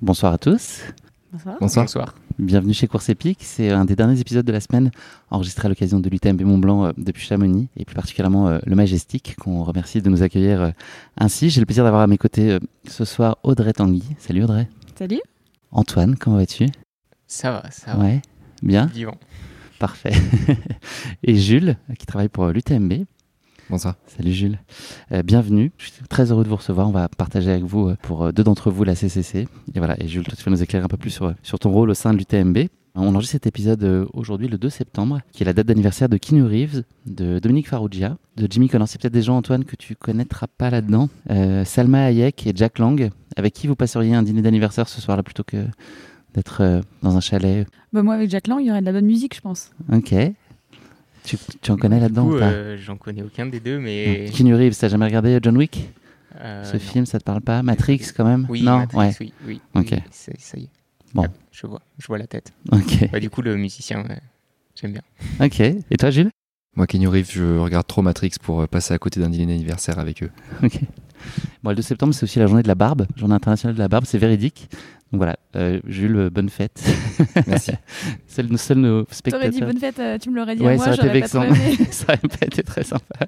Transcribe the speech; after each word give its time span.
Bonsoir 0.00 0.32
à 0.32 0.38
tous. 0.38 0.82
Bonsoir. 1.32 1.58
Bonsoir. 1.60 2.14
Bienvenue 2.40 2.72
chez 2.72 2.88
Course 2.88 3.08
Épique. 3.08 3.38
C'est 3.42 3.70
un 3.70 3.84
des 3.84 3.94
derniers 3.94 4.18
épisodes 4.18 4.44
de 4.44 4.50
la 4.50 4.58
semaine 4.60 4.90
enregistré 5.30 5.66
à 5.66 5.68
l'occasion 5.68 6.00
de 6.00 6.08
l'UTMB 6.08 6.42
Mont 6.42 6.58
Blanc 6.58 6.86
euh, 6.86 6.92
depuis 6.98 7.24
Chamonix 7.24 7.68
et 7.76 7.84
plus 7.84 7.94
particulièrement 7.94 8.48
euh, 8.48 8.58
le 8.66 8.74
Majestic 8.74 9.36
qu'on 9.36 9.62
remercie 9.62 10.02
de 10.02 10.10
nous 10.10 10.24
accueillir 10.24 10.60
euh, 10.60 10.70
ainsi. 11.18 11.50
J'ai 11.50 11.60
le 11.60 11.66
plaisir 11.66 11.84
d'avoir 11.84 12.02
à 12.02 12.08
mes 12.08 12.18
côtés 12.18 12.50
euh, 12.50 12.58
ce 12.88 13.04
soir 13.04 13.38
Audrey 13.44 13.74
Tanguy. 13.74 14.02
Salut 14.18 14.42
Audrey. 14.42 14.68
Salut. 14.96 15.20
Antoine, 15.70 16.16
comment 16.16 16.36
vas-tu? 16.36 16.66
Ça 17.28 17.52
va, 17.52 17.70
ça 17.70 17.94
va. 17.94 18.02
Ouais. 18.02 18.22
Bien. 18.60 18.86
Vivant. 18.86 19.18
Parfait. 19.78 20.12
et 21.22 21.36
Jules 21.36 21.76
qui 21.98 22.06
travaille 22.06 22.28
pour 22.28 22.46
l'UTMB. 22.48 23.04
Bonsoir. 23.70 23.94
Salut 24.06 24.32
Jules. 24.32 24.58
Euh, 25.12 25.22
bienvenue. 25.22 25.72
Je 25.78 25.90
suis 25.90 26.02
très 26.08 26.32
heureux 26.32 26.42
de 26.42 26.48
vous 26.48 26.56
recevoir. 26.56 26.88
On 26.88 26.92
va 26.92 27.08
partager 27.08 27.50
avec 27.50 27.64
vous, 27.64 27.88
euh, 27.88 27.96
pour 28.02 28.24
euh, 28.24 28.32
deux 28.32 28.42
d'entre 28.42 28.70
vous, 28.70 28.82
la 28.82 28.94
CCC. 28.94 29.46
Et 29.74 29.78
voilà. 29.78 29.94
Et 30.02 30.08
Jules, 30.08 30.24
toi, 30.24 30.34
tu 30.36 30.42
vas 30.42 30.50
nous 30.50 30.62
éclairer 30.62 30.84
un 30.84 30.88
peu 30.88 30.96
plus 30.96 31.10
sur, 31.10 31.32
sur 31.42 31.58
ton 31.58 31.70
rôle 31.70 31.90
au 31.90 31.94
sein 31.94 32.12
de 32.12 32.18
l'UTMB. 32.18 32.68
On 32.94 33.14
enregistre 33.14 33.32
cet 33.32 33.46
épisode 33.46 34.08
aujourd'hui, 34.14 34.48
le 34.48 34.58
2 34.58 34.70
septembre, 34.70 35.20
qui 35.32 35.44
est 35.44 35.46
la 35.46 35.52
date 35.52 35.66
d'anniversaire 35.66 36.08
de 36.08 36.16
Keanu 36.16 36.42
Reeves, 36.42 36.82
de 37.06 37.38
Dominique 37.38 37.68
Farrugia, 37.68 38.16
de 38.36 38.48
Jimmy 38.50 38.68
Connors. 38.68 38.88
C'est 38.88 39.00
peut-être 39.00 39.12
des 39.12 39.22
gens, 39.22 39.36
Antoine, 39.36 39.64
que 39.64 39.76
tu 39.76 39.94
connaîtras 39.94 40.48
pas 40.48 40.70
là-dedans. 40.70 41.08
Euh, 41.30 41.64
Salma 41.64 42.06
Hayek 42.06 42.48
et 42.48 42.52
Jack 42.56 42.80
Lang, 42.80 43.10
avec 43.36 43.54
qui 43.54 43.68
vous 43.68 43.76
passeriez 43.76 44.14
un 44.14 44.24
dîner 44.24 44.42
d'anniversaire 44.42 44.88
ce 44.88 45.00
soir-là 45.00 45.22
plutôt 45.22 45.44
que 45.44 45.58
d'être 46.34 46.62
euh, 46.62 46.80
dans 47.02 47.16
un 47.16 47.20
chalet. 47.20 47.66
Bah, 47.92 48.02
moi, 48.02 48.14
avec 48.14 48.30
Jack 48.30 48.46
Lang, 48.46 48.60
il 48.60 48.66
y 48.66 48.70
aurait 48.70 48.80
de 48.80 48.86
la 48.86 48.92
bonne 48.92 49.06
musique, 49.06 49.34
je 49.34 49.40
pense. 49.40 49.70
Ok. 49.92 50.14
Tu, 51.24 51.36
tu 51.60 51.70
en 51.70 51.76
connais 51.76 52.00
là-dedans 52.00 52.30
euh, 52.32 52.76
J'en 52.78 52.96
connais 52.96 53.22
aucun 53.22 53.46
des 53.46 53.60
deux, 53.60 53.78
mais. 53.78 54.30
Keanu 54.34 54.54
Reeves, 54.54 54.76
t'as 54.78 54.88
jamais 54.88 55.04
regardé 55.06 55.38
John 55.42 55.56
Wick? 55.56 55.90
Euh, 56.40 56.64
Ce 56.64 56.74
non. 56.74 56.78
film, 56.78 57.06
ça 57.06 57.18
te 57.18 57.24
parle 57.24 57.40
pas? 57.40 57.62
Matrix 57.62 58.00
quand 58.16 58.24
même? 58.24 58.46
Oui, 58.48 58.62
Non? 58.62 58.78
Matrix, 58.78 58.98
Ouais. 58.98 59.12
oui, 59.20 59.32
oui. 59.46 59.60
Ok. 59.74 59.88
oui, 59.92 60.00
ça 60.38 60.58
y 60.58 60.62
est. 60.64 60.68
Bon. 61.14 61.24
Ah, 61.26 61.32
je 61.50 61.66
vois, 61.66 61.80
je 61.98 62.06
vois 62.06 62.18
la 62.18 62.26
tête. 62.26 62.52
Ok. 62.72 63.10
Bah, 63.10 63.18
du 63.20 63.28
coup, 63.30 63.42
le 63.42 63.56
musicien, 63.56 64.04
euh, 64.08 64.14
j'aime 64.80 64.92
bien. 64.92 65.02
Ok. 65.44 65.60
Et 65.60 65.96
toi, 65.98 66.10
Jules 66.10 66.30
Moi, 66.76 66.86
Kenny 66.86 67.06
Reeves, 67.06 67.32
je 67.32 67.58
regarde 67.58 67.86
trop 67.86 68.02
Matrix 68.02 68.32
pour 68.40 68.60
euh, 68.62 68.66
passer 68.66 68.94
à 68.94 68.98
côté 68.98 69.20
d'un 69.20 69.30
dîner 69.30 69.46
d'anniversaire 69.54 69.98
avec 69.98 70.22
eux. 70.22 70.30
Ok. 70.62 70.80
Bon, 71.62 71.70
le 71.70 71.76
2 71.76 71.82
septembre, 71.82 72.14
c'est 72.14 72.24
aussi 72.24 72.38
la 72.38 72.46
journée 72.46 72.62
de 72.62 72.68
la 72.68 72.74
barbe, 72.74 73.06
journée 73.16 73.34
internationale 73.34 73.74
de 73.74 73.80
la 73.80 73.88
barbe, 73.88 74.04
c'est 74.06 74.18
véridique. 74.18 74.68
Donc 75.10 75.18
voilà, 75.20 75.36
euh, 75.56 75.80
Jules, 75.86 76.16
euh, 76.16 76.30
bonne 76.30 76.50
fête. 76.50 76.82
Merci. 77.46 77.72
Le 78.38 78.56
seul 78.58 78.78
nos 78.78 79.02
T'aurais 79.02 79.14
spectateurs. 79.14 79.50
dit 79.50 79.60
bonne 79.60 79.78
fête, 79.78 79.98
euh, 79.98 80.18
tu 80.18 80.30
me 80.30 80.36
l'aurais 80.36 80.54
dit 80.54 80.62
Ouais, 80.62 80.74
à 80.74 80.76
moi, 80.76 80.84
ça 80.84 80.90
aurait 81.02 81.18
été 81.18 81.28
j'aurais 81.28 81.46
pas 81.48 81.48
vexant. 81.48 81.64
trop 81.64 81.78
aimé. 81.80 81.88
ça 81.90 82.04
aurait 82.08 82.18
pas 82.18 82.46
été 82.46 82.62
très 82.62 82.84
sympa. 82.84 83.26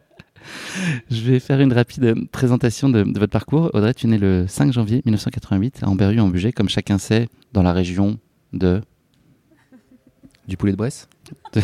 Je 1.11 1.21
vais 1.23 1.41
faire 1.41 1.61
une 1.61 1.73
rapide 1.73 2.15
présentation 2.31 2.89
de, 2.91 3.03
de 3.03 3.19
votre 3.19 3.33
parcours. 3.33 3.71
Audrey, 3.73 3.95
tu 3.95 4.07
es 4.07 4.11
née 4.11 4.19
le 4.19 4.47
5 4.47 4.73
janvier 4.73 5.01
1988 5.07 5.81
à 5.83 5.89
Amberru 5.89 6.21
en 6.21 6.29
Bugey, 6.29 6.53
comme 6.53 6.69
chacun 6.69 6.99
sait, 6.99 7.29
dans 7.53 7.63
la 7.63 7.73
région 7.73 8.19
de, 8.53 8.83
Du 10.49 10.57
poulet 10.57 10.73
de 10.73 10.77
Bresse? 10.77 11.09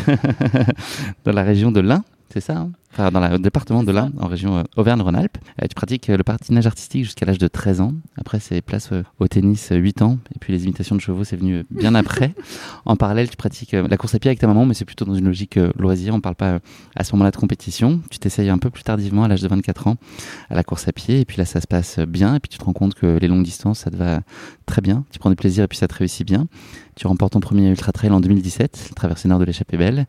Dans 1.24 1.32
la 1.32 1.42
région 1.42 1.72
de 1.72 1.80
l'Ain, 1.80 2.04
c'est 2.30 2.40
ça 2.40 2.58
hein 2.58 2.72
Enfin, 2.98 3.10
dans 3.10 3.28
le 3.28 3.38
département 3.38 3.82
de 3.82 3.92
l'Ain, 3.92 4.10
en 4.18 4.26
région 4.26 4.56
euh, 4.56 4.62
Auvergne-Rhône-Alpes. 4.76 5.36
Euh, 5.62 5.66
tu 5.68 5.74
pratiques 5.74 6.08
euh, 6.08 6.16
le 6.16 6.22
patinage 6.22 6.66
artistique 6.66 7.04
jusqu'à 7.04 7.26
l'âge 7.26 7.36
de 7.36 7.46
13 7.46 7.82
ans. 7.82 7.92
Après, 8.16 8.40
c'est 8.40 8.62
place 8.62 8.88
au 9.18 9.28
tennis, 9.28 9.70
euh, 9.70 9.76
8 9.76 10.00
ans. 10.00 10.18
Et 10.34 10.38
puis 10.38 10.54
les 10.54 10.64
imitations 10.64 10.96
de 10.96 11.00
chevaux, 11.02 11.22
c'est 11.22 11.36
venu 11.36 11.66
bien 11.70 11.94
après. 11.94 12.34
en 12.86 12.96
parallèle, 12.96 13.28
tu 13.28 13.36
pratiques 13.36 13.72
la 13.72 13.96
course 13.98 14.14
à 14.14 14.18
pied 14.18 14.30
avec 14.30 14.38
ta 14.38 14.46
maman, 14.46 14.64
mais 14.64 14.72
c'est 14.72 14.86
plutôt 14.86 15.04
dans 15.04 15.14
une 15.14 15.26
logique 15.26 15.58
loisir. 15.78 16.14
On 16.14 16.22
parle 16.22 16.36
pas 16.36 16.60
à 16.94 17.04
ce 17.04 17.12
moment-là 17.12 17.32
de 17.32 17.36
compétition. 17.36 18.00
Tu 18.10 18.18
t'essayes 18.18 18.48
un 18.48 18.56
peu 18.56 18.70
plus 18.70 18.82
tardivement, 18.82 19.24
à 19.24 19.28
l'âge 19.28 19.42
de 19.42 19.48
24 19.48 19.88
ans, 19.88 19.96
à 20.48 20.54
la 20.54 20.64
course 20.64 20.88
à 20.88 20.92
pied. 20.92 21.20
Et 21.20 21.24
puis 21.26 21.36
là, 21.36 21.44
ça 21.44 21.60
se 21.60 21.66
passe 21.66 21.98
bien. 21.98 22.36
Et 22.36 22.40
puis 22.40 22.48
tu 22.48 22.56
te 22.56 22.64
rends 22.64 22.72
compte 22.72 22.94
que 22.94 23.18
les 23.18 23.28
longues 23.28 23.44
distances, 23.44 23.80
ça 23.80 23.90
te 23.90 23.96
va 23.96 24.20
très 24.64 24.80
bien. 24.80 25.04
Tu 25.10 25.18
prends 25.18 25.30
du 25.30 25.36
plaisir 25.36 25.64
et 25.64 25.68
puis 25.68 25.76
ça 25.76 25.86
te 25.86 25.94
réussit 25.94 26.26
bien. 26.26 26.48
Tu 26.94 27.06
remportes 27.06 27.34
ton 27.34 27.40
premier 27.40 27.68
ultra 27.68 27.92
trail 27.92 28.10
en 28.10 28.20
2017, 28.20 28.92
traversée 28.96 29.28
nord 29.28 29.38
de 29.38 29.44
l'échappée 29.44 29.76
belle. 29.76 30.06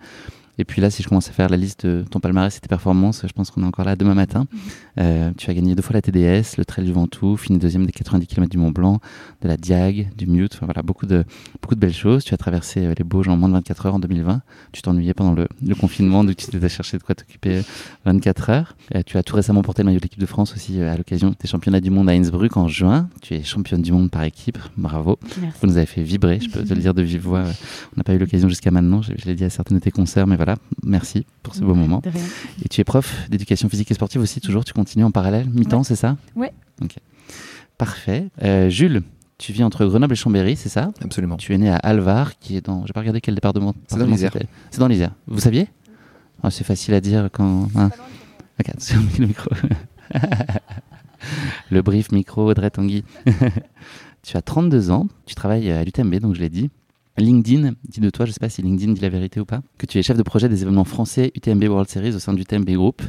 Et 0.58 0.66
puis 0.66 0.82
là, 0.82 0.90
si 0.90 1.04
je 1.04 1.08
commence 1.08 1.30
à 1.30 1.32
faire 1.32 1.50
la 1.50 1.58
liste 1.58 1.86
de 1.86 2.04
ton 2.10 2.20
palmarès 2.20 2.56
et 2.56 2.60
tes 2.60 2.68
performances, 2.68 3.24
je 3.28 3.34
pense 3.34 3.52
qu'on 3.52 3.64
est 3.64 3.66
encore 3.68 3.86
là 3.86 3.96
demain 3.96 4.16
matin. 4.16 4.48
Euh, 5.00 5.32
tu 5.38 5.50
as 5.50 5.54
gagné 5.54 5.76
deux 5.76 5.82
fois 5.82 5.94
la 5.94 6.02
TDS, 6.02 6.58
le 6.58 6.66
Trail 6.66 6.86
du 6.86 6.92
Ventoux, 6.94 7.38
fini 7.38 7.60
deuxième 7.60 7.86
des 7.86 7.92
90 7.92 8.26
km 8.28 8.50
du 8.50 8.58
Mont 8.58 8.72
Blanc, 8.72 9.00
de 9.42 9.48
la 9.48 9.58
Diag, 9.58 10.10
du 10.18 10.26
Mute, 10.26 10.54
enfin 10.56 10.66
voilà, 10.66 10.82
beaucoup 10.82 11.06
de, 11.06 11.24
beaucoup 11.62 11.76
de 11.76 11.80
belles 11.80 11.94
choses. 11.94 12.24
Tu 12.24 12.34
as 12.34 12.38
traversé 12.38 12.86
euh, 12.86 12.94
les 12.98 13.04
Bauges 13.04 13.28
en 13.28 13.38
moins 13.38 13.50
de 13.50 13.54
24 13.54 13.86
heures 13.86 13.96
en 13.96 14.00
2020. 14.00 14.42
Tu 14.72 14.82
t'ennuyais 14.82 15.14
pendant 15.14 15.34
le, 15.34 15.48
le 15.66 15.76
confinement, 15.76 16.24
donc 16.24 16.36
tu 16.36 16.48
t'es 16.48 16.70
cherché 16.70 16.98
de 16.98 17.04
quoi 17.04 17.14
t'occuper 17.14 17.58
euh, 17.58 17.62
24 18.06 18.50
heures. 18.50 18.76
Euh, 18.96 19.02
tu 19.06 19.18
as 19.18 19.24
tout 19.24 19.36
récemment 19.36 19.62
porté 19.62 19.84
le 19.84 19.88
maillot 19.88 20.00
de 20.00 20.04
l'équipe 20.04 20.20
de 20.20 20.26
France 20.26 20.54
aussi 20.56 20.82
à 20.82 20.98
l'occasion 20.98 21.36
des 21.40 21.48
championnats 21.48 21.82
du 21.82 21.92
monde 21.92 22.10
à 22.10 22.14
Innsbruck 22.14 22.58
en 22.58 22.68
juin. 22.68 23.10
Tu 23.22 23.36
es 23.36 23.44
championne 23.44 23.82
du 23.82 23.92
monde 23.92 24.10
par 24.10 24.24
équipe, 24.24 24.58
bravo. 24.78 25.20
Merci. 25.42 25.60
Vous 25.62 25.68
nous 25.68 25.78
avez 25.78 25.86
fait 25.86 26.02
vibrer, 26.02 26.40
je 26.40 26.50
peux 26.50 26.64
te 26.64 26.74
le 26.74 26.80
dire 26.80 26.94
de 26.94 27.02
vive 27.02 27.22
voix. 27.22 27.44
On 27.94 27.98
n'a 27.98 28.04
pas 28.04 28.14
eu 28.14 28.18
l'occasion 28.18 28.50
jusqu'à 28.50 28.72
maintenant, 28.72 29.02
je, 29.02 29.14
je 29.18 29.26
l'ai 29.26 29.36
dit 29.36 29.44
à 29.44 29.50
certains 29.50 29.76
de 29.76 29.80
tes 29.80 29.92
concerts, 29.92 30.26
mais 30.26 30.36
voilà, 30.36 30.47
merci 30.84 31.26
pour 31.44 31.56
ce 31.56 31.62
beau 31.62 31.74
moment. 31.76 32.00
De 32.00 32.10
rien. 32.10 32.22
Et 32.64 32.70
tu 32.70 32.80
es 32.82 32.84
prof 32.84 33.28
d'éducation 33.30 33.68
physique 33.70 33.92
et 33.92 33.94
sportive 33.94 34.22
aussi, 34.22 34.40
toujours, 34.42 34.64
tu 34.66 34.74
continues 34.74 35.04
en 35.06 35.12
parallèle, 35.12 35.50
mi-temps, 35.50 35.80
Ouais. 35.80 35.84
c'est 35.84 35.96
ça? 35.96 36.18
Ouais. 36.36 36.54
Ok. 36.82 36.96
Parfait. 37.78 38.30
Euh, 38.44 38.70
Jules, 38.70 39.04
tu 39.38 39.52
vis 39.54 39.64
entre 39.64 39.86
Grenoble 39.86 40.14
et 40.14 40.16
Chambéry, 40.16 40.56
c'est 40.56 40.70
ça? 40.70 40.92
Absolument. 41.04 41.38
Tu 41.38 41.54
es 41.54 41.58
né 41.58 41.70
à 41.70 41.76
Alvar, 41.78 42.40
qui 42.40 42.58
est 42.58 42.66
dans. 42.66 42.86
J'ai 42.86 42.94
pas 42.94 43.02
regardé 43.02 43.22
quel 43.22 43.36
département. 43.36 43.76
C'est 43.88 43.98
dans 44.00 44.06
l'Isère. 44.06 44.34
C'est 44.72 44.80
dans 44.80 44.88
l'Isère. 44.88 45.12
Vous 45.28 45.40
saviez? 45.40 45.68
Ah, 46.44 46.50
C'est 46.52 46.64
facile 46.64 46.94
à 46.94 47.02
dire 47.02 47.30
quand. 47.32 47.68
hein. 47.76 47.90
Ok, 48.60 48.72
sur 48.80 49.00
le 49.20 49.28
micro. 49.28 49.50
le 51.72 51.82
brief 51.82 52.12
micro, 52.12 52.50
Audrey 52.50 52.70
Tanguy. 52.72 53.04
tu 54.24 54.38
as 54.38 54.42
32 54.42 54.92
ans, 54.92 55.08
tu 55.26 55.36
travailles 55.36 55.72
à 55.72 55.84
l'UTMB, 55.84 56.16
donc 56.16 56.36
je 56.36 56.40
l'ai 56.40 56.50
dit. 56.50 56.70
LinkedIn 57.18 57.72
dit 57.88 58.00
de 58.00 58.10
toi, 58.10 58.26
je 58.26 58.32
sais 58.32 58.40
pas 58.40 58.50
si 58.50 58.62
LinkedIn 58.62 58.94
dit 58.94 59.02
la 59.02 59.10
vérité 59.10 59.40
ou 59.40 59.46
pas, 59.46 59.62
que 59.78 59.86
tu 59.86 59.98
es 59.98 60.04
chef 60.04 60.18
de 60.18 60.24
projet 60.24 60.50
des 60.50 60.62
événements 60.62 60.84
français 60.84 61.32
UTMB 61.36 61.64
World 61.64 61.90
Series 61.90 62.16
au 62.16 62.20
sein 62.20 62.34
du 62.34 62.42
UTMB 62.44 62.70
Group, 62.72 63.02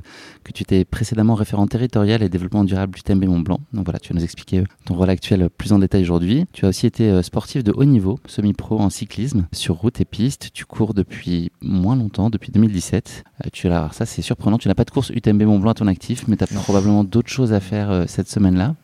que 0.44 0.52
tu 0.52 0.62
étais 0.62 0.84
précédemment 0.84 1.34
référent 1.34 1.66
territorial 1.66 2.22
et 2.22 2.28
développement 2.28 2.64
durable 2.64 2.94
du 2.94 3.00
UTMB 3.00 3.24
Mont 3.26 3.40
Blanc. 3.40 3.60
Donc 3.72 3.84
voilà, 3.84 3.98
tu 3.98 4.12
vas 4.12 4.18
nous 4.18 4.24
expliquer 4.24 4.60
euh, 4.60 4.64
ton 4.86 4.94
rôle 4.94 5.10
actuel 5.10 5.42
euh, 5.42 5.48
plus 5.48 5.72
en 5.72 5.78
détail 5.78 6.02
aujourd'hui. 6.02 6.46
Tu 6.52 6.64
as 6.64 6.68
aussi 6.68 6.86
été 6.86 7.10
euh, 7.10 7.22
sportif 7.22 7.62
de 7.62 7.72
haut 7.76 7.84
niveau, 7.84 8.18
semi-pro 8.26 8.78
en 8.80 8.88
cyclisme, 8.90 9.46
sur 9.52 9.74
route 9.76 10.00
et 10.00 10.04
piste. 10.06 10.50
Tu 10.54 10.64
cours 10.64 10.94
depuis 10.94 11.52
moins 11.60 11.96
longtemps, 11.96 12.30
depuis 12.30 12.50
2017. 12.50 13.24
Euh, 13.44 13.48
tu 13.52 13.66
alors 13.66 13.92
ça 13.92 14.06
c'est 14.06 14.22
surprenant, 14.22 14.56
tu 14.58 14.68
n'as 14.68 14.74
pas 14.74 14.84
de 14.84 14.90
course 14.90 15.10
UTMB 15.10 15.42
Mont 15.42 15.58
Blanc 15.58 15.72
à 15.72 15.74
ton 15.74 15.86
actif, 15.86 16.26
mais 16.28 16.36
tu 16.36 16.44
as 16.44 16.54
Non. 16.54 16.62
probablement 16.62 17.04
d'autres 17.04 17.30
choses 17.30 17.52
à 17.52 17.60
faire 17.60 18.04
cette 18.06 18.28
semaine-là. 18.28 18.74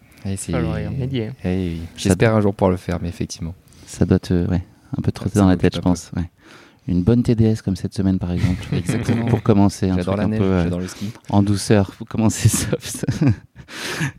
Eh 1.45 1.69
oui. 1.69 1.81
J'espère 1.97 2.35
un 2.35 2.41
jour 2.41 2.55
pouvoir 2.55 2.71
le 2.71 2.77
faire, 2.77 2.99
mais 3.01 3.09
effectivement. 3.09 3.55
Ça 3.87 4.05
doit 4.07 4.19
te, 4.19 4.49
ouais, 4.49 4.63
un 4.99 5.03
peu 5.03 5.13
trotter 5.13 5.35
Ça 5.35 5.41
dans 5.41 5.49
la 5.49 5.57
tête, 5.57 5.77
je 5.77 5.81
pense. 5.81 6.11
ouais. 6.17 6.31
Une 6.87 7.03
bonne 7.03 7.23
TDS 7.23 7.63
comme 7.65 7.77
cette 7.77 7.95
semaine, 7.95 8.19
par 8.19 8.31
exemple. 8.31 8.63
Exactement. 8.73 9.25
Pour 9.27 9.43
commencer, 9.43 9.89
un 9.89 9.97
truc 9.97 10.17
la 10.19 10.25
un 10.25 10.29
neige, 10.29 10.39
peu 10.39 10.45
euh, 10.45 10.65
j'adore 10.65 10.81
le 10.81 10.89
ski. 10.89 11.07
en 11.31 11.43
douceur, 11.43 11.93
pour 11.93 12.07
commencer 12.07 12.49
soft. 12.51 13.07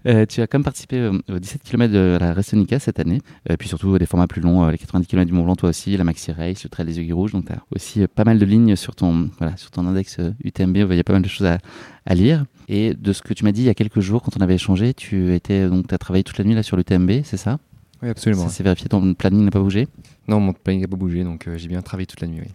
Euh, 0.07 0.25
tu 0.25 0.41
as 0.41 0.47
même 0.51 0.63
participé 0.63 0.97
euh, 0.97 1.19
aux 1.31 1.37
17 1.37 1.61
km 1.61 1.93
de 1.93 2.17
la 2.19 2.33
Restonica 2.33 2.79
cette 2.79 2.99
année, 2.99 3.21
puis 3.59 3.67
surtout 3.67 3.99
des 3.99 4.07
formats 4.07 4.25
plus 4.25 4.41
longs, 4.41 4.67
les 4.69 4.79
90 4.79 5.05
km 5.05 5.27
du 5.27 5.33
Mont 5.33 5.43
Blanc 5.43 5.55
toi 5.55 5.69
aussi, 5.69 5.95
la 5.95 6.03
Maxi 6.03 6.31
Race, 6.31 6.63
le 6.63 6.69
Trail 6.69 6.87
des 6.87 6.99
Aiguilles 6.99 7.13
Rouges, 7.13 7.33
donc 7.33 7.45
tu 7.45 7.53
as 7.53 7.59
aussi 7.69 8.07
pas 8.07 8.23
mal 8.23 8.39
de 8.39 8.45
lignes 8.45 8.75
sur 8.75 8.95
ton, 8.95 9.29
voilà, 9.37 9.55
sur 9.57 9.69
ton 9.69 9.85
index 9.85 10.17
UTMB, 10.43 10.77
il 10.77 10.95
y 10.95 10.99
a 10.99 11.03
pas 11.03 11.13
mal 11.13 11.21
de 11.21 11.27
choses 11.27 11.45
à, 11.45 11.59
à 12.07 12.15
lire. 12.15 12.45
Et 12.67 12.95
de 12.95 13.13
ce 13.13 13.21
que 13.21 13.35
tu 13.35 13.43
m'as 13.43 13.51
dit 13.51 13.61
il 13.61 13.65
y 13.65 13.69
a 13.69 13.75
quelques 13.75 13.99
jours 13.99 14.23
quand 14.23 14.35
on 14.35 14.41
avait 14.41 14.55
échangé, 14.55 14.95
tu 14.95 15.35
étais 15.35 15.69
donc 15.69 15.93
as 15.93 15.99
travaillé 15.99 16.23
toute 16.23 16.39
la 16.39 16.43
nuit 16.43 16.55
là 16.55 16.63
sur 16.63 16.75
l'UTMB, 16.77 17.21
c'est 17.23 17.37
ça? 17.37 17.59
Oui, 18.05 18.11
absolument. 18.11 18.43
Ça 18.43 18.49
s'est 18.49 18.63
vérifié, 18.63 18.87
ton 18.87 19.15
planning 19.15 19.45
n'a 19.45 19.49
pas 19.49 19.59
bougé? 19.59 19.87
Non, 20.27 20.39
mon 20.39 20.53
planning 20.53 20.83
n'a 20.83 20.87
pas 20.87 20.95
bougé, 20.95 21.23
donc 21.23 21.47
euh, 21.47 21.57
j'ai 21.57 21.67
bien 21.67 21.81
travaillé 21.81 22.05
toute 22.05 22.21
la 22.21 22.27
nuit. 22.27 22.41
Oui. 22.41 22.51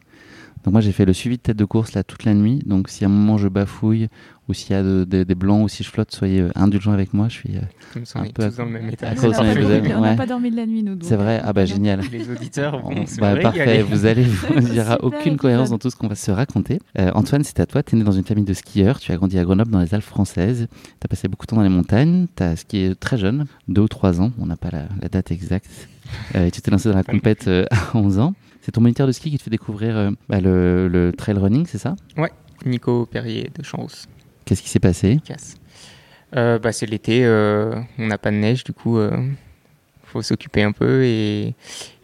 Donc 0.64 0.72
moi 0.72 0.80
j'ai 0.80 0.92
fait 0.92 1.04
le 1.06 1.12
suivi 1.12 1.36
de 1.36 1.42
tête 1.42 1.56
de 1.56 1.64
course 1.64 1.94
là 1.94 2.02
toute 2.04 2.24
la 2.24 2.34
nuit. 2.34 2.60
Donc 2.66 2.88
si 2.88 3.04
à 3.04 3.08
un 3.08 3.10
moment 3.10 3.38
je 3.38 3.48
bafouille 3.48 4.08
ou 4.48 4.52
s'il 4.52 4.72
y 4.72 4.74
a 4.74 4.82
de- 4.82 5.04
de- 5.08 5.22
des 5.22 5.34
blancs 5.34 5.64
ou 5.64 5.68
si 5.68 5.84
je 5.84 5.88
flotte, 5.90 6.12
soyez 6.12 6.40
euh, 6.40 6.50
indulgents 6.56 6.92
avec 6.92 7.14
moi. 7.14 7.28
Je 7.28 7.34
suis. 7.34 7.56
euh, 7.56 7.60
Un 8.16 8.24
peu 8.26 8.42
à- 8.42 8.48
tous 8.50 8.56
dans 8.56 8.64
le 8.64 8.70
même 8.70 8.88
état. 8.88 9.08
à 9.08 9.12
On 9.12 9.14
cause 9.14 9.30
n'a 9.32 9.40
on 9.42 10.00
n'a 10.00 10.10
ouais. 10.10 10.16
pas 10.16 10.26
dormi 10.26 10.50
de 10.50 10.56
la 10.56 10.66
nuit, 10.66 10.82
nous. 10.82 10.98
C'est 11.02 11.16
vrai. 11.16 11.40
Ah 11.44 11.52
bah 11.52 11.64
génial. 11.66 12.00
Les 12.12 12.28
auditeurs 12.30 12.82
On- 12.84 12.92
vont 12.94 13.06
se 13.06 13.16
bah, 13.20 13.36
parfait, 13.36 13.82
vous 13.82 14.06
allez, 14.06 14.26
il 14.60 14.74
y 14.74 14.80
aura 14.80 15.02
aucune 15.04 15.36
cohérence 15.36 15.70
dans 15.70 15.78
tout 15.78 15.88
ce 15.88 15.96
qu'on 15.96 16.08
va 16.08 16.14
se 16.16 16.30
raconter. 16.30 16.80
Euh, 16.98 17.10
Antoine, 17.14 17.44
c'est 17.44 17.60
à 17.60 17.66
toi, 17.66 17.82
tu 17.82 17.94
es 17.94 17.98
né 17.98 18.04
dans 18.04 18.12
une 18.12 18.24
famille 18.24 18.44
de 18.44 18.52
skieurs, 18.54 18.98
tu 19.00 19.12
as 19.12 19.16
grandi 19.16 19.38
à 19.38 19.44
Grenoble 19.44 19.70
dans 19.70 19.80
les 19.80 19.94
Alpes 19.94 20.04
françaises, 20.04 20.66
tu 20.72 21.04
as 21.04 21.08
passé 21.08 21.28
beaucoup 21.28 21.46
de 21.46 21.50
temps 21.50 21.56
dans 21.56 21.62
les 21.62 21.68
montagnes, 21.68 22.26
tu 22.36 22.42
as 22.42 22.56
skié 22.56 22.94
très 22.96 23.16
jeune, 23.18 23.46
2 23.68 23.82
ou 23.82 23.88
3 23.88 24.20
ans, 24.20 24.32
on 24.40 24.46
n'a 24.46 24.56
pas 24.56 24.70
la, 24.70 24.82
la 25.00 25.08
date 25.08 25.30
exacte, 25.30 25.70
Euh, 26.34 26.46
et 26.46 26.50
tu 26.50 26.60
t'es 26.60 26.72
lancé 26.72 26.88
dans 26.88 26.96
la 26.96 27.04
compète 27.04 27.46
euh, 27.46 27.64
à 27.70 27.96
11 27.96 28.18
ans. 28.18 28.34
C'est 28.62 28.72
ton 28.72 28.80
moniteur 28.80 29.06
de 29.06 29.12
ski 29.12 29.30
qui 29.30 29.38
te 29.38 29.42
fait 29.42 29.50
découvrir 29.50 29.96
euh, 29.96 30.10
bah, 30.28 30.40
le, 30.40 30.88
le 30.88 31.12
trail 31.12 31.36
running, 31.38 31.66
c'est 31.66 31.78
ça? 31.78 31.96
Nico 32.66 33.06
Perrier 33.06 33.50
de 33.56 33.62
Champs-Rousse, 33.64 34.06
Qu'est-ce 34.44 34.62
qui 34.62 34.68
s'est 34.68 34.80
passé? 34.80 35.18
Casse. 35.24 35.56
Euh, 36.36 36.58
bah, 36.58 36.72
c'est 36.72 36.86
l'été, 36.86 37.24
euh, 37.24 37.80
on 37.98 38.06
n'a 38.06 38.18
pas 38.18 38.30
de 38.30 38.36
neige, 38.36 38.62
du 38.64 38.72
coup, 38.72 38.98
euh, 38.98 39.10
faut 40.04 40.20
s'occuper 40.22 40.62
un 40.62 40.72
peu 40.72 41.04
et, 41.04 41.46
et 41.48 41.54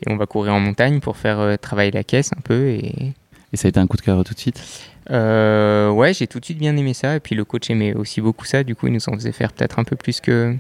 on 0.09 0.17
va 0.17 0.27
courir 0.27 0.55
en 0.55 0.61
montagne 0.61 1.01
pour 1.01 1.17
faire 1.19 1.59
travailler 1.59 1.91
la 1.91 2.05
caisse 2.05 2.31
un 2.37 2.41
peu. 2.41 2.69
Et 2.69 3.13
Et 3.53 3.57
ça 3.57 3.67
a 3.67 3.69
été 3.69 3.79
un 3.79 3.87
coup 3.87 3.97
de 3.99 4.03
cœur 4.03 4.25
tout 4.25 4.33
de 4.35 4.39
suite? 4.39 4.63
Ouais, 5.11 6.13
j'ai 6.15 6.27
tout 6.27 6.41
de 6.41 6.45
suite 6.45 6.59
bien 6.59 6.77
aimé 6.77 6.95
ça. 6.95 7.17
Et 7.17 7.21
puis 7.21 7.35
le 7.35 7.45
coach 7.45 7.69
aimait 7.71 7.95
aussi 7.95 8.21
beaucoup 8.21 8.45
ça, 8.47 8.65
du 8.65 8.75
coup, 8.75 8.87
il 8.87 8.95
nous 8.95 9.09
en 9.09 9.13
faisait 9.13 9.33
faire 9.33 9.53
peut-être 9.53 9.79
un 9.79 9.85
peu 9.85 9.97
plus 9.97 10.21
que, 10.21 10.57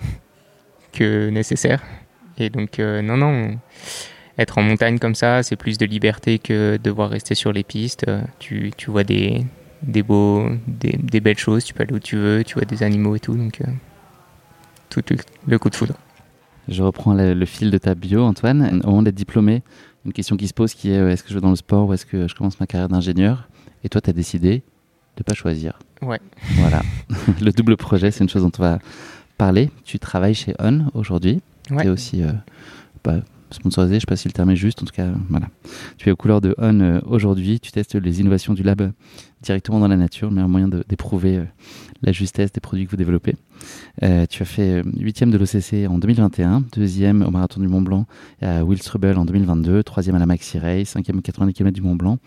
que 0.92 1.28
nécessaire. 1.28 1.82
Et 2.38 2.50
donc, 2.50 2.78
euh, 2.78 3.02
non, 3.02 3.16
non, 3.16 3.58
être 4.38 4.58
en 4.58 4.62
montagne 4.62 4.98
comme 4.98 5.14
ça, 5.14 5.42
c'est 5.42 5.56
plus 5.56 5.78
de 5.78 5.86
liberté 5.86 6.38
que 6.38 6.78
devoir 6.82 7.10
rester 7.10 7.34
sur 7.34 7.52
les 7.52 7.64
pistes. 7.64 8.04
Euh, 8.08 8.22
Tu, 8.38 8.70
tu 8.76 8.90
vois 8.90 9.04
des, 9.04 9.44
des, 9.82 10.02
beaux, 10.02 10.48
des, 10.66 10.98
des 11.02 11.20
belles 11.20 11.38
choses, 11.38 11.64
tu 11.64 11.74
peux 11.74 11.82
aller 11.82 11.94
où 11.94 11.98
tu 11.98 12.16
veux, 12.16 12.44
tu 12.44 12.54
vois 12.54 12.64
des 12.64 12.82
animaux 12.82 13.16
et 13.16 13.20
tout. 13.20 13.34
Donc, 13.34 13.60
euh, 13.60 13.66
tout 14.90 15.02
le, 15.46 15.58
coup 15.58 15.70
de 15.70 15.74
foudre. 15.74 15.94
Je 16.68 16.82
reprends 16.82 17.14
le, 17.14 17.34
le 17.34 17.46
fil 17.46 17.70
de 17.70 17.78
ta 17.78 17.94
bio, 17.94 18.22
Antoine. 18.22 18.80
Au 18.84 18.88
moment 18.88 19.02
d'être 19.02 19.14
diplômé, 19.14 19.62
une 20.04 20.12
question 20.12 20.36
qui 20.36 20.48
se 20.48 20.54
pose 20.54 20.74
qui 20.74 20.90
est 20.90 20.98
euh, 20.98 21.10
est-ce 21.10 21.22
que 21.22 21.30
je 21.30 21.34
vais 21.34 21.40
dans 21.40 21.50
le 21.50 21.56
sport 21.56 21.88
ou 21.88 21.92
est-ce 21.92 22.06
que 22.06 22.28
je 22.28 22.34
commence 22.34 22.60
ma 22.60 22.66
carrière 22.66 22.88
d'ingénieur? 22.88 23.48
Et 23.84 23.88
toi, 23.88 24.00
tu 24.00 24.10
as 24.10 24.12
décidé 24.12 24.62
de 25.16 25.22
pas 25.22 25.34
choisir. 25.34 25.78
Ouais. 26.02 26.20
Voilà. 26.56 26.82
le 27.40 27.50
double 27.52 27.76
projet, 27.76 28.10
c'est 28.10 28.22
une 28.22 28.30
chose 28.30 28.42
dont 28.42 28.52
on 28.58 28.62
va 28.62 28.78
parler. 29.38 29.70
Tu 29.84 29.98
travailles 29.98 30.34
chez 30.34 30.54
On 30.58 30.86
aujourd'hui. 30.94 31.40
Ouais. 31.70 31.82
Tu 31.82 31.88
es 31.88 31.90
aussi 31.90 32.22
euh, 32.22 32.32
bah, 33.02 33.20
sponsorisé, 33.50 33.94
je 33.94 33.96
ne 33.96 34.00
sais 34.00 34.06
pas 34.06 34.16
si 34.16 34.28
le 34.28 34.32
terme 34.32 34.50
est 34.50 34.56
juste, 34.56 34.82
en 34.82 34.86
tout 34.86 34.92
cas, 34.92 35.08
voilà. 35.28 35.48
Tu 35.98 36.08
es 36.08 36.12
aux 36.12 36.16
couleurs 36.16 36.40
de 36.40 36.54
On 36.58 36.80
euh, 36.80 37.00
aujourd'hui. 37.06 37.60
Tu 37.60 37.70
testes 37.70 37.94
les 37.94 38.20
innovations 38.20 38.54
du 38.54 38.62
lab 38.62 38.92
directement 39.42 39.78
dans 39.78 39.88
la 39.88 39.96
nature, 39.96 40.28
le 40.28 40.34
meilleur 40.34 40.48
moyen 40.48 40.68
d'éprouver 40.68 41.36
euh, 41.36 41.44
la 42.02 42.12
justesse 42.12 42.52
des 42.52 42.60
produits 42.60 42.86
que 42.86 42.90
vous 42.90 42.96
développez. 42.96 43.34
Euh, 44.02 44.26
tu 44.28 44.42
as 44.42 44.46
fait 44.46 44.82
huitième 44.98 45.30
de 45.30 45.38
l'OCC 45.38 45.88
en 45.88 45.98
2021, 45.98 46.64
deuxième 46.74 47.22
au 47.22 47.30
Marathon 47.30 47.60
du 47.60 47.68
Mont 47.68 47.82
Blanc 47.82 48.06
à 48.42 48.64
Wilstrubel 48.64 49.16
en 49.18 49.24
2022, 49.24 49.82
troisième 49.82 50.16
à 50.16 50.18
la 50.18 50.26
Maxi 50.26 50.58
Race, 50.58 50.88
cinquième 50.88 51.18
aux 51.18 51.22
90 51.22 51.54
km 51.54 51.74
du 51.74 51.82
Mont 51.82 51.96
Blanc, 51.96 52.18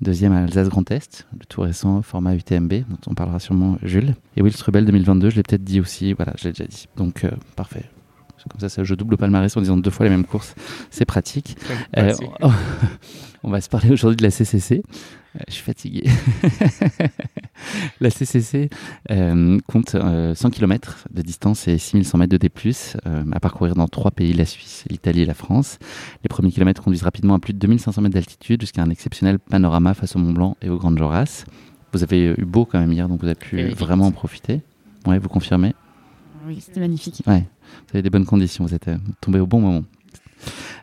deuxième 0.00 0.32
à 0.32 0.42
Alsace 0.42 0.68
Grand 0.68 0.88
Est, 0.90 1.26
le 1.38 1.46
tout 1.46 1.62
récent 1.62 2.02
format 2.02 2.34
UTMB, 2.34 2.72
dont 2.88 2.98
on 3.06 3.14
parlera 3.14 3.38
sûrement 3.38 3.78
Jules. 3.82 4.14
Et 4.36 4.42
Wilstrubel 4.42 4.84
2022, 4.84 5.30
je 5.30 5.36
l'ai 5.36 5.42
peut-être 5.42 5.64
dit 5.64 5.80
aussi, 5.80 6.12
voilà, 6.12 6.34
je 6.38 6.44
l'ai 6.44 6.52
déjà 6.52 6.66
dit. 6.66 6.86
Donc 6.96 7.26
parfait. 7.56 7.86
Comme 8.50 8.60
ça, 8.60 8.68
ça, 8.68 8.84
je 8.84 8.94
double 8.94 9.12
le 9.12 9.16
palmarès 9.16 9.56
en 9.56 9.60
disant 9.60 9.76
deux 9.76 9.90
fois 9.90 10.04
les 10.04 10.10
mêmes 10.10 10.24
courses. 10.24 10.54
C'est 10.90 11.04
pratique. 11.04 11.56
Euh, 11.96 12.12
on 13.42 13.50
va 13.50 13.60
se 13.60 13.68
parler 13.68 13.90
aujourd'hui 13.90 14.16
de 14.16 14.22
la 14.22 14.30
CCC. 14.30 14.82
Euh, 15.36 15.40
je 15.48 15.54
suis 15.54 15.62
fatigué. 15.62 16.04
la 18.00 18.10
CCC 18.10 18.70
euh, 19.10 19.58
compte 19.66 19.94
euh, 19.94 20.34
100 20.34 20.50
km 20.50 21.06
de 21.10 21.22
distance 21.22 21.68
et 21.68 21.78
6100 21.78 22.18
mètres 22.18 22.32
de 22.32 22.36
D+, 22.38 22.50
euh, 23.06 23.24
à 23.32 23.40
parcourir 23.40 23.74
dans 23.74 23.88
trois 23.88 24.10
pays, 24.10 24.32
la 24.32 24.46
Suisse, 24.46 24.84
l'Italie 24.88 25.22
et 25.22 25.26
la 25.26 25.34
France. 25.34 25.78
Les 26.22 26.28
premiers 26.28 26.50
kilomètres 26.50 26.82
conduisent 26.82 27.02
rapidement 27.02 27.34
à 27.34 27.38
plus 27.38 27.52
de 27.52 27.58
2500 27.58 28.02
mètres 28.02 28.14
d'altitude 28.14 28.60
jusqu'à 28.60 28.82
un 28.82 28.90
exceptionnel 28.90 29.38
panorama 29.38 29.94
face 29.94 30.16
au 30.16 30.18
Mont 30.18 30.32
Blanc 30.32 30.56
et 30.62 30.68
aux 30.68 30.78
Grandes 30.78 30.98
Jorasses. 30.98 31.44
Vous 31.92 32.02
avez 32.02 32.34
eu 32.36 32.44
beau 32.44 32.64
quand 32.64 32.78
même 32.78 32.92
hier, 32.92 33.08
donc 33.08 33.20
vous 33.20 33.26
avez 33.26 33.34
pu 33.34 33.68
vraiment 33.68 34.06
en 34.06 34.12
profiter. 34.12 34.60
Ouais, 35.06 35.18
vous 35.18 35.28
confirmez? 35.28 35.74
Oui, 36.46 36.60
c'était 36.60 36.80
magnifique. 36.80 37.22
Ouais, 37.26 37.44
vous 37.88 37.96
avez 37.96 38.02
des 38.02 38.10
bonnes 38.10 38.26
conditions, 38.26 38.64
vous 38.64 38.74
êtes 38.74 38.88
euh, 38.88 38.98
tombé 39.20 39.40
au 39.40 39.46
bon 39.46 39.60
moment. 39.60 39.82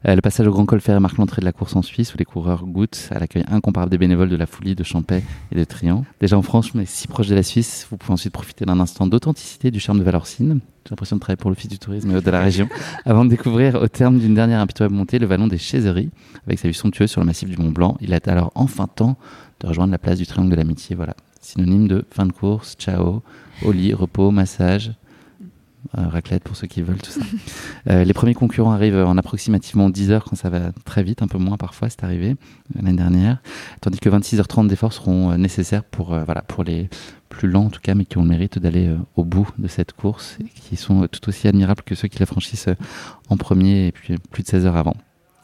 Euh, 0.08 0.16
le 0.16 0.22
passage 0.22 0.48
au 0.48 0.52
Grand 0.52 0.66
Col 0.66 0.82
Ferret 0.82 1.00
marque 1.00 1.18
l'entrée 1.18 1.40
de 1.40 1.46
la 1.46 1.52
course 1.52 1.76
en 1.76 1.82
Suisse 1.82 2.14
où 2.14 2.18
les 2.18 2.26
coureurs 2.26 2.66
goûtent 2.66 3.10
à 3.12 3.20
l'accueil 3.20 3.44
incomparable 3.50 3.92
des 3.92 3.98
bénévoles 3.98 4.30
de 4.30 4.36
la 4.36 4.46
Foulie, 4.46 4.76
de 4.76 4.84
Champais 4.84 5.24
et 5.52 5.56
de 5.56 5.64
Trian. 5.64 6.04
Déjà 6.20 6.38
en 6.38 6.42
France, 6.42 6.74
mais 6.76 6.86
si 6.86 7.08
proche 7.08 7.28
de 7.28 7.36
la 7.36 7.44
Suisse, 7.44 7.88
vous 7.90 7.98
pouvez 7.98 8.14
ensuite 8.14 8.34
profiter 8.34 8.66
d'un 8.66 8.80
instant 8.80 9.08
d'authenticité 9.08 9.72
du 9.72 9.80
charme 9.80 10.00
de 10.00 10.04
Valorcine. 10.04 10.60
J'ai 10.86 10.90
l'impression 10.90 11.16
de 11.16 11.22
travailler 11.22 11.38
pour 11.38 11.50
l'Office 11.50 11.70
du 11.70 11.80
tourisme 11.80 12.12
et 12.16 12.22
de 12.22 12.32
la 12.32 12.42
région. 12.42 12.68
Avant 13.06 13.24
de 13.24 13.30
découvrir, 13.30 13.76
au 13.76 13.88
terme 13.88 14.20
d'une 14.20 14.34
dernière 14.34 14.60
impitoyable 14.60 14.96
montée, 14.96 15.20
le 15.20 15.28
vallon 15.28 15.48
des 15.48 15.58
Chézeries, 15.58 16.10
avec 16.46 16.60
sa 16.60 16.68
vue 16.68 16.74
somptueuse 16.74 17.10
sur 17.10 17.22
le 17.22 17.26
massif 17.26 17.50
du 17.50 17.58
Mont 17.58 17.72
Blanc. 17.72 17.98
Il 18.02 18.12
est 18.12 18.28
alors 18.28 18.52
enfin 18.56 18.88
temps 18.88 19.18
de 19.62 19.68
rejoindre 19.68 19.92
la 19.92 19.98
place 19.98 20.18
du 20.18 20.26
Triangle 20.26 20.52
de 20.52 20.56
l'Amitié. 20.56 20.96
Voilà, 20.96 21.16
synonyme 21.40 21.88
de 21.88 22.04
fin 22.12 22.26
de 22.26 22.34
course, 22.34 22.76
ciao, 22.78 23.22
au 23.64 23.72
lit, 23.72 23.94
repos, 23.94 24.32
massage, 24.32 24.92
raclette 25.94 26.44
pour 26.44 26.56
ceux 26.56 26.68
qui 26.68 26.82
veulent, 26.82 27.02
tout 27.02 27.12
ça. 27.12 27.22
Euh, 27.90 28.06
les 28.06 28.14
premiers 28.14 28.34
concurrents 28.34 28.72
arrivent 28.72 28.96
en 28.96 29.18
approximativement 29.18 29.90
10 29.90 30.12
heures 30.12 30.24
quand 30.24 30.38
ça 30.38 30.50
va 30.50 30.72
très 30.86 31.04
vite, 31.04 31.22
un 31.22 31.28
peu 31.28 31.38
moins 31.38 31.58
parfois, 31.58 31.90
c'est 31.90 32.02
arrivé 32.06 32.30
euh, 32.32 32.82
l'année 32.82 32.96
dernière. 32.96 33.40
Tandis 33.82 34.00
que 34.00 34.08
26h30 34.10 34.68
d'efforts 34.68 34.94
seront 34.94 35.32
euh, 35.32 35.38
nécessaires 35.38 35.84
pour, 35.84 36.14
euh, 36.14 36.24
voilà, 36.24 36.44
pour 36.44 36.64
les 36.64 36.90
plus 37.28 37.50
lents 37.50 37.66
en 37.66 37.70
tout 37.70 37.82
cas, 37.82 37.94
mais 37.94 38.06
qui 38.06 38.18
ont 38.18 38.24
le 38.24 38.30
mérite 38.30 38.58
d'aller 38.58 38.88
euh, 38.88 38.98
au 39.18 39.26
bout 39.26 39.50
de 39.58 39.68
cette 39.68 39.92
course 39.92 40.38
et 40.40 40.46
qui 40.46 40.78
sont 40.78 41.04
euh, 41.04 41.08
tout 41.08 41.28
aussi 41.28 41.48
admirables 41.50 41.82
que 41.84 41.96
ceux 41.96 42.08
qui 42.08 42.20
la 42.20 42.26
franchissent 42.26 42.70
euh, 42.70 42.76
en 43.30 43.36
premier 43.36 43.88
et 43.88 43.92
puis 43.92 44.14
euh, 44.14 44.18
plus 44.32 44.44
de 44.44 44.48
16 44.48 44.66
heures 44.66 44.78
avant. 44.78 44.96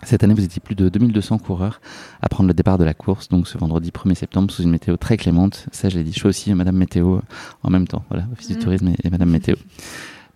Cette 0.03 0.23
année, 0.23 0.33
vous 0.33 0.45
étiez 0.45 0.61
plus 0.61 0.75
de 0.75 0.87
2200 0.87 1.39
coureurs 1.39 1.81
à 2.21 2.29
prendre 2.29 2.47
le 2.47 2.53
départ 2.53 2.77
de 2.77 2.85
la 2.85 2.93
course, 2.93 3.27
donc 3.27 3.49
ce 3.49 3.57
vendredi 3.57 3.91
1er 3.91 4.15
septembre, 4.15 4.49
sous 4.49 4.63
une 4.63 4.71
météo 4.71 4.95
très 4.95 5.17
clémente. 5.17 5.65
Ça, 5.73 5.89
je 5.89 5.97
l'ai 5.97 6.05
dit, 6.05 6.13
je 6.13 6.19
suis 6.19 6.27
aussi 6.27 6.51
euh, 6.51 6.55
Madame 6.55 6.77
Météo 6.77 7.15
euh, 7.17 7.21
en 7.63 7.69
même 7.69 7.87
temps, 7.87 8.05
voilà, 8.09 8.25
Office 8.31 8.47
du 8.47 8.55
Mm. 8.55 8.59
Tourisme 8.59 8.87
et, 8.89 8.95
et 9.03 9.09
Madame 9.09 9.29
Météo. 9.29 9.55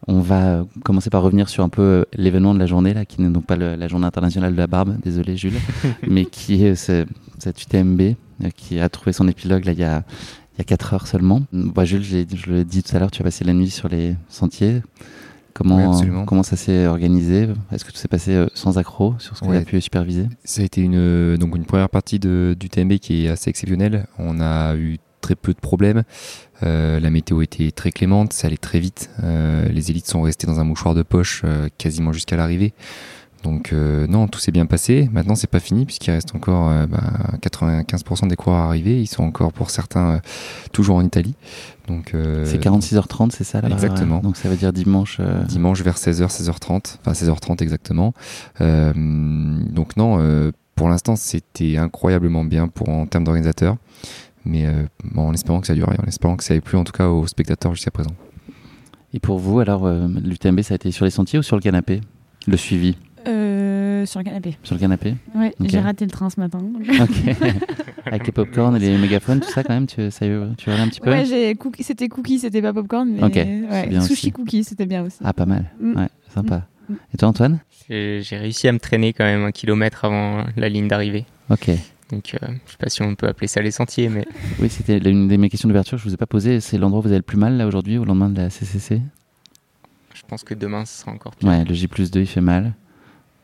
On 0.07 0.19
va 0.19 0.41
euh, 0.45 0.63
commencer 0.83 1.09
par 1.09 1.21
revenir 1.23 1.47
sur 1.49 1.63
un 1.63 1.69
peu 1.69 1.81
euh, 1.81 2.03
l'événement 2.13 2.53
de 2.53 2.59
la 2.59 2.65
journée, 2.65 2.93
là, 2.93 3.05
qui 3.05 3.21
n'est 3.21 3.29
donc 3.29 3.45
pas 3.45 3.55
le- 3.55 3.75
la 3.75 3.87
journée 3.87 4.05
internationale 4.05 4.51
de 4.53 4.57
la 4.57 4.67
barbe, 4.67 4.97
désolé 5.01 5.37
Jules, 5.37 5.59
mais 6.07 6.25
qui 6.25 6.63
est 6.65 6.75
ce- 6.75 7.05
cette 7.39 7.61
UTMB 7.61 8.01
euh, 8.01 8.49
qui 8.55 8.79
a 8.79 8.89
trouvé 8.89 9.13
son 9.13 9.27
épilogue 9.27 9.65
là, 9.65 9.71
il 9.71 9.79
y 9.79 9.83
a, 9.83 10.03
il 10.55 10.59
y 10.59 10.61
a 10.61 10.65
4 10.65 10.93
heures 10.93 11.07
seulement. 11.07 11.41
Bah, 11.53 11.85
Jules, 11.85 12.03
je 12.03 12.17
l'ai- 12.51 12.65
dit 12.65 12.83
tout 12.83 12.95
à 12.95 12.99
l'heure, 12.99 13.11
tu 13.11 13.21
as 13.21 13.25
passé 13.25 13.43
la 13.45 13.53
nuit 13.53 13.69
sur 13.69 13.87
les 13.87 14.15
sentiers. 14.29 14.75
Oui, 14.75 14.81
Comment, 15.53 15.91
comment 16.25 16.43
ça 16.43 16.55
s'est 16.55 16.87
organisé? 16.87 17.47
Est-ce 17.71 17.85
que 17.85 17.91
tout 17.91 17.97
s'est 17.97 18.07
passé 18.07 18.31
euh, 18.33 18.47
sans 18.55 18.79
accroc 18.79 19.13
sur 19.19 19.37
ce 19.37 19.41
qu'on 19.41 19.51
a 19.57 19.61
pu 19.65 19.79
superviser? 19.81 20.27
Ça 20.43 20.63
a 20.63 20.65
été 20.65 20.81
une, 20.81 20.95
euh, 20.97 21.37
donc 21.37 21.55
une 21.55 21.65
première 21.65 21.89
partie 21.89 22.17
de, 22.17 22.55
du 22.59 22.69
TMB 22.69 22.93
qui 22.93 23.25
est 23.25 23.29
assez 23.29 23.51
exceptionnelle. 23.51 24.07
On 24.17 24.41
a 24.41 24.75
eu 24.75 24.97
très 25.21 25.35
peu 25.35 25.53
de 25.53 25.59
problèmes. 25.59 26.03
Euh, 26.63 26.99
la 26.99 27.09
météo 27.09 27.41
était 27.41 27.71
très 27.71 27.91
clémente, 27.91 28.33
ça 28.33 28.47
allait 28.47 28.57
très 28.57 28.79
vite. 28.79 29.09
Euh, 29.23 29.67
les 29.69 29.91
élites 29.91 30.07
sont 30.07 30.21
restées 30.21 30.47
dans 30.47 30.59
un 30.59 30.63
mouchoir 30.63 30.93
de 30.95 31.03
poche 31.03 31.41
euh, 31.45 31.67
quasiment 31.77 32.13
jusqu'à 32.13 32.35
l'arrivée. 32.37 32.73
Donc 33.43 33.73
euh, 33.73 34.07
non, 34.07 34.29
tout 34.29 34.39
s'est 34.39 34.53
bien 34.53 34.65
passé. 34.65 35.09
Maintenant, 35.11 35.35
c'est 35.35 35.49
pas 35.49 35.59
fini 35.59 35.85
puisqu'il 35.85 36.11
reste 36.11 36.33
encore 36.33 36.69
euh, 36.69 36.85
bah, 36.87 37.01
95% 37.41 38.29
des 38.29 38.37
coureurs 38.37 38.61
arrivés. 38.61 39.01
Ils 39.01 39.07
sont 39.07 39.23
encore 39.23 39.51
pour 39.51 39.69
certains 39.69 40.11
euh, 40.11 40.19
toujours 40.71 40.95
en 40.95 41.03
Italie. 41.03 41.35
Donc 41.89 42.13
euh, 42.13 42.45
C'est 42.45 42.63
46h30, 42.63 43.31
c'est 43.31 43.43
ça 43.43 43.59
là 43.59 43.67
exactement. 43.69 44.19
Donc 44.19 44.37
ça 44.37 44.47
veut 44.47 44.55
dire 44.55 44.71
dimanche. 44.71 45.17
euh, 45.19 45.43
dimanche 45.43 45.81
vers 45.81 45.97
16h, 45.97 46.29
16h30, 46.29 46.95
enfin 47.01 47.11
16h30 47.11 47.61
exactement. 47.61 48.13
Euh, 48.61 48.93
donc 48.95 49.97
non, 49.97 50.19
euh, 50.19 50.51
pour 50.75 50.87
l'instant 50.87 51.17
c'était 51.17 51.75
incroyablement 51.75 52.45
bien 52.45 52.69
pour 52.69 52.87
en 52.87 53.05
termes 53.07 53.25
d'organisateur, 53.25 53.75
mais 54.45 54.65
euh, 54.65 54.83
bon, 55.03 55.27
en 55.29 55.33
espérant 55.33 55.61
que 55.61 55.67
ça 55.67 55.73
dure 55.75 55.91
et 55.91 55.99
en 56.01 56.05
espérant 56.07 56.35
que 56.35 56.43
ça 56.43 56.55
ait 56.55 56.61
plu 56.61 56.77
en 56.77 56.83
tout 56.83 56.91
cas 56.93 57.07
aux 57.07 57.27
spectateurs 57.27 57.73
jusqu'à 57.73 57.91
présent. 57.91 58.11
Et 59.13 59.19
pour 59.19 59.37
vous, 59.39 59.59
alors, 59.59 59.85
euh, 59.85 60.07
l'UTMB, 60.23 60.61
ça 60.61 60.73
a 60.73 60.75
été 60.75 60.91
sur 60.91 61.05
les 61.05 61.11
sentiers 61.11 61.37
ou 61.39 61.43
sur 61.43 61.55
le 61.55 61.61
canapé 61.61 62.01
Le 62.47 62.57
suivi? 62.57 62.97
Euh, 63.27 64.05
sur 64.05 64.19
le 64.19 64.25
canapé. 64.25 64.57
Sur 64.63 64.75
le 64.75 64.79
canapé? 64.81 65.15
Ouais, 65.35 65.53
Ok. 65.59 65.67
j'ai 65.69 65.79
raté 65.79 66.03
le 66.05 66.11
train 66.11 66.29
ce 66.29 66.39
matin. 66.39 66.59
Ok. 67.01 67.35
Avec 68.05 68.25
les 68.25 68.31
popcorn 68.33 68.75
et 68.75 68.79
les 68.79 68.97
mégaphones, 68.97 69.39
tout 69.39 69.49
ça 69.49 69.63
quand 69.63 69.73
même, 69.73 69.87
tu, 69.87 70.11
ça, 70.11 70.25
tu 70.57 70.69
regardes 70.69 70.87
un 70.87 70.89
petit 70.89 70.99
peu? 70.99 71.09
Ouais, 71.09 71.55
cookie, 71.55 71.83
c'était 71.83 72.09
cookie, 72.09 72.39
c'était 72.39 72.61
pas 72.61 72.73
popcorn, 72.73 73.07
mais 73.09 73.23
Ok, 73.23 73.35
ouais, 73.35 74.01
sushi 74.01 74.11
aussi. 74.13 74.31
cookie, 74.31 74.63
c'était 74.63 74.85
bien 74.85 75.03
aussi. 75.03 75.19
Ah, 75.23 75.31
pas 75.33 75.45
mal. 75.45 75.71
Mm. 75.79 75.95
Ouais, 75.97 76.09
sympa. 76.33 76.67
Mm. 76.89 76.93
Et 77.13 77.17
toi, 77.17 77.29
Antoine? 77.29 77.59
J'ai 77.89 78.23
réussi 78.31 78.67
à 78.67 78.71
me 78.73 78.79
traîner 78.79 79.13
quand 79.13 79.23
même 79.23 79.43
un 79.43 79.51
kilomètre 79.51 80.05
avant 80.05 80.43
la 80.57 80.69
ligne 80.69 80.87
d'arrivée. 80.87 81.25
Ok. 81.49 81.69
Donc, 82.11 82.35
euh, 82.35 82.47
je 82.65 82.71
sais 82.71 82.77
pas 82.77 82.89
si 82.89 83.01
on 83.01 83.15
peut 83.15 83.27
appeler 83.27 83.47
ça 83.47 83.61
les 83.61 83.71
sentiers, 83.71 84.09
mais 84.09 84.25
Oui, 84.59 84.69
c'était 84.69 84.99
l'une 84.99 85.27
de 85.27 85.37
mes 85.37 85.49
questions 85.49 85.67
d'ouverture. 85.67 85.97
Je 85.97 86.03
vous 86.03 86.13
ai 86.13 86.17
pas 86.17 86.25
posé. 86.27 86.59
C'est 86.59 86.77
l'endroit 86.77 86.99
où 86.99 87.03
vous 87.03 87.09
avez 87.09 87.17
le 87.17 87.23
plus 87.23 87.37
mal 87.37 87.57
là 87.57 87.65
aujourd'hui, 87.65 87.97
au 87.97 88.05
lendemain 88.05 88.29
de 88.29 88.37
la 88.41 88.49
CCC 88.49 89.01
je 90.23 90.29
pense 90.29 90.43
que 90.43 90.53
demain, 90.53 90.85
ce 90.85 91.01
sera 91.01 91.11
encore 91.11 91.35
pire. 91.35 91.49
Ouais, 91.49 91.65
le 91.65 91.73
J 91.73 91.87
plus 91.87 92.09
2, 92.09 92.21
il 92.21 92.27
fait 92.27 92.41
mal. 92.41 92.73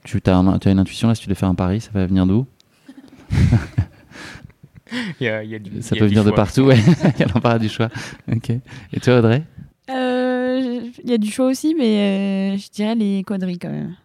Tu 0.06 0.22
as, 0.26 0.40
as 0.40 0.70
une 0.70 0.80
intuition 0.80 1.08
là, 1.08 1.16
si 1.16 1.22
tu 1.22 1.28
devais 1.28 1.38
faire 1.38 1.50
un 1.50 1.56
pari, 1.56 1.82
ça 1.82 1.90
va 1.94 2.06
venir 2.06 2.26
d'où 2.26 2.48
Il 5.20 5.26
y 5.26 5.28
a, 5.28 5.44
y 5.44 5.54
a 5.54 5.60
du, 5.60 5.84
Ça 5.84 5.96
il 5.96 6.00
y 6.00 6.02
a 6.02 6.06
peut 6.06 6.08
du 6.08 6.16
venir 6.16 6.24
de 6.24 6.32
partout, 6.32 6.62
ouais. 6.62 6.80
Il 7.16 7.20
y 7.20 7.24
a 7.24 7.28
l'embarras 7.28 7.60
du 7.60 7.70
choix. 7.70 7.90
Ok. 8.32 8.50
Et 8.50 9.00
toi, 9.00 9.20
Audrey? 9.20 9.44
Euh, 9.92 10.82
Il 11.04 11.10
y 11.10 11.14
a 11.14 11.18
du 11.20 11.30
choix 11.30 11.46
aussi, 11.48 11.76
mais 11.78 12.56
euh, 12.56 12.58
je 12.58 12.70
dirais 12.72 12.96
les 12.96 13.24
quadrilles 13.24 13.60
quand 13.60 13.70
même. 13.70 13.96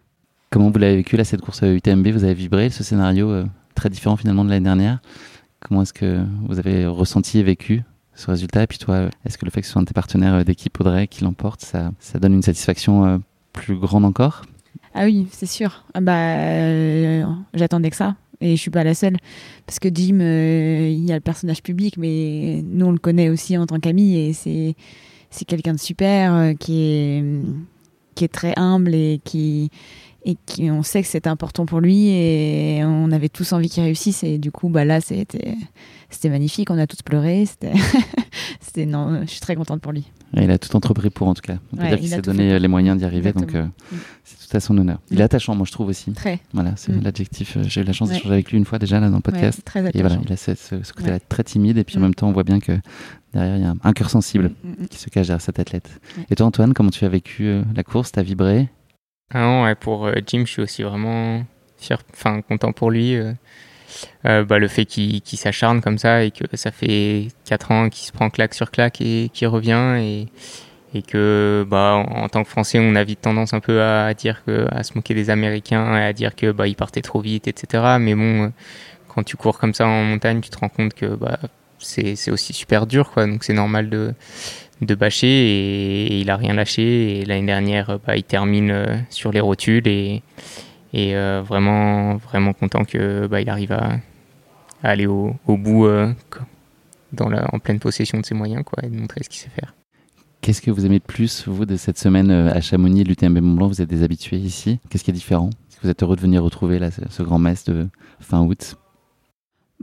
Comment 0.51 0.71
vous 0.71 0.79
l'avez 0.79 0.97
vécu 0.97 1.17
là, 1.17 1.25
cette 1.25 1.41
course 1.41 1.63
UTMB 1.63 2.09
Vous 2.09 2.25
avez 2.25 2.35
vibré 2.35 2.69
ce 2.69 2.85
scénario 2.85 3.31
euh, 3.31 3.47
très 3.75 3.91
différent 3.91 4.17
finalement 4.17 4.45
de 4.45 4.51
l'année 4.51 4.65
dernière. 4.65 5.01
Comment 5.61 5.83
est-ce 5.83 5.93
que 5.93 6.25
vous 6.47 6.59
avez 6.59 6.87
ressenti 6.87 7.39
et 7.39 7.43
vécu 7.43 7.83
ce 8.15 8.31
résultat? 8.31 8.63
Et 8.63 8.67
puis 8.67 8.79
toi, 8.79 9.09
est-ce 9.25 9.39
que 9.39 9.45
le 9.45 9.51
fait 9.51 9.61
que 9.61 9.67
ce 9.67 9.73
soit 9.73 9.81
un 9.81 9.85
de 9.85 9.89
tes 9.89 9.95
partenaires 9.95 10.35
euh, 10.35 10.45
d'équipe, 10.45 10.79
Audrey, 10.81 11.07
qui 11.07 11.25
l'emporte, 11.25 11.63
ça, 11.63 11.91
donne 12.21 12.35
une 12.35 12.43
satisfaction 12.43 13.07
euh, 13.07 13.19
plus 13.53 13.77
grande 13.77 14.05
encore? 14.05 14.43
Ah 14.95 15.05
oui, 15.05 15.27
c'est 15.31 15.47
sûr. 15.47 15.85
Ah 15.95 16.01
bah, 16.01 16.37
euh, 16.37 17.25
j'attendais 17.55 17.91
que 17.91 17.97
ça. 17.97 18.17
Et 18.41 18.57
je 18.57 18.61
suis 18.61 18.71
pas 18.71 18.85
la 18.85 18.95
seule. 18.95 19.17
Parce 19.65 19.79
que 19.79 19.89
Jim, 19.93 20.19
il 20.21 21.05
y 21.05 21.13
a 21.13 21.15
le 21.15 21.21
personnage 21.21 21.63
public, 21.63 21.97
mais 21.97 22.63
nous, 22.63 22.87
on 22.87 22.93
le 22.93 22.99
connaît 22.99 23.31
aussi 23.31 23.57
en 23.57 23.67
tant 23.67 23.81
qu'ami. 23.81 24.17
Et 24.17 24.33
c'est, 24.35 24.75
c'est 25.31 25.47
quelqu'un 25.47 25.73
de 25.73 25.81
super, 25.81 26.53
qui, 26.59 26.83
est, 26.83 27.25
qui 28.15 28.25
est 28.25 28.33
très 28.33 28.53
humble 28.57 28.95
et 28.95 29.21
qui, 29.25 29.71
et 30.25 30.37
qui, 30.47 30.71
on 30.71 30.83
sait 30.83 31.03
que 31.03 31.09
c'est 31.09 31.27
important 31.27 31.67
pour 31.67 31.81
lui. 31.81 32.09
Et 32.09 32.81
on 32.85 33.11
avait 33.13 33.29
tous 33.29 33.53
envie 33.53 33.69
qu'il 33.69 33.83
réussisse. 33.83 34.23
Et 34.25 34.39
du 34.39 34.51
coup, 34.51 34.69
bah 34.69 34.85
là, 34.85 35.01
c'était, 35.01 35.55
c'était 36.11 36.31
magnifique. 36.31 36.71
On 36.71 36.79
a 36.79 36.87
tous 36.87 37.03
pleuré. 37.03 37.45
C'était, 37.47 37.73
non, 38.87 39.21
je 39.23 39.27
suis 39.31 39.41
très 39.41 39.55
contente 39.55 39.81
pour 39.81 39.93
lui. 39.93 40.05
Et 40.37 40.45
Il 40.45 40.51
a 40.51 40.59
tout 40.59 40.75
entrepris 40.75 41.11
pour 41.11 41.29
en 41.29 41.35
tout 41.35 41.43
cas. 41.43 41.59
On 41.73 41.77
peut 41.77 41.83
Ouais, 41.83 41.91
dire 41.91 41.99
qu'il 42.01 42.09
s'est 42.09 42.21
donné 42.23 42.49
fait. 42.51 42.59
les 42.59 42.69
moyens 42.69 42.99
d'y 42.99 43.05
arriver, 43.05 43.33
donc 43.33 43.55
euh, 43.55 43.65
Mm. 43.93 43.97
c'est 44.25 44.49
tout 44.49 44.57
à 44.57 44.61
son 44.61 44.77
honneur. 44.79 44.99
Il 45.11 45.19
Mm. 45.19 45.21
est 45.21 45.25
attachant, 45.25 45.55
moi 45.55 45.65
je 45.67 45.73
trouve 45.73 45.89
aussi. 45.89 46.11
Très, 46.13 46.41
Voilà, 46.53 46.73
c'est 46.77 46.91
Mm. 46.93 47.03
l'adjectif. 47.03 47.57
euh, 47.57 47.63
J'ai 47.69 47.83
eu 47.83 47.85
la 47.85 47.93
chance 47.93 48.09
Ouais. 48.09 48.15
d'échanger 48.17 48.35
avec 48.35 48.51
lui 48.51 48.59
une 48.59 48.65
fois 48.65 48.79
déjà 48.81 48.99
là 48.99 49.11
dans 49.11 49.17
le 49.17 49.23
podcast. 49.23 49.59
ouais, 49.59 49.63
très 49.65 49.81
Et 49.95 50.01
voilà, 50.01 50.19
il 50.27 50.33
a 50.33 50.37
ce, 50.37 50.53
côté-là 50.93 51.15
Ouais. 51.15 51.21
très 51.21 51.45
timide, 51.45 51.79
et 51.79 51.85
puis 51.85 51.97
en 51.97 52.01
Mm. 52.01 52.03
même 52.03 52.15
temps, 52.15 52.29
on 52.29 52.33
voit 52.33 52.43
bien 52.43 52.59
que 52.59 52.73
derrière, 53.33 53.57
il 53.57 53.63
y 53.63 53.67
a 53.67 53.71
un, 53.71 53.77
un 53.85 53.93
cœur 53.93 54.11
sensible 54.11 54.51
Mm, 54.65 54.69
mm, 54.71 54.83
mm. 54.83 54.87
qui 54.89 54.99
se 54.99 55.09
cache 55.11 55.27
derrière 55.29 55.41
cet 55.43 55.61
athlète. 55.61 55.89
Et 56.31 56.35
toi, 56.35 56.47
Antoine, 56.47 56.73
comment 56.75 56.91
tu 56.91 57.05
as 57.05 57.09
vécu 57.09 57.45
euh, 57.45 57.63
la 57.77 57.85
course? 57.85 58.11
T'as 58.11 58.23
vibré? 58.23 58.69
Ah 59.35 59.41
non, 59.41 59.65
ouais, 59.65 59.75
pour 59.75 60.07
euh, 60.07 60.15
Jim, 60.27 60.45
je 60.47 60.53
suis 60.53 60.63
aussi 60.63 60.83
vraiment 60.85 61.43
fier, 61.77 61.99
enfin 62.13 62.41
content 62.43 62.73
pour 62.73 62.91
lui. 62.91 63.17
euh. 63.17 63.33
Euh, 64.27 64.45
bah, 64.45 64.59
le 64.59 64.69
fait 64.69 64.87
qu'il 64.87 65.21
qu'il 65.23 65.39
s'acharne 65.39 65.81
comme 65.81 65.99
ça 65.99 66.25
et 66.25 66.31
que 66.31 66.45
ça 66.57 66.71
fait 66.73 67.29
4 67.45 67.71
ans 67.71 67.89
qu'il 67.91 68.07
se 68.07 68.13
prend 68.13 68.31
claque 68.31 68.55
sur 68.55 68.71
claque 68.71 69.01
et 69.01 69.31
qu'il 69.33 69.47
revient 69.49 69.97
et, 70.01 70.27
et 70.95 71.03
que 71.03 71.65
bah, 71.69 71.95
en, 71.95 72.29
tant 72.29 72.43
que 72.45 72.49
Français, 72.49 72.79
on 72.81 72.95
a 72.97 73.05
vite 73.05 73.21
tendance 73.23 73.55
un 73.55 73.61
peu 73.61 73.83
à, 73.83 74.13
dire 74.15 74.43
que, 74.45 74.67
à 74.71 74.83
se 74.83 74.95
moquer 74.95 75.15
des 75.15 75.31
Américains 75.31 75.97
et 75.97 76.05
à 76.05 76.13
dire 76.13 76.35
que 76.37 76.53
bah, 76.53 76.65
partaient 76.77 77.03
trop 77.03 77.21
vite, 77.21 77.49
etc. 77.49 77.99
Mais 78.01 78.15
bon, 78.15 78.53
quand 79.09 79.23
tu 79.25 79.37
cours 79.37 79.59
comme 79.59 79.75
ça 79.75 79.87
en 79.87 80.05
montagne, 80.05 80.41
tu 80.41 80.51
te 80.51 80.59
rends 80.59 80.69
compte 80.69 80.95
que 80.95 81.07
bah, 81.07 81.39
c'est 81.85 82.31
aussi 82.31 82.53
super 82.53 82.87
dur, 82.87 83.11
quoi. 83.11 83.27
Donc 83.27 83.45
c'est 83.45 83.53
normal 83.53 83.91
de 83.91 84.15
de 84.81 84.95
bâcher 84.95 85.29
et, 85.29 86.21
il 86.21 86.31
a 86.31 86.37
rien 86.37 86.53
lâché 86.53 87.21
et 87.21 87.25
l'année 87.25 87.47
dernière 87.47 87.99
bah, 88.05 88.17
il 88.17 88.25
termine 88.25 88.71
euh, 88.71 88.97
sur 89.09 89.31
les 89.31 89.41
rotules 89.41 89.87
et, 89.87 90.23
et 90.93 91.17
euh, 91.17 91.43
vraiment 91.47 92.17
vraiment 92.17 92.53
content 92.53 92.85
que 92.85 93.27
bah, 93.27 93.41
il 93.41 93.49
arrive 93.49 93.73
à, 93.73 94.01
aller 94.83 95.07
au, 95.07 95.35
au 95.47 95.57
bout 95.57 95.87
euh, 95.87 96.13
dans 97.13 97.29
la, 97.29 97.47
en 97.53 97.59
pleine 97.59 97.81
possession 97.81 98.21
de 98.21 98.27
ses 98.27 98.35
moyens 98.35 98.63
quoi 98.65 98.85
et 98.85 98.89
de 98.89 98.97
montrer 98.97 99.23
ce 99.25 99.29
qu'il 99.29 99.41
sait 99.41 99.51
faire. 99.51 99.75
Qu'est-ce 100.41 100.61
que 100.61 100.71
vous 100.71 100.85
aimez 100.85 100.97
le 100.97 101.01
plus, 101.01 101.49
vous, 101.49 101.65
de 101.65 101.77
cette 101.77 101.99
semaine 101.99 102.31
euh, 102.31 102.53
à 102.53 102.61
Chamonix 102.61 103.03
l'UTMB 103.03 103.39
Mont 103.39 103.55
Blanc 103.55 103.69
Vous 103.69 103.81
êtes 103.81 103.89
des 103.89 104.03
habitués 104.03 104.37
ici. 104.37 104.79
Qu'est-ce 104.91 105.03
qui 105.03 105.11
est 105.11 105.15
différent? 105.15 105.49
Est-ce 105.49 105.77
que 105.77 105.83
vous 105.85 105.89
êtes 105.89 106.03
heureux 106.03 106.17
de 106.17 106.21
venir 106.21 106.43
retrouver 106.43 106.79
là, 106.79 106.91
ce, 106.91 107.01
ce 107.09 107.23
grand 107.23 107.39
mess 107.39 107.65
de 107.65 107.89
fin 108.21 108.43
août? 108.43 108.77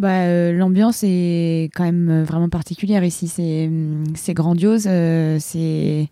Bah, 0.02 0.24
euh, 0.24 0.52
l'ambiance 0.52 1.04
est 1.04 1.70
quand 1.76 1.84
même 1.84 2.10
euh, 2.10 2.24
vraiment 2.24 2.50
particulière 2.50 3.04
ici. 3.04 3.28
C'est, 3.28 3.70
c'est 4.16 4.34
grandiose. 4.34 4.86
euh, 4.88 5.38
c'est, 5.40 6.08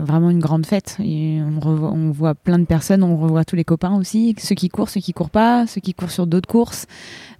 vraiment 0.00 0.30
une 0.30 0.40
grande 0.40 0.66
fête. 0.66 0.96
On, 0.98 1.60
on 1.64 2.10
voit 2.10 2.34
plein 2.34 2.58
de 2.58 2.64
personnes. 2.64 3.04
On 3.04 3.18
revoit 3.18 3.44
tous 3.44 3.54
les 3.54 3.62
copains 3.62 3.94
aussi. 3.94 4.34
Ceux 4.38 4.56
qui 4.56 4.68
courent, 4.68 4.88
ceux 4.88 5.00
qui 5.00 5.12
courent 5.12 5.30
pas, 5.30 5.68
ceux 5.68 5.80
qui 5.80 5.94
courent 5.94 6.10
sur 6.10 6.26
d'autres 6.26 6.48
courses. 6.48 6.86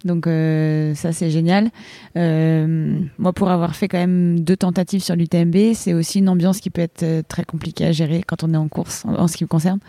Donc, 0.05 0.27
euh, 0.27 0.95
ça, 0.95 1.11
c'est 1.11 1.29
génial. 1.29 1.71
Euh, 2.15 2.97
moi, 3.17 3.33
pour 3.33 3.49
avoir 3.49 3.75
fait 3.75 3.89
quand 3.89 3.97
même 3.97 4.39
deux 4.39 4.55
tentatives 4.55 5.03
sur 5.03 5.17
l'UTMB, 5.17 5.73
c'est 5.73 5.93
aussi 5.93 6.19
une 6.19 6.29
ambiance 6.29 6.61
qui 6.61 6.69
peut 6.69 6.81
être 6.81 7.03
euh, 7.03 7.21
très 7.27 7.43
compliquée 7.43 7.85
à 7.85 7.91
gérer 7.91 8.23
quand 8.25 8.43
on 8.43 8.53
est 8.53 8.57
en 8.57 8.69
course, 8.69 9.03
en 9.05 9.27
ce 9.27 9.35
qui 9.35 9.43
me 9.43 9.49
concerne. 9.49 9.79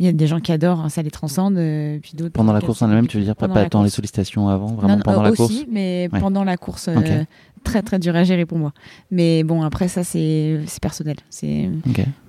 Il 0.00 0.06
y 0.06 0.08
a 0.08 0.12
des 0.12 0.26
gens 0.28 0.38
qui 0.38 0.52
adorent, 0.52 0.80
hein, 0.80 0.88
ça 0.88 1.02
les 1.02 1.10
transcende. 1.10 1.56
euh, 1.56 1.98
puis 2.00 2.12
d'autres 2.14 2.32
Pendant 2.32 2.52
la 2.52 2.60
course 2.60 2.82
en 2.82 2.88
elle-même, 2.88 3.08
tu 3.08 3.16
veux 3.18 3.24
dire 3.24 3.34
pas, 3.34 3.48
pas 3.48 3.68
tant 3.68 3.82
les 3.82 3.90
sollicitations 3.90 4.48
avant, 4.48 4.68
vraiment 4.68 4.96
non, 4.96 5.02
pendant 5.02 5.20
euh, 5.20 5.24
la 5.24 5.30
aussi, 5.32 5.36
course 5.42 5.64
mais 5.70 6.08
Ouais. 6.12 6.20
pendant 6.20 6.44
la 6.44 6.56
course, 6.56 6.86
euh, 6.88 7.24
très 7.64 7.82
très 7.82 7.98
dur 7.98 8.14
à 8.14 8.22
gérer 8.22 8.46
pour 8.46 8.58
moi. 8.58 8.72
Mais 9.10 9.42
bon, 9.42 9.62
après 9.62 9.88
ça 9.88 10.04
c'est 10.04 10.60
c'est 10.66 10.80
personnel. 10.80 11.16
C'est 11.30 11.68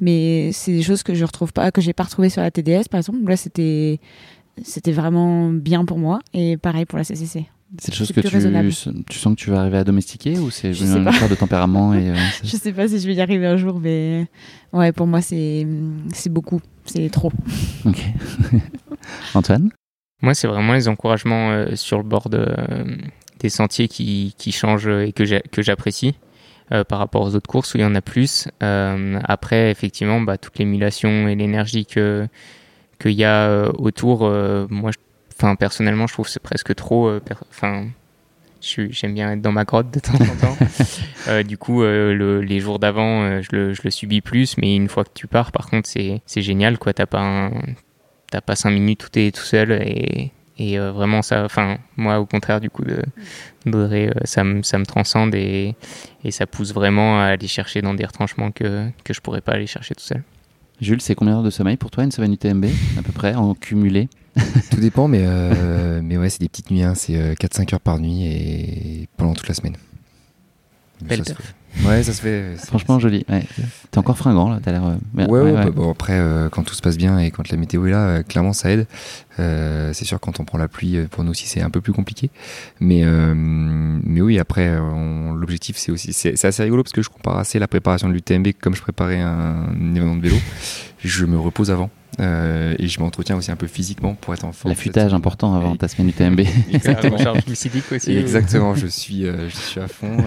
mais 0.02 0.52
c'est 0.52 0.72
des 0.72 0.82
choses 0.82 1.04
que 1.04 1.14
je 1.14 1.24
retrouve 1.26 1.54
pas, 1.54 1.72
que 1.72 1.80
j'ai 1.82 1.94
pas 1.94 2.04
retrouvées 2.04 2.30
sur 2.30 2.42
la 2.42 2.50
TDS 2.50 2.88
par 2.90 2.98
exemple. 3.00 3.20
Là 3.28 3.36
c'était 3.38 4.00
c'était 4.64 4.92
vraiment 4.92 5.50
bien 5.52 5.86
pour 5.86 6.00
moi 6.00 6.20
et 6.34 6.58
pareil 6.58 6.86
pour 6.86 6.98
la 6.98 7.04
CCC. 7.04 7.46
C'est 7.78 7.92
des 7.92 7.98
choses 7.98 8.12
que 8.12 8.22
tu, 8.22 9.04
tu 9.10 9.20
sens 9.20 9.36
que 9.36 9.40
tu 9.40 9.52
vas 9.52 9.60
arriver 9.62 9.78
à 9.78 9.84
domestiquer 9.84 10.40
ou 10.40 10.50
c'est 10.50 10.72
une 10.72 11.04
pas. 11.04 11.12
histoire 11.12 11.30
de 11.30 11.36
tempérament 11.36 11.94
et, 11.94 12.10
euh, 12.10 12.16
Je 12.44 12.56
sais 12.58 12.74
pas 12.74 12.88
si 12.88 13.00
je 13.00 13.06
vais 13.08 13.14
y 13.14 13.22
arriver 13.22 13.46
un 13.46 13.58
jour, 13.58 13.80
mais 13.80 14.26
ouais 14.74 14.92
pour 14.92 15.06
moi 15.06 15.22
c'est 15.22 15.68
c'est 16.14 16.32
beaucoup, 16.34 16.62
c'est 16.86 17.10
trop. 17.10 17.32
Ok. 17.86 18.02
Antoine 19.36 19.70
Moi, 20.22 20.34
c'est 20.34 20.48
vraiment 20.48 20.74
les 20.74 20.88
encouragements 20.88 21.52
euh, 21.52 21.76
sur 21.76 21.98
le 21.98 22.04
bord 22.04 22.30
de, 22.30 22.40
euh, 22.48 22.84
des 23.40 23.50
sentiers 23.50 23.88
qui, 23.88 24.34
qui 24.38 24.52
changent 24.52 24.88
et 24.90 25.14
que 25.14 25.26
j'a- 25.26 25.40
que 25.42 25.62
j'apprécie 25.62 26.16
euh, 26.72 26.84
par 26.84 27.00
rapport 27.00 27.22
aux 27.24 27.36
autres 27.36 27.48
courses 27.50 27.74
où 27.74 27.78
il 27.78 27.82
y 27.82 27.86
en 27.86 27.96
a 27.96 28.02
plus. 28.02 28.48
Euh, 28.64 29.20
après, 29.24 29.72
effectivement, 29.72 30.22
bah, 30.22 30.38
toute 30.38 30.58
l'émulation 30.60 31.28
et 31.28 31.36
l'énergie 31.36 31.86
que 31.86 32.28
qu'il 33.00 33.12
y 33.14 33.24
a 33.24 33.48
euh, 33.48 33.72
autour, 33.78 34.26
euh, 34.26 34.68
moi, 34.70 34.92
je- 34.92 34.98
enfin 35.40 35.56
personnellement, 35.56 36.08
je 36.08 36.14
trouve 36.14 36.26
que 36.26 36.32
c'est 36.32 36.42
presque 36.44 36.76
trop. 36.76 37.08
euh, 37.08 37.22
Enfin, 37.50 37.88
j'aime 38.62 39.14
bien 39.14 39.32
être 39.32 39.42
dans 39.42 39.52
ma 39.54 39.64
grotte 39.64 39.92
de 39.92 40.00
temps 40.00 40.14
en 40.14 40.36
temps. 40.36 40.56
Euh, 41.28 41.44
du 41.44 41.58
coup, 41.58 41.84
euh, 41.84 42.14
le- 42.16 42.42
les 42.42 42.60
jours 42.60 42.80
d'avant, 42.80 43.22
euh, 43.24 43.42
je, 43.42 43.50
le, 43.56 43.74
je 43.74 43.82
le 43.84 43.92
subis 43.92 44.22
plus, 44.22 44.58
mais 44.58 44.76
une 44.76 44.88
fois 44.88 45.04
que 45.04 45.10
tu 45.14 45.28
pars, 45.28 45.52
par 45.52 45.70
contre, 45.70 45.88
c'est 45.88 46.22
génial, 46.42 46.78
quoi. 46.80 46.94
T'as 46.94 47.06
pas 47.06 47.20
un, 47.22 47.52
t'as 48.32 48.42
pas 48.42 48.56
cinq 48.56 48.72
minutes 48.72 49.06
où 49.06 49.10
t'es 49.10 49.30
tout 49.32 49.44
seul 49.44 49.72
et, 49.74 50.32
et 50.58 50.80
vraiment 50.80 51.22
ça 51.22 51.44
enfin 51.46 51.78
moi 51.98 52.20
au 52.20 52.26
contraire 52.26 52.60
du 52.62 52.70
coup 52.70 52.84
de 52.84 53.02
d'Audrey 53.66 54.12
ça 54.24 54.44
me 54.44 54.62
ça 54.62 54.78
me 54.78 54.86
transcende 54.86 55.34
et, 55.36 55.74
et 56.24 56.32
ça 56.32 56.46
pousse 56.46 56.74
vraiment 56.74 57.20
à 57.20 57.26
aller 57.26 57.48
chercher 57.48 57.82
dans 57.82 57.94
des 57.94 58.06
retranchements 58.06 58.52
que 58.52 58.88
que 59.04 59.14
je 59.14 59.22
pourrais 59.22 59.42
pas 59.42 59.54
aller 59.54 59.68
chercher 59.68 59.96
tout 59.96 60.04
seul 60.04 60.22
Jules, 60.82 61.02
c'est 61.02 61.16
combien 61.16 61.34
d'heures 61.36 61.44
de 61.44 61.50
sommeil 61.50 61.76
pour 61.78 61.92
toi 61.92 62.04
une 62.04 62.12
semaine 62.12 62.34
UTMB 62.34 62.66
à 62.98 63.02
peu 63.02 63.12
près 63.12 63.36
en 63.36 63.54
cumulé? 63.56 64.10
Tout 64.72 64.80
dépend, 64.80 65.08
mais, 65.08 65.22
euh, 65.24 66.02
mais 66.04 66.18
ouais, 66.18 66.30
c'est 66.30 66.40
des 66.42 66.50
petites 66.50 66.72
nuits. 66.72 66.84
hein. 66.84 66.94
C'est 66.96 67.16
euh, 67.18 67.34
4-5 67.34 67.74
heures 67.74 67.80
par 67.80 68.00
nuit 68.00 68.26
et 68.26 69.08
pendant 69.18 69.34
toute 69.34 69.48
la 69.48 69.54
semaine. 69.56 69.76
Belle 71.02 71.20
Ça 71.20 71.24
se 71.26 71.30
perf. 71.34 71.42
fait. 71.48 71.88
Ouais, 71.88 72.04
ça 72.04 72.14
se 72.14 72.22
fait. 72.22 72.56
Franchement 72.58 73.00
joli. 73.00 73.26
Ouais. 73.30 73.44
T'es 73.92 74.00
encore 74.00 74.18
fringant 74.18 74.50
là, 74.50 74.60
t'as 74.62 74.72
l'air. 74.72 74.84
euh, 74.86 74.96
Ouais, 75.16 75.26
bien. 75.26 75.28
ouais, 75.28 75.54
bah, 75.54 75.72
bon, 75.72 75.92
après, 75.92 76.14
euh, 76.20 76.50
quand 76.50 76.64
tout 76.64 76.74
se 76.74 76.82
passe 76.82 76.98
bien 76.98 77.20
et 77.20 77.30
quand 77.32 77.48
la 77.50 77.58
météo 77.58 77.86
est 77.86 77.92
là, 77.92 78.08
euh, 78.08 78.24
clairement, 78.24 78.54
ça 78.54 78.72
aide. 78.72 78.86
Euh, 79.40 79.94
c'est 79.94 80.04
sûr, 80.04 80.20
quand 80.20 80.40
on 80.40 80.46
prend 80.46 80.58
la 80.58 80.68
pluie, 80.68 80.98
euh, 80.98 81.08
pour 81.08 81.24
nous 81.24 81.32
aussi, 81.32 81.46
c'est 81.48 81.62
un 81.62 81.70
peu 81.70 81.80
plus 81.80 81.94
compliqué. 81.94 82.32
Mais, 82.82 83.04
euh, 83.06 83.34
mais 83.36 84.20
oui, 84.22 84.40
après, 84.40 84.68
euh, 84.68 85.34
l'objectif, 85.36 85.78
c'est 85.78 85.92
aussi. 85.92 86.12
C'est 86.12 86.36
c'est 86.36 86.48
assez 86.48 86.64
rigolo 86.64 86.84
parce 86.84 86.92
que 86.92 87.02
je 87.04 87.10
compare 87.10 87.38
assez 87.38 87.60
la 87.60 87.68
préparation 87.68 88.10
de 88.10 88.14
l'UTMB 88.14 88.48
comme 88.60 88.76
je 88.76 88.82
préparais 88.82 89.20
un, 89.22 89.68
événement 89.96 90.16
de 90.18 90.22
vélo. 90.22 90.36
Je 91.04 91.26
me 91.26 91.40
repose 91.40 91.72
avant. 91.72 91.90
euh, 92.20 92.76
et 92.80 92.88
je 92.88 93.00
m'entretiens 93.00 93.38
aussi 93.38 93.50
un 93.52 93.56
peu 93.56 93.68
physiquement 93.68 94.14
pour 94.16 94.34
être 94.34 94.44
en 94.44 94.52
forme. 94.52 94.72
L'affûtage 94.72 95.14
important 95.14 95.54
avant 95.56 95.76
ta 95.78 95.88
semaine 95.88 96.10
UTMB. 96.10 96.42
Exactement. 96.74 97.18
Charge 97.18 97.46
glucidique 97.46 97.90
aussi. 97.92 98.12
Exactement, 98.18 98.76
je 98.76 98.88
suis, 99.00 99.24
je 99.26 99.56
suis 99.56 99.80
à 99.80 99.88
fond. 99.88 100.18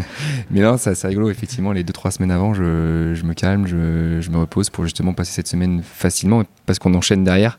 mais 0.50 0.60
là, 0.60 0.76
c'est 0.76 1.06
rigolo, 1.06 1.30
effectivement, 1.30 1.72
les 1.72 1.84
2-3 1.84 2.10
semaines 2.10 2.32
avant, 2.32 2.52
je, 2.52 3.14
je 3.14 3.24
me 3.24 3.32
calme, 3.32 3.66
je, 3.66 4.18
je, 4.20 4.30
me 4.30 4.38
repose 4.38 4.68
pour 4.68 4.84
justement 4.84 5.14
passer 5.14 5.32
cette 5.32 5.48
semaine 5.48 5.82
facilement 5.82 6.42
parce 6.66 6.78
qu'on 6.78 6.92
enchaîne 6.94 7.24
derrière 7.24 7.58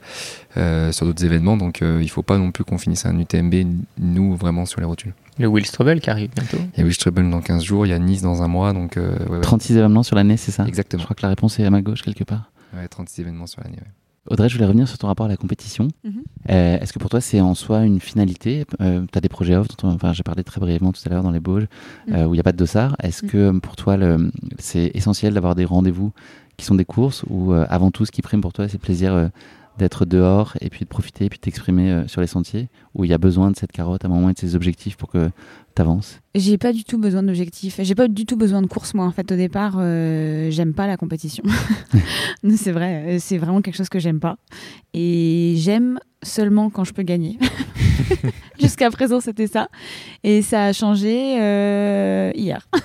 sur 0.91 1.05
d'autres 1.05 1.25
événements. 1.25 1.57
Donc 1.57 1.79
il 1.81 1.88
ne 1.99 2.07
faut 2.07 2.21
pas 2.21 2.38
non 2.38 2.51
plus 2.51 2.63
qu'on 2.63 2.77
finisse 2.77 3.07
un 3.07 3.17
UTMB, 3.17 3.55
nous, 3.97 4.35
vraiment 4.35 4.65
sur 4.67 4.81
les 4.81 4.85
rotules. 4.85 5.13
Le 5.39 5.47
Will 5.47 5.65
Strubble 5.65 5.99
qui 6.01 6.09
arrive 6.09 6.29
bientôt. 6.35 6.57
Il 6.75 6.79
y 6.79 6.81
a 6.81 6.85
Will 6.85 6.93
Strubble 6.93 7.27
dans 7.29 7.41
15 7.41 7.63
jours, 7.63 7.85
il 7.88 7.89
y 7.89 7.93
a 7.93 7.99
Nice 7.99 8.21
dans 8.21 8.43
un 8.43 8.47
mois. 8.47 8.73
Donc, 8.73 8.97
ouais, 8.97 9.41
36 9.41 9.77
événements 9.77 10.03
sur 10.03 10.15
l'année, 10.15 10.38
c'est 10.38 10.51
ça? 10.51 10.65
Exactement. 10.67 10.99
Je 10.99 11.05
crois 11.05 11.15
que 11.15 11.21
la 11.23 11.29
réponse 11.29 11.59
est 11.59 11.65
à 11.65 11.69
ma 11.71 11.81
gauche 11.81 12.03
quelque 12.03 12.25
part. 12.25 12.51
Ouais, 12.73 12.88
36 12.88 13.21
événements 13.21 13.47
sur 13.47 13.61
l'année. 13.61 13.77
Ouais. 13.77 13.91
Audrey, 14.29 14.47
je 14.49 14.55
voulais 14.55 14.65
revenir 14.67 14.88
sur 14.88 14.97
ton 14.97 15.07
rapport 15.07 15.25
à 15.25 15.29
la 15.29 15.38
compétition. 15.38 15.88
Mm 16.03 16.09
-hmm. 16.09 16.13
euh, 16.51 16.79
Est-ce 16.79 16.93
que 16.93 16.99
pour 16.99 17.09
toi, 17.09 17.21
c'est 17.21 17.41
en 17.41 17.55
soi 17.55 17.83
une 17.83 17.99
finalité? 17.99 18.65
Euh, 18.81 19.05
Tu 19.11 19.17
as 19.17 19.21
des 19.21 19.29
projets 19.29 19.55
off, 19.55 19.67
dont 19.81 19.89
enfin, 19.89 20.13
j'ai 20.13 20.23
parlé 20.23 20.43
très 20.43 20.59
brièvement 20.59 20.91
tout 20.91 21.01
à 21.05 21.09
l'heure 21.09 21.23
dans 21.23 21.31
les 21.31 21.39
Bauges, 21.39 21.63
mm 21.63 22.11
-hmm. 22.11 22.15
euh, 22.15 22.25
où 22.27 22.33
il 22.33 22.38
n'y 22.38 22.39
a 22.39 22.43
pas 22.43 22.51
de 22.51 22.57
dossard. 22.57 22.95
Est-ce 23.01 23.25
mm 23.25 23.27
-hmm. 23.27 23.31
que 23.31 23.59
pour 23.65 23.75
toi, 23.75 23.93
c'est 24.59 24.91
essentiel 24.99 25.33
d'avoir 25.33 25.55
des 25.55 25.65
rendez-vous 25.65 26.11
qui 26.57 26.65
sont 26.65 26.77
des 26.81 26.85
courses, 26.95 27.21
ou 27.33 27.39
avant 27.77 27.91
tout, 27.95 28.05
ce 28.07 28.11
qui 28.11 28.21
prime 28.21 28.41
pour 28.41 28.53
toi, 28.53 28.63
c'est 28.67 28.79
le 28.81 28.85
plaisir 28.89 29.11
d'être 29.79 30.01
dehors 30.17 30.49
et 30.63 30.69
puis 30.73 30.81
de 30.88 30.89
profiter 30.97 31.23
et 31.25 31.29
puis 31.31 31.39
de 31.41 31.45
t'exprimer 31.47 31.88
sur 32.11 32.19
les 32.23 32.31
sentiers, 32.35 32.65
où 32.95 32.99
il 33.05 33.09
y 33.13 33.15
a 33.19 33.21
besoin 33.29 33.47
de 33.53 33.57
cette 33.61 33.73
carotte 33.79 34.03
à 34.03 34.07
un 34.09 34.11
moment 34.15 34.29
et 34.31 34.35
de 34.39 34.41
ces 34.45 34.53
objectifs 34.59 34.97
pour 35.01 35.09
que 35.13 35.23
tu 35.79 35.81
avances 35.81 36.19
J'ai 36.36 36.57
pas 36.57 36.74
du 36.74 36.83
tout 36.83 36.98
besoin 36.98 37.24
d'objectifs. 37.24 37.79
J'ai 37.81 37.95
pas 37.95 38.07
du 38.07 38.25
tout 38.25 38.36
besoin 38.36 38.62
de 38.62 38.67
course, 38.67 38.93
moi. 38.93 39.05
En 39.05 39.12
fait, 39.12 39.31
au 39.31 39.36
départ, 39.36 39.75
euh, 39.77 40.51
j'aime 40.51 40.74
pas 40.74 40.88
la 40.88 40.98
compétition. 40.98 41.43
c'est 42.57 42.71
vrai, 42.71 43.17
c'est 43.19 43.38
vraiment 43.38 43.62
quelque 43.62 43.75
chose 43.75 43.89
que 43.89 44.00
j'aime 44.00 44.19
pas. 44.19 44.38
Et 44.93 45.55
j'aime 45.57 46.00
seulement 46.24 46.69
quand 46.69 46.83
je 46.83 46.93
peux 46.93 47.03
gagner. 47.03 47.39
Jusqu'à 48.59 48.89
présent, 48.91 49.21
c'était 49.21 49.48
ça. 49.48 49.69
Et 50.24 50.41
ça 50.41 50.65
a 50.65 50.74
changé 50.74 51.41
euh, 51.41 52.31
hier. 52.36 52.67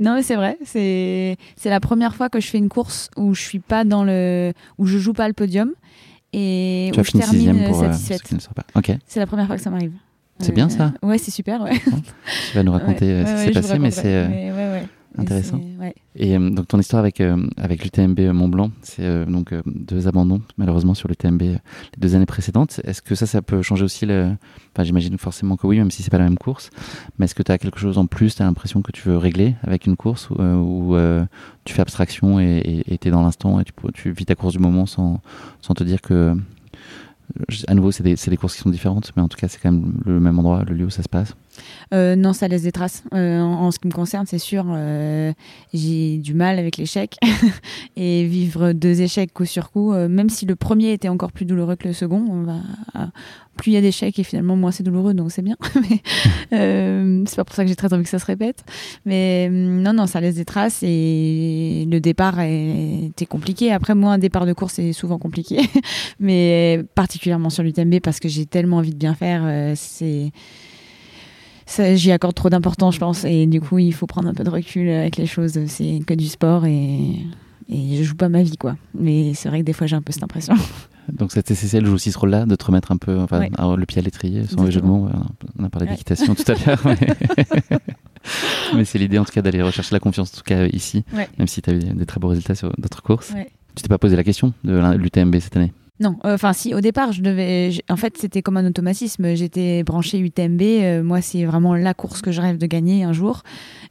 Non, 0.00 0.14
mais 0.14 0.22
c'est 0.22 0.36
vrai. 0.36 0.56
C'est 0.64 1.36
la 1.64 1.80
première 1.80 2.14
fois 2.14 2.30
que 2.30 2.40
je 2.40 2.46
fais 2.46 2.58
une 2.58 2.70
course 2.70 3.10
où 3.16 3.34
je 3.34 3.42
suis 3.42 3.58
pas 3.58 3.84
dans 3.84 4.02
le. 4.02 4.52
où 4.78 4.86
je 4.86 4.98
joue 4.98 5.12
pas 5.12 5.28
le 5.28 5.34
podium. 5.34 5.72
Et 6.32 6.90
tu 6.94 7.00
où 7.00 7.04
je 7.04 7.10
termine 7.10 7.66
pour, 7.66 7.80
satisfaite. 7.80 8.22
Euh. 8.32 8.94
C'est 9.06 9.20
la 9.20 9.26
première 9.26 9.46
fois 9.46 9.56
que 9.56 9.62
ça 9.62 9.68
m'arrive. 9.68 9.92
C'est 10.42 10.52
bien 10.52 10.68
ça 10.68 10.92
Ouais, 11.02 11.18
c'est 11.18 11.30
super, 11.30 11.62
ouais. 11.62 11.78
Tu 11.78 12.54
vas 12.56 12.62
nous 12.62 12.72
raconter 12.78 13.06
ouais, 13.06 13.26
ce 13.26 13.32
qui 13.32 13.54
s'est 13.54 13.60
passé, 13.60 13.78
mais 13.78 13.90
c'est 13.90 14.04
euh, 14.06 14.82
intéressant. 15.18 15.60
Et 16.16 16.36
euh, 16.36 16.50
donc 16.50 16.68
ton 16.68 16.78
histoire 16.78 17.00
avec, 17.00 17.20
euh, 17.20 17.36
avec 17.56 17.84
l'UTMB 17.84 18.20
Mont 18.32 18.48
Blanc, 18.48 18.70
c'est 18.82 19.04
euh, 19.04 19.24
donc 19.24 19.54
deux 19.66 20.08
abandons 20.08 20.42
malheureusement 20.56 20.94
sur 20.94 21.08
l'UTMB 21.08 21.42
les 21.42 21.58
deux 21.98 22.14
années 22.14 22.26
précédentes. 22.26 22.80
Est-ce 22.84 23.02
que 23.02 23.14
ça, 23.14 23.26
ça 23.26 23.42
peut 23.42 23.62
changer 23.62 23.84
aussi 23.84 24.06
le... 24.06 24.34
Enfin, 24.74 24.84
j'imagine 24.84 25.16
forcément 25.18 25.56
que 25.56 25.66
oui, 25.66 25.78
même 25.78 25.90
si 25.90 26.02
c'est 26.02 26.10
pas 26.10 26.18
la 26.18 26.24
même 26.24 26.38
course. 26.38 26.70
Mais 27.18 27.24
est-ce 27.24 27.34
que 27.34 27.42
tu 27.42 27.52
as 27.52 27.58
quelque 27.58 27.78
chose 27.78 27.98
en 27.98 28.06
plus, 28.06 28.36
tu 28.36 28.42
as 28.42 28.44
l'impression 28.44 28.82
que 28.82 28.92
tu 28.92 29.08
veux 29.08 29.16
régler 29.16 29.56
avec 29.62 29.86
une 29.86 29.96
course 29.96 30.30
ou, 30.30 30.34
ou 30.34 30.96
tu 31.64 31.74
fais 31.74 31.82
abstraction 31.82 32.40
et 32.40 32.98
tu 33.00 33.08
es 33.08 33.10
dans 33.10 33.22
l'instant 33.22 33.60
et 33.60 33.64
tu, 33.64 33.72
tu 33.94 34.10
vis 34.12 34.26
ta 34.26 34.34
course 34.34 34.54
du 34.54 34.60
moment 34.60 34.86
sans, 34.86 35.20
sans 35.60 35.74
te 35.74 35.84
dire 35.84 36.00
que 36.00 36.34
à 37.66 37.74
nouveau, 37.74 37.92
c'est 37.92 38.02
des, 38.02 38.14
des, 38.14 38.36
courses 38.36 38.54
qui 38.54 38.60
sont 38.60 38.70
différentes, 38.70 39.12
mais 39.16 39.22
en 39.22 39.28
tout 39.28 39.38
cas, 39.38 39.48
c'est 39.48 39.58
quand 39.60 39.72
même 39.72 39.94
le 40.04 40.20
même 40.20 40.38
endroit, 40.38 40.64
le 40.64 40.74
lieu 40.74 40.86
où 40.86 40.90
ça 40.90 41.02
se 41.02 41.08
passe. 41.08 41.34
Euh, 41.92 42.16
non, 42.16 42.32
ça 42.32 42.48
laisse 42.48 42.62
des 42.62 42.72
traces. 42.72 43.02
Euh, 43.14 43.40
en, 43.40 43.66
en, 43.66 43.70
ce 43.70 43.78
qui 43.78 43.88
me 43.88 43.92
concerne, 43.92 44.26
c'est 44.26 44.38
sûr, 44.38 44.64
euh, 44.68 45.32
j'ai 45.72 46.18
du 46.18 46.34
mal 46.34 46.58
avec 46.58 46.76
l'échec. 46.76 47.16
et 47.96 48.24
vivre 48.24 48.72
deux 48.72 49.02
échecs 49.02 49.32
coup 49.32 49.44
sur 49.44 49.70
coup, 49.70 49.92
même 49.92 50.28
si 50.28 50.46
le 50.46 50.56
premier 50.56 50.92
était 50.92 51.08
encore 51.08 51.32
plus 51.32 51.44
douloureux 51.44 51.76
que 51.76 51.88
le 51.88 51.94
second, 51.94 52.24
on 52.28 52.42
va, 52.42 52.60
plus 53.56 53.72
il 53.72 53.74
y 53.74 53.76
a 53.76 53.80
d'échecs 53.80 54.18
et 54.18 54.24
finalement 54.24 54.56
moins 54.56 54.70
c'est 54.70 54.82
douloureux, 54.82 55.14
donc 55.14 55.30
c'est 55.30 55.42
bien. 55.42 55.56
mais 55.74 56.02
c'est 57.26 57.36
pas 57.36 57.44
pour 57.44 57.54
ça 57.54 57.64
que 57.64 57.68
j'ai 57.68 57.76
très 57.76 57.92
envie 57.92 58.04
que 58.04 58.08
ça 58.08 58.18
se 58.18 58.26
répète. 58.26 58.64
Mais 59.04 59.48
non, 59.50 59.92
non, 59.92 60.06
ça 60.06 60.20
laisse 60.20 60.36
des 60.36 60.44
traces 60.44 60.82
et 60.82 61.86
le 61.90 62.00
départ 62.00 62.40
était 62.40 63.26
compliqué. 63.26 63.72
Après, 63.72 63.94
moi, 63.94 64.12
un 64.12 64.18
départ 64.18 64.46
de 64.46 64.52
course 64.52 64.78
est 64.78 64.92
souvent 64.92 65.18
compliqué, 65.18 65.60
mais 66.20 66.82
particulièrement 66.94 67.50
sur 67.50 67.62
l'UTMB 67.62 68.00
parce 68.00 68.20
que 68.20 68.28
j'ai 68.28 68.46
tellement 68.46 68.78
envie 68.78 68.92
de 68.92 68.98
bien 68.98 69.14
faire, 69.14 69.74
c'est 69.76 70.32
j'y 71.66 72.12
accorde 72.12 72.34
trop 72.34 72.50
d'importance, 72.50 72.94
je 72.94 73.00
pense. 73.00 73.24
Et 73.24 73.46
du 73.46 73.60
coup, 73.60 73.78
il 73.78 73.92
faut 73.92 74.06
prendre 74.06 74.28
un 74.28 74.34
peu 74.34 74.44
de 74.44 74.50
recul 74.50 74.88
avec 74.88 75.16
les 75.16 75.26
choses. 75.26 75.58
C'est 75.66 76.00
que 76.06 76.14
du 76.14 76.26
sport 76.26 76.66
et, 76.66 77.16
et 77.68 77.96
je 77.96 78.02
joue 78.02 78.14
pas 78.14 78.28
ma 78.28 78.42
vie, 78.42 78.56
quoi. 78.56 78.76
Mais 78.94 79.34
c'est 79.34 79.48
vrai 79.48 79.60
que 79.60 79.64
des 79.64 79.72
fois, 79.72 79.86
j'ai 79.86 79.96
un 79.96 80.02
peu 80.02 80.12
cette 80.12 80.22
impression. 80.22 80.54
Donc 81.08 81.32
cette 81.32 81.46
TCCL 81.46 81.84
joue 81.84 81.94
aussi 81.94 82.12
ce 82.12 82.18
rôle-là, 82.18 82.46
de 82.46 82.54
te 82.54 82.64
remettre 82.64 82.92
un 82.92 82.96
peu 82.96 83.18
enfin, 83.18 83.40
ouais. 83.40 83.50
le 83.76 83.86
pied 83.86 83.98
à 83.98 84.02
l'étrier, 84.02 84.46
sans 84.46 84.70
jeu 84.70 84.80
de 84.80 84.86
mots. 84.86 85.08
On 85.58 85.64
a 85.64 85.68
parlé 85.68 85.86
ouais. 85.86 85.92
d'équitation 85.92 86.34
tout 86.34 86.44
à 86.46 86.54
l'heure. 86.54 86.80
Mais, 86.84 87.78
mais 88.76 88.84
c'est 88.84 88.98
l'idée 88.98 89.18
en 89.18 89.24
tout 89.24 89.32
cas 89.32 89.42
d'aller 89.42 89.62
rechercher 89.62 89.92
la 89.92 89.98
confiance, 89.98 90.32
en 90.32 90.36
tout 90.36 90.44
cas 90.44 90.66
ici, 90.66 91.04
ouais. 91.12 91.28
même 91.38 91.48
si 91.48 91.60
tu 91.60 91.70
as 91.70 91.72
eu 91.72 91.80
des 91.80 92.06
très 92.06 92.20
beaux 92.20 92.28
résultats 92.28 92.54
sur 92.54 92.72
d'autres 92.78 93.02
courses. 93.02 93.32
Tu 93.74 93.82
t'es 93.82 93.88
pas 93.88 93.98
posé 93.98 94.14
la 94.14 94.22
question 94.22 94.52
de 94.62 94.96
l'UTMB 94.96 95.34
cette 95.40 95.56
année? 95.56 95.72
Non, 96.02 96.16
enfin 96.24 96.50
euh, 96.50 96.52
si 96.54 96.74
au 96.74 96.80
départ 96.80 97.12
je 97.12 97.22
devais, 97.22 97.70
je, 97.70 97.80
en 97.88 97.96
fait 97.96 98.18
c'était 98.18 98.42
comme 98.42 98.56
un 98.56 98.66
automatisme. 98.66 99.34
J'étais 99.34 99.82
branché 99.84 100.18
UTMB. 100.18 100.60
Euh, 100.62 101.02
moi 101.02 101.20
c'est 101.20 101.44
vraiment 101.44 101.74
la 101.74 101.94
course 101.94 102.20
que 102.20 102.32
je 102.32 102.40
rêve 102.40 102.58
de 102.58 102.66
gagner 102.66 103.04
un 103.04 103.12
jour. 103.12 103.42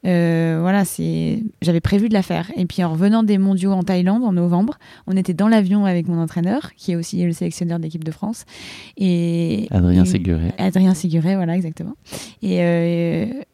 Euh, 0.05 0.59
voilà, 0.61 0.83
c'est, 0.85 1.43
j'avais 1.61 1.79
prévu 1.79 2.09
de 2.09 2.13
la 2.13 2.21
faire. 2.21 2.51
Et 2.57 2.65
puis 2.65 2.83
en 2.83 2.91
revenant 2.91 3.23
des 3.23 3.37
Mondiaux 3.37 3.71
en 3.71 3.83
Thaïlande 3.83 4.23
en 4.23 4.33
novembre, 4.33 4.77
on 5.07 5.15
était 5.15 5.33
dans 5.33 5.47
l'avion 5.47 5.85
avec 5.85 6.07
mon 6.07 6.19
entraîneur 6.21 6.73
qui 6.75 6.91
est 6.91 6.95
aussi 6.95 7.23
le 7.23 7.31
sélectionneur 7.31 7.79
d'équipe 7.79 8.03
de 8.03 8.11
France 8.11 8.45
et 8.97 9.67
Adrien 9.71 10.03
et, 10.03 10.07
Séguret. 10.07 10.53
Adrien 10.57 10.93
Séguret, 10.93 11.35
voilà 11.35 11.55
exactement. 11.55 11.95
Et 12.41 12.61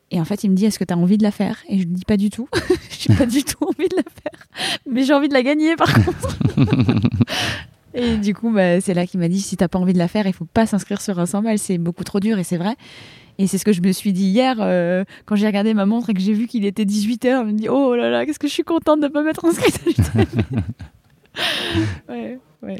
et 0.09 0.21
en 0.21 0.25
fait, 0.25 0.43
il 0.43 0.51
me 0.51 0.55
dit 0.55 0.65
Est-ce 0.65 0.79
que 0.79 0.85
tu 0.85 0.93
as 0.93 0.97
envie 0.97 1.17
de 1.17 1.23
la 1.23 1.31
faire? 1.31 1.57
Et 1.67 1.79
je 1.79 1.83
lui 1.83 1.93
dis 1.93 2.05
Pas 2.05 2.17
du 2.17 2.29
tout. 2.29 2.47
j'ai 2.99 3.13
pas 3.13 3.25
du 3.25 3.43
tout 3.43 3.65
envie 3.65 3.89
de 3.89 3.95
la 3.97 4.03
faire. 4.03 4.47
Mais 4.89 5.03
j'ai 5.03 5.13
envie 5.13 5.27
de 5.27 5.33
la 5.33 5.43
gagner 5.43 5.75
par 5.75 5.93
contre. 5.93 6.37
Et 7.93 8.17
du 8.17 8.33
coup, 8.33 8.51
bah, 8.51 8.81
c'est 8.81 8.93
là 8.93 9.07
qu'il 9.07 9.19
m'a 9.19 9.27
dit 9.27 9.41
si 9.41 9.57
t'as 9.57 9.67
pas 9.67 9.79
envie 9.79 9.93
de 9.93 9.97
la 9.97 10.07
faire, 10.07 10.27
il 10.27 10.33
faut 10.33 10.45
pas 10.45 10.65
s'inscrire 10.65 11.01
sur 11.01 11.19
un 11.19 11.25
100 11.25 11.41
balles, 11.41 11.59
c'est 11.59 11.77
beaucoup 11.77 12.03
trop 12.03 12.19
dur 12.19 12.37
et 12.37 12.43
c'est 12.43 12.57
vrai. 12.57 12.75
Et 13.39 13.47
c'est 13.47 13.57
ce 13.57 13.65
que 13.65 13.71
je 13.71 13.81
me 13.81 13.91
suis 13.91 14.13
dit 14.13 14.25
hier 14.25 14.57
euh, 14.59 15.03
quand 15.25 15.35
j'ai 15.35 15.45
regardé 15.45 15.73
ma 15.73 15.85
montre 15.85 16.09
et 16.09 16.13
que 16.13 16.19
j'ai 16.19 16.33
vu 16.33 16.47
qu'il 16.47 16.65
était 16.65 16.85
18h. 16.85 17.45
Je 17.47 17.51
me 17.51 17.53
dis 17.53 17.69
oh 17.69 17.95
là 17.95 18.09
là, 18.09 18.25
qu'est-ce 18.25 18.39
que 18.39 18.47
je 18.47 18.53
suis 18.53 18.63
contente 18.63 18.99
de 18.99 19.07
pas 19.07 19.21
m'être 19.21 19.45
inscrite 19.45 19.79
à 20.15 20.19
ouais, 22.11 22.39
ouais. 22.63 22.79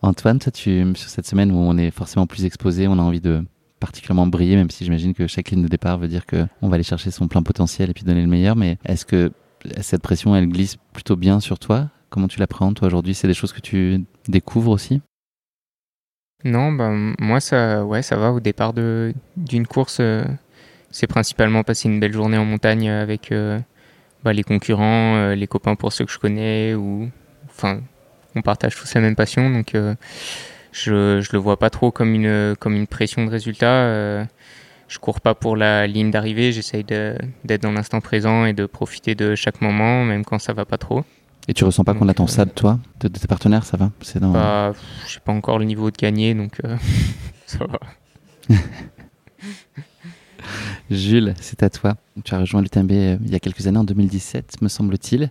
Antoine, 0.00 0.38
toi, 0.38 0.52
tu, 0.52 0.84
sur 0.94 1.10
cette 1.10 1.26
semaine 1.26 1.50
où 1.52 1.56
on 1.56 1.76
est 1.76 1.90
forcément 1.90 2.26
plus 2.26 2.44
exposé, 2.44 2.88
on 2.88 2.98
a 2.98 3.02
envie 3.02 3.20
de 3.20 3.44
particulièrement 3.80 4.26
briller, 4.26 4.56
même 4.56 4.70
si 4.70 4.84
j'imagine 4.84 5.12
que 5.12 5.26
chaque 5.26 5.50
ligne 5.50 5.62
de 5.62 5.68
départ 5.68 5.98
veut 5.98 6.08
dire 6.08 6.24
qu'on 6.26 6.68
va 6.68 6.74
aller 6.74 6.84
chercher 6.84 7.10
son 7.10 7.28
plein 7.28 7.42
potentiel 7.42 7.90
et 7.90 7.92
puis 7.92 8.04
donner 8.04 8.22
le 8.22 8.28
meilleur. 8.28 8.56
Mais 8.56 8.78
est-ce 8.84 9.04
que 9.04 9.32
cette 9.80 10.02
pression, 10.02 10.34
elle 10.34 10.48
glisse 10.48 10.76
plutôt 10.92 11.16
bien 11.16 11.40
sur 11.40 11.58
toi 11.58 11.88
Comment 12.10 12.28
tu 12.28 12.38
l'appréhendes 12.40 12.74
toi 12.74 12.86
aujourd'hui? 12.86 13.14
C'est 13.14 13.28
des 13.28 13.34
choses 13.34 13.52
que 13.52 13.60
tu 13.60 14.04
découvres 14.28 14.70
aussi? 14.70 15.02
Non, 16.44 16.70
bah, 16.72 16.90
moi 17.18 17.40
ça, 17.40 17.84
ouais, 17.84 18.02
ça 18.02 18.16
va. 18.16 18.32
Au 18.32 18.40
départ 18.40 18.72
d'une 18.72 19.66
course, 19.66 19.98
euh, 20.00 20.24
c'est 20.90 21.08
principalement 21.08 21.64
passer 21.64 21.88
une 21.88 21.98
belle 21.98 22.12
journée 22.12 22.38
en 22.38 22.44
montagne 22.44 22.88
avec 22.88 23.32
euh, 23.32 23.58
bah, 24.22 24.32
les 24.32 24.44
concurrents, 24.44 25.16
euh, 25.16 25.34
les 25.34 25.48
copains 25.48 25.74
pour 25.74 25.92
ceux 25.92 26.04
que 26.04 26.12
je 26.12 26.18
connais, 26.18 26.74
ou 26.74 27.10
enfin, 27.46 27.80
on 28.36 28.42
partage 28.42 28.76
tous 28.76 28.94
la 28.94 29.00
même 29.00 29.16
passion, 29.16 29.50
donc 29.50 29.72
je, 29.74 31.20
je 31.20 31.28
le 31.32 31.38
vois 31.38 31.58
pas 31.58 31.70
trop 31.70 31.90
comme 31.90 32.14
une, 32.14 32.86
pression 32.88 33.24
de 33.24 33.30
résultat. 33.30 34.24
je 34.88 34.98
cours 35.00 35.20
pas 35.20 35.34
pour 35.34 35.56
la 35.56 35.88
ligne 35.88 36.12
d'arrivée, 36.12 36.52
j'essaye 36.52 36.84
d'être 36.84 37.62
dans 37.62 37.72
l'instant 37.72 38.00
présent 38.00 38.44
et 38.44 38.52
de 38.52 38.66
profiter 38.66 39.16
de 39.16 39.34
chaque 39.34 39.60
moment, 39.60 40.04
même 40.04 40.24
quand 40.24 40.38
ça 40.38 40.52
va 40.52 40.64
pas 40.64 40.78
trop. 40.78 41.04
Et 41.48 41.54
tu 41.54 41.64
ressens 41.64 41.82
pas 41.82 41.94
qu'on 41.94 42.08
attend 42.08 42.26
ça 42.26 42.44
de 42.44 42.50
toi, 42.50 42.78
de, 43.00 43.08
de, 43.08 43.18
tes 43.18 43.26
partenaires, 43.26 43.64
ça 43.64 43.76
va? 43.76 43.90
C'est 44.02 44.20
dans... 44.20 44.32
bah, 44.32 44.72
j'ai 45.08 45.20
pas 45.20 45.32
encore 45.32 45.58
le 45.58 45.64
niveau 45.64 45.90
de 45.90 45.96
gagner, 45.96 46.34
donc 46.34 46.60
euh, 46.64 46.76
ça 47.46 47.64
va. 47.66 47.78
Jules, 50.90 51.34
c'est 51.40 51.62
à 51.62 51.70
toi. 51.70 51.96
Tu 52.24 52.34
as 52.34 52.38
rejoint 52.38 52.62
l'UTMB 52.62 52.92
euh, 52.92 53.16
il 53.24 53.30
y 53.30 53.34
a 53.34 53.40
quelques 53.40 53.66
années, 53.66 53.78
en 53.78 53.84
2017, 53.84 54.60
me 54.62 54.68
semble-t-il. 54.68 55.30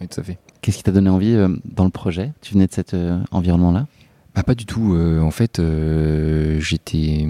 Oui, 0.00 0.08
tout 0.08 0.20
à 0.20 0.22
fait. 0.22 0.38
Qu'est-ce 0.60 0.78
qui 0.78 0.82
t'a 0.82 0.92
donné 0.92 1.10
envie 1.10 1.32
euh, 1.32 1.48
dans 1.64 1.84
le 1.84 1.90
projet? 1.90 2.32
Tu 2.42 2.54
venais 2.54 2.66
de 2.66 2.72
cet 2.72 2.94
euh, 2.94 3.18
environnement-là? 3.30 3.86
Bah, 4.34 4.42
Pas 4.42 4.54
du 4.54 4.66
tout. 4.66 4.94
Euh, 4.94 5.20
en 5.20 5.30
fait, 5.30 5.58
euh, 5.58 6.60
j'étais 6.60 7.26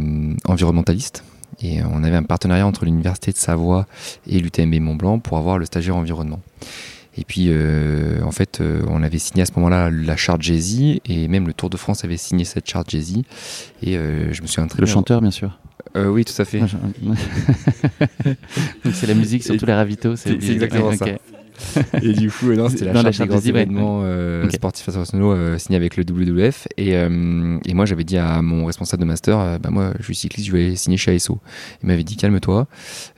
environnementaliste. 0.46 1.24
Et 1.62 1.82
on 1.82 2.02
avait 2.02 2.16
un 2.16 2.22
partenariat 2.22 2.66
entre 2.66 2.84
l'Université 2.84 3.32
de 3.32 3.36
Savoie 3.36 3.86
et 4.26 4.40
l'UTMB 4.40 4.74
Mont-Blanc 4.74 5.20
pour 5.20 5.38
avoir 5.38 5.58
le 5.58 5.64
stagiaire 5.64 5.96
environnement. 5.96 6.40
Et 7.18 7.24
puis, 7.24 7.46
euh, 7.48 8.20
en 8.22 8.30
fait, 8.30 8.60
euh, 8.60 8.82
on 8.88 9.02
avait 9.02 9.18
signé 9.18 9.42
à 9.42 9.46
ce 9.46 9.52
moment-là 9.56 9.90
la 9.90 10.16
charte 10.16 10.42
Jay-Z, 10.42 11.00
et 11.06 11.28
même 11.28 11.46
le 11.46 11.54
Tour 11.54 11.70
de 11.70 11.76
France 11.76 12.04
avait 12.04 12.16
signé 12.16 12.44
cette 12.44 12.68
charte 12.68 12.90
Jay-Z. 12.90 13.22
Et 13.82 13.96
euh, 13.96 14.32
je 14.32 14.42
me 14.42 14.46
suis 14.46 14.64
très 14.66 14.80
Le 14.80 14.86
chanteur, 14.86 15.20
bien 15.20 15.30
sûr. 15.30 15.58
oui, 15.94 16.24
tout 16.24 16.40
à 16.40 16.44
fait. 16.44 16.60
c'est 18.92 19.06
la 19.06 19.14
musique 19.14 19.44
sur 19.44 19.56
tous 19.56 19.66
les 19.66 19.74
ravitaux. 19.74 20.16
C'est 20.16 20.32
exactement 20.32 20.88
okay. 20.88 20.96
ça. 20.96 21.06
Et 22.02 22.12
du 22.12 22.30
coup, 22.30 22.52
non, 22.52 22.68
c'était 22.68 22.86
la 22.86 22.92
la 22.92 23.02
charte 23.02 23.06
des 23.06 23.12
charte 23.16 23.28
grands 23.30 23.38
des 23.40 23.52
ouais. 23.52 23.62
événements 23.62 24.00
euh, 24.04 24.44
Ok. 24.44 24.52
sportifs 24.52 24.88
internationaux 24.88 25.32
euh, 25.32 25.58
signés 25.58 25.76
avec 25.76 25.96
le 25.96 26.04
WWF. 26.04 26.68
Et, 26.76 26.96
euh, 26.96 27.58
et 27.64 27.74
moi, 27.74 27.86
j'avais 27.86 28.04
dit 28.04 28.18
à 28.18 28.42
mon 28.42 28.66
responsable 28.66 29.02
de 29.02 29.06
master, 29.06 29.58
bah, 29.60 29.70
moi, 29.70 29.92
je 29.98 30.04
suis 30.04 30.14
cycliste, 30.14 30.48
je 30.48 30.52
vais 30.52 30.76
signer 30.76 30.96
chez 30.96 31.14
ASO. 31.14 31.38
Il 31.82 31.88
m'avait 31.88 32.04
dit, 32.04 32.16
calme-toi, 32.16 32.66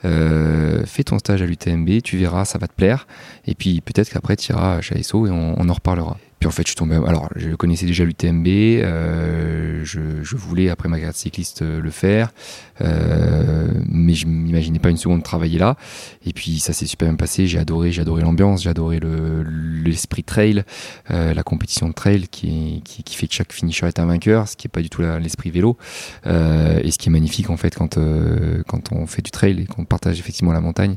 fais 0.01 1.03
ton 1.03 1.19
stage 1.19 1.41
à 1.41 1.45
l'UTMB, 1.45 2.01
tu 2.03 2.17
verras, 2.17 2.45
ça 2.45 2.57
va 2.57 2.67
te 2.67 2.73
plaire. 2.73 3.07
Et 3.45 3.55
puis 3.55 3.81
peut-être 3.81 4.09
qu'après, 4.09 4.35
tu 4.35 4.51
iras 4.51 4.81
chez 4.81 4.95
ASO 4.97 5.27
et 5.27 5.31
on, 5.31 5.59
on 5.59 5.69
en 5.69 5.73
reparlera. 5.73 6.17
Puis 6.39 6.47
en 6.47 6.51
fait, 6.51 6.63
je 6.63 6.69
suis 6.69 6.75
tombé. 6.75 6.95
Alors, 6.95 7.29
je 7.35 7.49
connaissais 7.55 7.85
déjà 7.85 8.05
l'UTMB. 8.05 8.47
Euh, 8.47 9.81
je, 9.83 9.99
je 10.23 10.35
voulais, 10.37 10.69
après 10.69 10.87
ma 10.87 10.95
carrière 10.95 11.11
de 11.11 11.17
cycliste, 11.17 11.63
euh, 11.63 11.81
le 11.81 11.91
faire. 11.91 12.31
Euh, 12.81 13.67
mais 13.89 14.13
je 14.13 14.25
m'imaginais 14.25 14.79
pas 14.79 14.89
une 14.89 14.95
seconde 14.97 15.21
travailler 15.21 15.59
là. 15.59 15.75
Et 16.25 16.31
puis, 16.31 16.59
ça 16.59 16.71
s'est 16.71 16.85
super 16.85 17.09
bien 17.09 17.17
passé. 17.17 17.45
J'ai 17.45 17.59
adoré, 17.59 17.91
j'ai 17.91 18.01
adoré 18.01 18.21
l'ambiance, 18.21 18.63
j'ai 18.63 18.69
adoré 18.69 18.99
le- 19.01 19.43
l'esprit 19.43 20.23
trail, 20.23 20.63
euh, 21.11 21.33
la 21.33 21.43
compétition 21.43 21.89
de 21.89 21.93
trail 21.93 22.27
qui, 22.29 22.81
qui, 22.85 23.03
qui 23.03 23.15
fait 23.15 23.27
que 23.27 23.33
chaque 23.33 23.51
finisher 23.51 23.87
est 23.87 23.99
un 23.99 24.05
vainqueur, 24.05 24.47
ce 24.47 24.55
qui 24.55 24.67
est 24.67 24.71
pas 24.71 24.81
du 24.81 24.89
tout 24.89 25.01
l'esprit 25.01 25.49
vélo. 25.49 25.77
Euh, 26.25 26.79
et 26.83 26.91
ce 26.91 26.97
qui 26.97 27.09
est 27.09 27.11
magnifique, 27.11 27.49
en 27.49 27.57
fait, 27.57 27.75
quand, 27.75 27.97
euh, 27.97 28.63
quand 28.65 28.93
on 28.93 29.05
fait 29.07 29.21
du 29.21 29.31
trail 29.31 29.59
et 29.61 29.65
qu'on 29.65 29.83
partage 29.83 30.19
effectivement 30.19 30.53
la 30.53 30.61
montagne. 30.61 30.95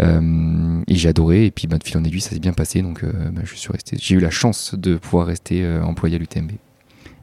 Et 0.00 0.94
j'ai 0.96 1.08
adoré. 1.08 1.46
Et 1.46 1.50
puis, 1.52 1.68
bah, 1.68 1.78
de 1.78 1.84
fil 1.84 1.96
en 1.98 2.04
aiguille, 2.04 2.20
ça 2.20 2.30
s'est 2.30 2.40
bien 2.40 2.52
passé. 2.52 2.82
Donc, 2.82 3.04
bah, 3.04 3.42
je 3.44 3.54
suis 3.54 3.70
resté. 3.70 3.96
J'ai 4.00 4.16
eu 4.16 4.20
la 4.20 4.30
chance 4.30 4.71
de 4.76 4.96
pouvoir 4.96 5.26
rester 5.26 5.64
euh, 5.64 5.82
employé 5.82 6.16
à 6.16 6.18
l'UTMB. 6.18 6.52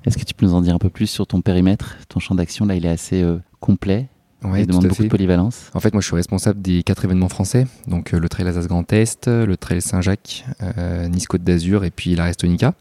Est-ce 0.06 0.18
que 0.18 0.24
tu 0.24 0.34
peux 0.34 0.46
nous 0.46 0.54
en 0.54 0.62
dire 0.62 0.74
un 0.74 0.80
peu 0.80 0.90
plus 0.90 1.08
sur 1.08 1.28
ton 1.28 1.42
périmètre 1.42 1.98
Ton 2.08 2.20
champ 2.20 2.36
d'action, 2.36 2.66
là, 2.66 2.76
il 2.76 2.86
est 2.86 2.90
assez 2.90 3.22
euh, 3.22 3.38
complet. 3.60 4.08
Ouais, 4.44 4.62
il 4.62 4.68
demande 4.68 4.84
beaucoup 4.84 4.96
fait. 4.96 5.04
de 5.04 5.10
polyvalence. 5.10 5.70
En 5.74 5.82
fait, 5.82 5.94
moi, 5.94 6.02
je 6.02 6.08
suis 6.08 6.16
responsable 6.16 6.62
des 6.62 6.82
quatre 6.84 7.04
événements 7.04 7.28
français, 7.28 7.68
donc 7.88 8.14
euh, 8.14 8.20
le 8.20 8.30
Trail 8.30 8.48
Alsace 8.48 8.68
Grand 8.68 8.92
Est, 8.94 9.28
le 9.28 9.58
Trail 9.58 9.82
Saint-Jacques, 9.82 10.46
euh, 10.64 11.08
Nice 11.10 11.28
Côte 11.28 11.44
d'Azur 11.44 11.84
et 11.84 11.92
puis 11.92 12.16
la 12.16 12.26
Restonica. 12.26 12.74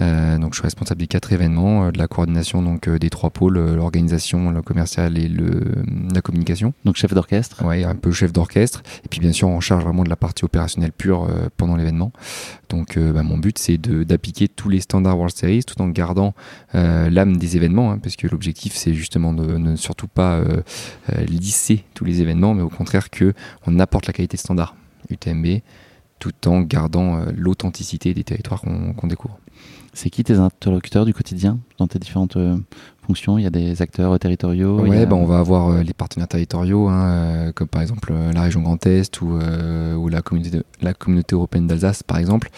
Euh, 0.00 0.38
donc, 0.38 0.54
je 0.54 0.58
suis 0.58 0.62
responsable 0.62 1.00
des 1.00 1.06
quatre 1.06 1.32
événements, 1.32 1.84
euh, 1.86 1.90
de 1.90 1.98
la 1.98 2.08
coordination 2.08 2.62
donc 2.62 2.88
euh, 2.88 2.98
des 2.98 3.10
trois 3.10 3.30
pôles, 3.30 3.58
l'organisation, 3.74 4.50
le 4.50 4.62
commercial 4.62 5.18
et 5.18 5.28
le, 5.28 5.62
la 6.12 6.22
communication. 6.22 6.72
Donc 6.84 6.96
chef 6.96 7.12
d'orchestre. 7.12 7.64
Ouais, 7.64 7.84
un 7.84 7.94
peu 7.94 8.10
chef 8.10 8.32
d'orchestre. 8.32 8.82
Et 9.04 9.08
puis, 9.08 9.20
bien 9.20 9.32
sûr, 9.32 9.48
en 9.48 9.60
charge 9.60 9.84
vraiment 9.84 10.04
de 10.04 10.08
la 10.08 10.16
partie 10.16 10.44
opérationnelle 10.44 10.92
pure 10.92 11.28
pendant 11.56 11.76
l'événement. 11.76 12.12
Donc, 12.68 12.98
bah, 12.98 13.22
mon 13.22 13.36
but, 13.36 13.58
c'est 13.58 13.78
d'appliquer 13.78 14.48
tous 14.48 14.68
les 14.68 14.80
standards 14.80 15.16
World 15.16 15.36
Series 15.36 15.64
tout 15.64 15.80
en 15.82 15.88
gardant 15.88 16.34
l'âme 16.72 17.36
des 17.36 17.56
événements, 17.56 17.92
hein, 17.92 17.98
parce 17.98 18.16
que 18.16 18.26
l'objectif, 18.26 18.74
c'est 18.74 18.94
justement 18.94 19.32
de 19.32 19.56
ne 19.58 19.76
surtout 19.76 20.08
pas 20.08 20.40
lisser 21.26 21.84
tous 21.94 22.04
les 22.04 22.20
événements, 22.20 22.54
mais 22.54 22.62
au 22.62 22.68
contraire 22.68 23.10
que 23.10 23.34
on 23.66 23.78
apporte 23.78 24.06
la 24.06 24.12
qualité 24.12 24.36
standard 24.36 24.76
UTMB 25.10 25.60
tout 26.18 26.48
en 26.48 26.60
gardant 26.60 27.24
l'authenticité 27.34 28.14
des 28.14 28.24
territoires 28.24 28.60
qu'on 28.60 28.92
qu'on 28.92 29.06
découvre. 29.06 29.38
C'est 29.92 30.08
qui 30.10 30.22
tes 30.24 30.34
interlocuteurs 30.36 31.04
du 31.04 31.12
quotidien 31.12 31.58
dans 31.78 31.86
tes 31.88 31.98
différentes 31.98 32.36
euh, 32.36 32.56
fonctions? 33.06 33.38
Il 33.38 33.42
y 33.42 33.46
a 33.46 33.50
des 33.50 33.82
acteurs 33.82 34.18
territoriaux 34.18 34.78
a- 35.02 35.06
bah, 35.06 35.16
on 35.16 35.24
va 35.26 35.38
avoir 35.38 35.68
euh, 35.68 35.82
les 35.82 35.92
partenaires 35.92 36.28
territoriaux, 36.28 36.88
hein, 36.88 37.08
euh, 37.10 37.52
comme 37.52 37.66
par 37.68 37.82
exemple 37.82 38.12
la 38.32 38.42
région 38.42 38.62
Grand 38.62 38.84
Est 38.86 39.20
ou, 39.20 39.32
ou 39.32 40.08
la, 40.08 40.22
communauté 40.22 40.56
de- 40.58 40.64
la 40.80 40.94
communauté 40.94 41.34
européenne 41.34 41.66
d'Alsace, 41.66 42.02
par 42.02 42.18
exemple. 42.18 42.50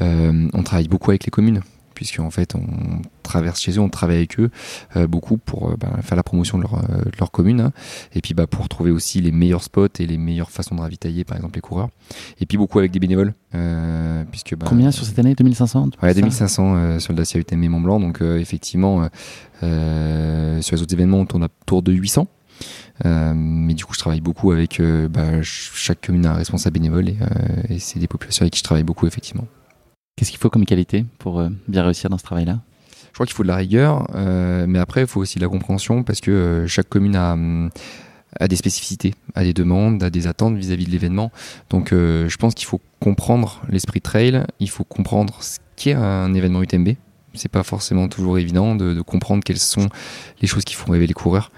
On 0.00 0.62
travaille 0.64 0.88
beaucoup 0.88 1.10
avec 1.10 1.24
les 1.24 1.30
communes, 1.30 1.60
puisqu'en 2.00 2.30
fait, 2.30 2.54
on 2.54 3.02
traverse 3.22 3.60
chez 3.60 3.72
eux, 3.72 3.80
on 3.80 3.90
travaille 3.90 4.16
avec 4.16 4.40
eux 4.40 4.48
euh, 4.96 5.06
beaucoup 5.06 5.36
pour 5.36 5.68
euh, 5.68 5.76
bah, 5.78 5.90
faire 6.00 6.16
la 6.16 6.22
promotion 6.22 6.56
de 6.56 6.62
leur, 6.62 6.76
euh, 6.78 7.04
de 7.04 7.12
leur 7.20 7.30
commune, 7.30 7.60
hein. 7.60 7.72
et 8.14 8.22
puis 8.22 8.32
bah, 8.32 8.46
pour 8.46 8.70
trouver 8.70 8.90
aussi 8.90 9.20
les 9.20 9.32
meilleurs 9.32 9.62
spots 9.62 9.86
et 9.98 10.06
les 10.06 10.16
meilleures 10.16 10.50
façons 10.50 10.74
de 10.76 10.80
ravitailler, 10.80 11.24
par 11.24 11.36
exemple, 11.36 11.56
les 11.56 11.60
coureurs. 11.60 11.90
Et 12.40 12.46
puis 12.46 12.56
beaucoup 12.56 12.78
avec 12.78 12.90
des 12.90 13.00
bénévoles, 13.00 13.34
puisque 14.30 14.56
bah, 14.56 14.64
Combien 14.66 14.90
sur 14.92 15.04
cette 15.04 15.18
année? 15.18 15.34
2500 15.34 15.90
Ouais, 16.02 16.08
ça? 16.08 16.14
2500 16.14 16.74
euh, 16.74 16.98
sur 17.00 17.12
le 17.12 17.18
Dacia 17.18 17.38
UTMB 17.38 17.64
Mont 17.68 17.80
Blanc. 17.82 18.00
Donc, 18.00 18.22
effectivement, 18.22 19.02
sur 19.60 19.66
les 20.76 20.82
autres 20.82 20.94
événements, 20.94 21.18
on 21.18 21.26
tourne 21.26 21.44
autour 21.44 21.82
de 21.82 21.92
800. 21.92 22.26
Euh, 23.06 23.32
mais 23.34 23.74
du 23.74 23.84
coup, 23.84 23.94
je 23.94 23.98
travaille 23.98 24.20
beaucoup 24.20 24.52
avec 24.52 24.80
euh, 24.80 25.08
bah, 25.08 25.30
ch- 25.32 25.72
chaque 25.74 26.06
commune 26.06 26.26
a 26.26 26.32
un 26.32 26.34
responsable 26.34 26.74
bénévole 26.74 27.08
et, 27.08 27.16
euh, 27.22 27.62
et 27.70 27.78
c'est 27.78 27.98
des 27.98 28.06
populations 28.08 28.42
avec 28.42 28.52
qui 28.52 28.58
je 28.58 28.64
travaille 28.64 28.84
beaucoup, 28.84 29.06
effectivement. 29.06 29.46
Qu'est-ce 30.20 30.32
qu'il 30.32 30.38
faut 30.38 30.50
comme 30.50 30.66
qualité 30.66 31.06
pour 31.18 31.40
euh, 31.40 31.48
bien 31.66 31.82
réussir 31.82 32.10
dans 32.10 32.18
ce 32.18 32.24
travail-là? 32.24 32.60
Je 33.08 33.14
crois 33.14 33.24
qu'il 33.24 33.34
faut 33.34 33.42
de 33.42 33.48
la 33.48 33.56
rigueur, 33.56 34.06
euh, 34.14 34.66
mais 34.68 34.78
après, 34.78 35.00
il 35.00 35.06
faut 35.06 35.18
aussi 35.18 35.38
de 35.38 35.42
la 35.42 35.48
compréhension 35.48 36.02
parce 36.02 36.20
que 36.20 36.30
euh, 36.30 36.66
chaque 36.66 36.90
commune 36.90 37.16
a, 37.16 37.32
hum, 37.32 37.70
des 38.46 38.56
spécificités, 38.56 39.14
a 39.34 39.44
des 39.44 39.54
demandes, 39.54 40.02
a 40.02 40.10
des 40.10 40.26
attentes 40.26 40.58
vis-à-vis 40.58 40.84
de 40.84 40.90
l'événement. 40.90 41.32
Donc, 41.70 41.92
je 41.92 42.36
pense 42.36 42.52
qu'il 42.52 42.66
faut 42.66 42.82
comprendre 43.00 43.62
l'esprit 43.70 44.02
trail, 44.02 44.44
il 44.60 44.68
faut 44.68 44.84
comprendre 44.84 45.42
ce 45.42 45.56
qu'est 45.76 45.94
un 45.94 46.34
événement 46.34 46.62
UTMB. 46.62 46.90
C'est 47.32 47.50
pas 47.50 47.62
forcément 47.62 48.06
toujours 48.08 48.38
évident 48.38 48.74
de, 48.74 48.92
de 48.92 49.00
comprendre 49.00 49.42
quelles 49.42 49.58
sont 49.58 49.88
les 50.42 50.48
choses 50.48 50.64
qui 50.64 50.74
font 50.74 50.92
rêver 50.92 51.06
les 51.06 51.14
coureurs 51.14 51.50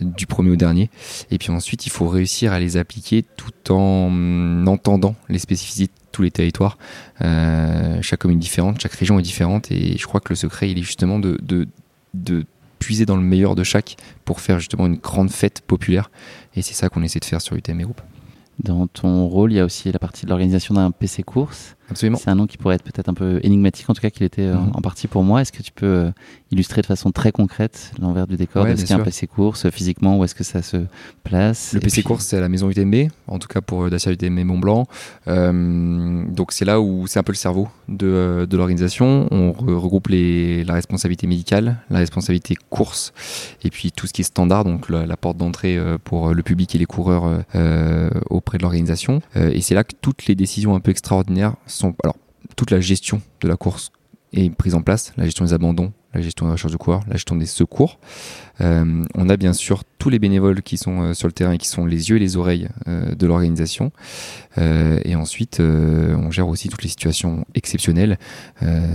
du 0.00 0.26
premier 0.26 0.50
au 0.50 0.56
dernier. 0.56 0.90
Et 1.30 1.38
puis 1.38 1.50
ensuite, 1.50 1.86
il 1.86 1.90
faut 1.90 2.08
réussir 2.08 2.52
à 2.52 2.60
les 2.60 2.76
appliquer 2.76 3.24
tout 3.36 3.72
en 3.72 4.06
hum, 4.06 4.66
entendant 4.68 5.14
les 5.28 5.38
spécificités 5.38 5.86
de 5.86 6.08
tous 6.12 6.22
les 6.22 6.30
territoires. 6.30 6.78
Euh, 7.22 8.00
chaque 8.02 8.20
commune 8.20 8.38
est 8.38 8.40
différente, 8.40 8.80
chaque 8.80 8.92
région 8.92 9.18
est 9.18 9.22
différente, 9.22 9.70
et 9.70 9.96
je 9.96 10.06
crois 10.06 10.20
que 10.20 10.30
le 10.30 10.36
secret, 10.36 10.70
il 10.70 10.78
est 10.78 10.82
justement 10.82 11.18
de, 11.18 11.38
de, 11.42 11.68
de 12.14 12.44
puiser 12.78 13.06
dans 13.06 13.16
le 13.16 13.22
meilleur 13.22 13.54
de 13.54 13.64
chaque 13.64 13.96
pour 14.24 14.40
faire 14.40 14.58
justement 14.58 14.86
une 14.86 14.96
grande 14.96 15.30
fête 15.30 15.60
populaire. 15.60 16.10
Et 16.54 16.62
c'est 16.62 16.74
ça 16.74 16.88
qu'on 16.88 17.02
essaie 17.02 17.20
de 17.20 17.24
faire 17.24 17.40
sur 17.40 17.56
UTM 17.56 17.82
Group. 17.82 18.00
Dans 18.62 18.86
ton 18.88 19.26
rôle, 19.26 19.52
il 19.52 19.56
y 19.56 19.60
a 19.60 19.64
aussi 19.64 19.90
la 19.92 19.98
partie 19.98 20.24
de 20.24 20.30
l'organisation 20.30 20.74
d'un 20.74 20.90
PC 20.90 21.22
course. 21.22 21.76
Absolument. 21.90 22.18
C'est 22.22 22.30
un 22.30 22.34
nom 22.34 22.46
qui 22.46 22.56
pourrait 22.58 22.74
être 22.76 22.82
peut-être 22.84 23.08
un 23.08 23.14
peu 23.14 23.40
énigmatique, 23.42 23.88
en 23.88 23.94
tout 23.94 24.00
cas 24.02 24.10
qu'il 24.10 24.24
était 24.26 24.42
euh, 24.42 24.54
Mhm. 24.56 24.72
en 24.74 24.80
partie 24.80 25.06
pour 25.08 25.22
moi. 25.22 25.40
Est-ce 25.42 25.52
que 25.52 25.62
tu 25.62 25.72
peux 25.72 25.86
euh, 25.86 26.10
illustrer 26.50 26.80
de 26.82 26.86
façon 26.86 27.10
très 27.12 27.32
concrète 27.32 27.92
l'envers 28.00 28.26
du 28.26 28.36
décor 28.36 28.64
Ouais, 28.64 28.72
de 28.74 28.76
ce 28.76 28.84
qu'est 28.84 28.94
un. 28.94 28.98
PC 29.00 29.26
course 29.26 29.64
euh, 29.66 29.70
physiquement 29.70 30.18
Où 30.18 30.24
est-ce 30.24 30.34
que 30.34 30.44
ça 30.44 30.62
se 30.62 30.76
place? 31.24 31.72
Le 31.74 31.80
PC 31.80 31.94
puis- 31.96 32.02
course, 32.02 32.26
c'est 32.26 32.36
à 32.36 32.40
la 32.40 32.48
maison 32.48 32.68
UTMB, 32.70 33.08
en 33.26 33.38
tout 33.38 33.48
cas 33.48 33.60
pour 33.60 33.88
Dacia 33.90 34.12
UTMB 34.12 34.44
Mont 34.44 34.58
Blanc. 34.58 34.86
Euh, 35.28 36.24
donc 36.28 36.52
c'est 36.52 36.64
là 36.64 36.80
où 36.80 37.06
c'est 37.06 37.18
un 37.18 37.22
peu 37.22 37.32
le 37.32 37.36
cerveau 37.36 37.68
de, 37.88 38.46
de 38.48 38.56
l'organisation. 38.56 39.28
On 39.30 39.50
re- 39.52 39.74
regroupe 39.74 40.08
les, 40.08 40.64
la 40.64 40.74
responsabilité 40.74 41.26
médicale, 41.26 41.76
la 41.90 41.98
responsabilité 41.98 42.54
course, 42.70 43.12
et 43.62 43.70
puis 43.70 43.92
tout 43.92 44.06
ce 44.06 44.12
qui 44.12 44.22
est 44.22 44.24
standard, 44.24 44.64
donc 44.64 44.88
la, 44.88 45.06
la 45.06 45.16
porte 45.16 45.36
d'entrée 45.36 45.78
pour 46.04 46.34
le 46.34 46.42
public 46.42 46.74
et 46.74 46.78
les 46.78 46.86
coureurs 46.86 47.42
auprès 48.30 48.58
de 48.58 48.62
l'organisation. 48.62 49.20
Et 49.34 49.60
c'est 49.60 49.74
là 49.74 49.84
que 49.84 49.94
toutes 50.00 50.26
les 50.26 50.34
décisions 50.34 50.74
un 50.74 50.80
peu 50.80 50.90
extraordinaires 50.90 51.54
sont... 51.66 51.77
Alors, 52.02 52.16
toute 52.56 52.70
la 52.70 52.80
gestion 52.80 53.20
de 53.40 53.48
la 53.48 53.56
course 53.56 53.90
est 54.32 54.50
prise 54.50 54.74
en 54.74 54.82
place, 54.82 55.12
la 55.16 55.24
gestion 55.24 55.44
des 55.44 55.52
abandons, 55.52 55.92
la 56.14 56.20
gestion 56.22 56.46
de 56.46 56.50
la 56.50 56.54
recherche 56.54 56.72
de 56.72 56.78
coureurs, 56.78 57.02
la 57.06 57.14
gestion 57.14 57.36
des 57.36 57.46
secours. 57.46 57.98
Euh, 58.60 59.04
on 59.14 59.28
a 59.28 59.36
bien 59.36 59.52
sûr 59.52 59.84
tous 59.98 60.10
les 60.10 60.18
bénévoles 60.18 60.62
qui 60.62 60.76
sont 60.76 61.02
euh, 61.02 61.14
sur 61.14 61.28
le 61.28 61.32
terrain 61.32 61.52
et 61.52 61.58
qui 61.58 61.68
sont 61.68 61.86
les 61.86 62.10
yeux 62.10 62.16
et 62.16 62.18
les 62.18 62.36
oreilles 62.36 62.68
euh, 62.88 63.14
de 63.14 63.26
l'organisation. 63.26 63.92
Et 65.04 65.14
ensuite, 65.14 65.60
on 65.60 66.32
gère 66.32 66.48
aussi 66.48 66.68
toutes 66.68 66.82
les 66.82 66.88
situations 66.88 67.44
exceptionnelles. 67.54 68.18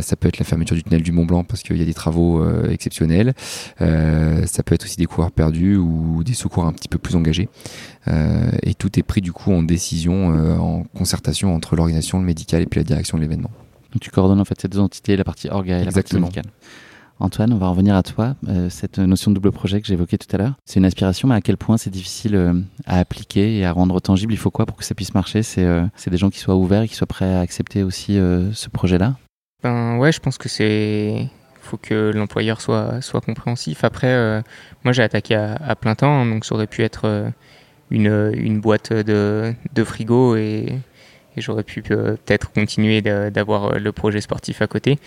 Ça 0.02 0.18
peut 0.18 0.28
être 0.28 0.38
la 0.38 0.44
fermeture 0.44 0.76
du 0.76 0.84
tunnel 0.84 1.02
du 1.02 1.14
Mont 1.14 1.26
Blanc 1.26 1.46
parce 1.46 1.64
qu'il 1.64 1.78
y 1.78 1.82
a 1.82 1.86
des 1.86 1.94
travaux 1.94 2.46
exceptionnels. 2.66 3.34
Ça 3.80 4.64
peut 4.66 4.76
être 4.76 4.84
aussi 4.84 4.98
des 4.98 5.06
coureurs 5.06 5.32
perdus 5.32 5.78
ou 5.78 6.22
des 6.26 6.34
secours 6.34 6.66
un 6.66 6.74
petit 6.74 6.90
peu 6.90 6.98
plus 6.98 7.16
engagés. 7.16 7.48
Et 8.62 8.74
tout 8.74 9.00
est 9.00 9.04
pris 9.04 9.22
du 9.22 9.32
coup 9.32 9.54
en 9.54 9.64
décision, 9.64 10.60
en 10.60 10.84
concertation 10.98 11.56
entre 11.56 11.78
l'organisation, 11.78 12.20
le 12.20 12.26
médical 12.26 12.62
et 12.62 12.66
puis 12.66 12.82
la 12.82 12.86
direction 12.86 13.18
de 13.18 13.24
l'événement. 13.24 13.52
Tu 14.02 14.12
coordonnes 14.12 14.42
en 14.42 14.46
fait 14.46 14.60
ces 14.60 14.68
deux 14.68 14.80
entités, 14.80 15.16
la 15.16 15.24
partie 15.24 15.48
orga 15.48 15.80
et 15.80 15.86
la 15.86 15.94
partie 15.94 16.18
médicale. 16.18 16.44
Antoine, 17.20 17.54
on 17.54 17.58
va 17.58 17.68
revenir 17.68 17.96
à 17.96 18.04
toi. 18.04 18.36
Euh, 18.48 18.70
cette 18.70 19.00
notion 19.00 19.32
de 19.32 19.36
double 19.36 19.52
projet 19.52 19.80
que 19.80 19.88
j'évoquais 19.88 20.18
tout 20.18 20.34
à 20.36 20.38
l'heure, 20.38 20.54
c'est 20.66 20.80
une 20.80 20.86
aspiration, 20.86 21.28
mais 21.28 21.36
à 21.36 21.42
quel 21.42 21.58
point 21.58 21.78
c'est 21.78 21.90
difficile 21.90 22.36
euh, 22.36 22.54
à 22.86 23.00
appliquer 23.00 23.58
et 23.58 23.66
à 23.66 23.72
rendre 23.72 24.00
tangible? 24.00 24.34
Il 24.34 24.38
faut 24.38 24.52
quoi 24.52 24.66
pour 24.66 24.78
que 24.78 24.84
ça 24.84 24.96
puisse 24.96 25.14
marcher? 25.14 25.44
C'est 25.44 25.64
euh, 25.64 25.86
des 26.08 26.18
gens 26.18 26.30
qui 26.30 26.40
soient 26.40 26.56
ouverts 26.56 26.82
et 26.82 26.88
qui 26.88 26.96
soient 26.96 27.08
prêts 27.08 27.34
à 27.34 27.40
accepter 27.40 27.84
aussi 27.84 28.16
ce 28.16 28.70
projet-là? 28.70 29.16
Ben 29.64 29.98
ouais, 29.98 30.12
je 30.12 30.20
pense 30.20 30.38
que 30.38 30.50
c'est 30.50 31.30
faut 31.62 31.78
que 31.78 32.12
l'employeur 32.14 32.60
soit 32.60 33.02
soit 33.02 33.22
compréhensif. 33.22 33.84
Après, 33.84 34.44
moi 34.84 34.92
j'ai 34.92 35.02
attaqué 35.02 35.36
à, 35.36 35.76
plein 35.76 35.96
temps, 35.96 36.22
hein, 36.22 36.26
donc 36.26 36.46
ça 36.46 36.56
aurait 36.56 36.68
pu 36.68 36.84
être 36.84 37.32
une, 37.90 38.32
une 38.36 38.60
boîte 38.60 38.92
de, 38.92 39.54
de 39.74 39.84
frigo 39.84 40.36
et, 40.36 40.80
et 41.36 41.42
j'aurais 41.42 41.64
pu 41.64 41.84
euh, 41.92 42.16
peut-être 42.26 42.52
continuer 42.52 43.02
d'avoir 43.02 43.74
euh, 43.74 43.80
le 43.80 43.92
projet 43.92 44.22
sportif 44.22 44.62
à 44.62 44.68
côté. 44.68 45.00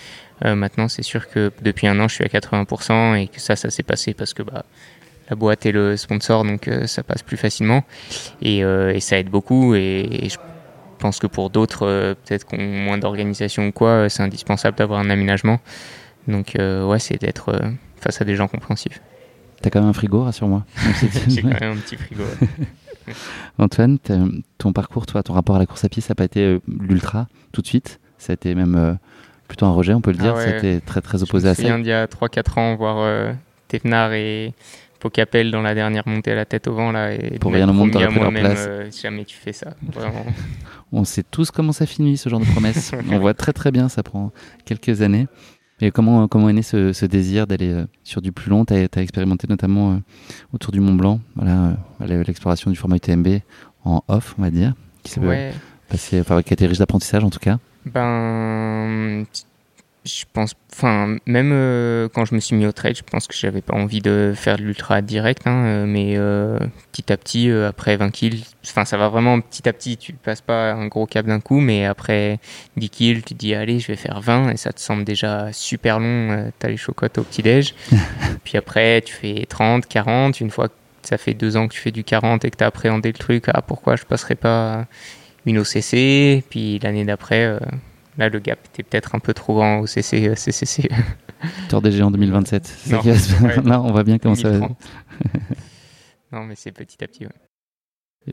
Euh, 0.44 0.54
maintenant, 0.54 0.88
c'est 0.88 1.02
sûr 1.02 1.28
que 1.28 1.52
depuis 1.62 1.86
un 1.86 1.98
an, 2.00 2.08
je 2.08 2.14
suis 2.14 2.24
à 2.24 2.28
80% 2.28 3.16
et 3.16 3.28
que 3.28 3.40
ça, 3.40 3.56
ça 3.56 3.70
s'est 3.70 3.82
passé 3.82 4.14
parce 4.14 4.34
que 4.34 4.42
bah, 4.42 4.64
la 5.30 5.36
boîte 5.36 5.66
est 5.66 5.72
le 5.72 5.96
sponsor, 5.96 6.44
donc 6.44 6.68
euh, 6.68 6.86
ça 6.86 7.02
passe 7.02 7.22
plus 7.22 7.36
facilement 7.36 7.84
et, 8.42 8.62
euh, 8.64 8.92
et 8.94 9.00
ça 9.00 9.18
aide 9.18 9.28
beaucoup. 9.30 9.74
Et, 9.74 10.08
et 10.24 10.28
je 10.28 10.36
pense 10.98 11.18
que 11.18 11.26
pour 11.26 11.50
d'autres, 11.50 12.14
peut-être 12.24 12.46
qui 12.46 12.56
ont 12.56 12.62
moins 12.62 12.98
d'organisation 12.98 13.68
ou 13.68 13.72
quoi, 13.72 14.08
c'est 14.08 14.22
indispensable 14.22 14.78
d'avoir 14.78 15.00
un 15.00 15.10
aménagement. 15.10 15.60
Donc 16.26 16.54
ouais, 16.58 16.98
c'est 16.98 17.20
d'être 17.20 17.54
face 18.00 18.20
à 18.20 18.24
des 18.24 18.34
gens 18.34 18.48
compréhensifs. 18.48 19.00
T'as 19.60 19.70
quand 19.70 19.80
même 19.80 19.90
un 19.90 19.92
frigo, 19.92 20.24
rassure-moi. 20.24 20.64
J'ai 21.28 21.42
quand 21.42 21.60
même 21.60 21.72
un 21.72 21.76
petit 21.76 21.96
frigo. 21.96 22.22
ouais. 22.22 22.48
Antoine, 23.58 23.98
ton 24.58 24.72
parcours, 24.72 25.06
toi, 25.06 25.22
ton 25.22 25.34
rapport 25.34 25.56
à 25.56 25.58
la 25.58 25.66
course 25.66 25.84
à 25.84 25.88
pied, 25.88 26.02
ça 26.02 26.10
n'a 26.10 26.14
pas 26.16 26.24
été 26.24 26.60
l'ultra 26.66 27.28
tout 27.52 27.62
de 27.62 27.66
suite? 27.66 28.00
Ça 28.18 28.32
a 28.32 28.34
été 28.34 28.54
même 28.54 28.98
plutôt 29.46 29.66
un 29.66 29.72
rejet, 29.72 29.94
on 29.94 30.00
peut 30.00 30.12
le 30.12 30.18
dire? 30.18 30.34
Ah 30.36 30.44
C'était 30.44 30.80
très 30.80 31.00
très 31.00 31.22
opposé 31.22 31.48
à 31.48 31.54
ça? 31.54 31.62
Je 31.62 31.72
me 31.72 31.80
il 31.80 31.86
y 31.86 31.92
a 31.92 32.06
3-4 32.06 32.58
ans 32.58 32.76
voir 32.76 32.98
euh, 32.98 33.32
Tefnar 33.68 34.12
et 34.12 34.52
Pocapel 35.00 35.50
dans 35.50 35.62
la 35.62 35.74
dernière 35.74 36.06
montée 36.06 36.32
à 36.32 36.34
la 36.34 36.44
tête 36.44 36.68
au 36.68 36.74
vent 36.74 36.92
là. 36.92 37.12
Et 37.12 37.38
Pour 37.38 37.52
rien 37.52 37.68
au 37.68 37.72
monde, 37.72 37.90
t'aurais 37.90 38.08
pris 38.08 38.20
leur 38.20 38.32
place. 38.32 38.64
Euh, 38.68 38.90
jamais 38.90 39.24
tu 39.24 39.36
fais 39.36 39.52
ça, 39.52 39.74
vraiment. 39.92 40.24
on 40.92 41.04
sait 41.04 41.24
tous 41.30 41.50
comment 41.50 41.72
ça 41.72 41.86
finit 41.86 42.16
ce 42.16 42.28
genre 42.28 42.40
de 42.40 42.46
promesse. 42.46 42.92
on 43.10 43.18
voit 43.18 43.34
très 43.34 43.52
très 43.52 43.70
bien, 43.70 43.88
ça 43.88 44.02
prend 44.02 44.32
quelques 44.64 45.02
années. 45.02 45.26
Et 45.80 45.90
comment, 45.90 46.26
comment 46.26 46.48
est 46.48 46.54
né 46.54 46.62
ce, 46.62 47.04
désir 47.04 47.46
d'aller 47.46 47.70
euh, 47.70 47.86
sur 48.02 48.22
du 48.22 48.32
plus 48.32 48.50
long? 48.50 48.64
Tu 48.64 48.74
as, 48.74 49.02
expérimenté 49.02 49.46
notamment 49.46 49.92
euh, 49.92 49.96
autour 50.52 50.72
du 50.72 50.80
Mont 50.80 50.94
Blanc, 50.94 51.20
voilà, 51.34 51.76
l'exploration 52.26 52.70
du 52.70 52.76
format 52.76 52.96
UTMB 52.96 53.40
en 53.84 54.02
off, 54.08 54.34
on 54.38 54.42
va 54.42 54.50
dire, 54.50 54.74
qui 55.02 55.12
s'est 55.12 55.52
passé, 55.88 56.20
enfin, 56.20 56.42
qui 56.42 56.52
a 56.52 56.54
été 56.54 56.66
riche 56.66 56.78
d'apprentissage 56.78 57.24
en 57.24 57.30
tout 57.30 57.38
cas. 57.38 57.58
Ben, 57.84 59.24
je 60.06 60.24
pense, 60.32 60.54
enfin, 60.72 61.16
même 61.26 61.50
euh, 61.52 62.08
quand 62.12 62.24
je 62.24 62.34
me 62.34 62.40
suis 62.40 62.54
mis 62.54 62.66
au 62.66 62.72
trail, 62.72 62.94
je 62.94 63.02
pense 63.02 63.26
que 63.26 63.34
j'avais 63.34 63.60
pas 63.60 63.74
envie 63.74 64.00
de 64.00 64.32
faire 64.36 64.56
de 64.56 64.62
l'ultra 64.62 65.02
direct, 65.02 65.46
hein, 65.46 65.64
euh, 65.66 65.86
mais 65.86 66.14
euh, 66.16 66.58
petit 66.92 67.12
à 67.12 67.16
petit, 67.16 67.50
après 67.50 67.96
20 67.96 68.10
kills, 68.10 68.44
enfin, 68.64 68.84
ça 68.84 68.96
va 68.96 69.08
vraiment 69.08 69.40
petit 69.40 69.68
à 69.68 69.72
petit, 69.72 69.96
tu 69.96 70.12
passes 70.12 70.40
pas 70.40 70.72
un 70.72 70.86
gros 70.86 71.06
cap 71.06 71.26
d'un 71.26 71.40
coup, 71.40 71.60
mais 71.60 71.84
après 71.84 72.38
10 72.76 72.90
kills, 72.90 73.22
tu 73.22 73.34
te 73.34 73.38
dis, 73.38 73.54
allez, 73.54 73.80
je 73.80 73.88
vais 73.88 73.96
faire 73.96 74.20
20, 74.20 74.50
et 74.50 74.56
ça 74.56 74.72
te 74.72 74.80
semble 74.80 75.04
déjà 75.04 75.52
super 75.52 75.98
long, 75.98 76.52
tu 76.58 76.66
as 76.66 76.70
les 76.70 76.76
chocottes 76.76 77.18
au 77.18 77.22
petit-déj, 77.22 77.74
puis 78.44 78.56
après, 78.56 79.02
tu 79.02 79.12
fais 79.12 79.44
30, 79.48 79.86
40, 79.86 80.40
une 80.40 80.50
fois 80.50 80.68
que 80.68 80.74
ça 81.02 81.18
fait 81.18 81.34
deux 81.34 81.56
ans 81.56 81.68
que 81.68 81.74
tu 81.74 81.80
fais 81.80 81.92
du 81.92 82.04
40 82.04 82.44
et 82.44 82.50
que 82.50 82.56
tu 82.56 82.64
as 82.64 82.68
appréhendé 82.68 83.10
le 83.10 83.18
truc, 83.18 83.44
ah, 83.48 83.62
pourquoi 83.62 83.96
je 83.96 84.04
passerai 84.04 84.36
pas 84.36 84.86
une 85.46 85.58
OCC, 85.58 86.44
puis 86.48 86.78
l'année 86.80 87.04
d'après, 87.04 87.58
là 88.18 88.28
le 88.28 88.38
gap 88.38 88.58
était 88.72 88.82
peut-être 88.82 89.14
un 89.14 89.18
peu 89.18 89.34
trop 89.34 89.54
grand 89.54 89.80
au 89.80 89.86
CC, 89.86 90.34
CCC. 90.36 90.88
Tour 91.68 91.82
des 91.82 91.92
géants 91.92 92.10
2027, 92.10 92.78
non, 92.90 93.02
là 93.64 93.80
on 93.82 93.92
voit 93.92 94.04
bien 94.04 94.18
comment 94.18 94.34
ça 94.34 94.50
va. 94.50 94.68
non 96.32 96.44
mais 96.44 96.54
c'est 96.56 96.72
petit 96.72 97.02
à 97.04 97.06
petit. 97.06 97.26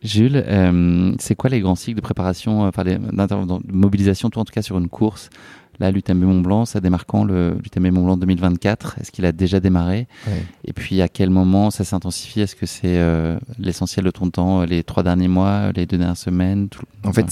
Jules, 0.01 0.43
euh, 0.47 1.13
c'est 1.19 1.35
quoi 1.35 1.49
les 1.49 1.59
grands 1.59 1.75
cycles 1.75 1.97
de 1.97 2.01
préparation, 2.01 2.65
euh, 2.65 2.69
enfin 2.69 2.83
de 2.83 3.71
mobilisation, 3.71 4.29
toi 4.29 4.41
en 4.41 4.45
tout 4.45 4.53
cas 4.53 4.63
sur 4.63 4.77
une 4.77 4.89
course 4.89 5.29
Là, 5.79 5.89
l'UTMB 5.91 6.23
Mont 6.23 6.41
Blanc, 6.41 6.65
ça 6.65 6.79
démarre 6.79 7.07
quand 7.07 7.23
l'UTMB 7.23 7.91
Mont 7.91 8.05
Blanc 8.05 8.17
2024 8.17 8.99
Est-ce 8.99 9.11
qu'il 9.11 9.25
a 9.25 9.31
déjà 9.31 9.59
démarré? 9.59 10.07
Et 10.65 10.73
puis, 10.73 11.01
à 11.01 11.07
quel 11.07 11.31
moment 11.31 11.71
ça 11.71 11.83
s'intensifie? 11.83 12.41
Est-ce 12.41 12.55
que 12.55 12.67
c'est 12.67 12.97
euh, 12.97 13.39
l'essentiel 13.57 14.05
de 14.05 14.11
ton 14.11 14.29
temps, 14.29 14.61
euh, 14.61 14.65
les 14.65 14.83
trois 14.83 15.01
derniers 15.03 15.27
mois, 15.27 15.71
les 15.75 15.85
deux 15.85 15.97
dernières 15.97 16.15
semaines 16.17 16.69
En 17.03 17.11
fait, 17.11 17.25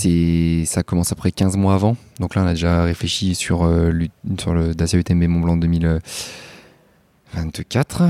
ça 0.66 0.84
commence 0.84 1.12
après 1.12 1.32
15 1.32 1.56
mois 1.58 1.76
avant. 1.76 1.96
Donc 2.20 2.36
là, 2.36 2.44
on 2.44 2.48
a 2.48 2.54
déjà 2.54 2.84
réfléchi 2.84 3.36
sur, 3.36 3.64
euh, 3.64 3.92
sur 4.40 4.54
le 4.54 4.74
Dacia 4.74 4.98
UTMB 5.00 5.28
Mont 5.28 5.42
Blanc 5.42 5.58
2024. 5.58 8.04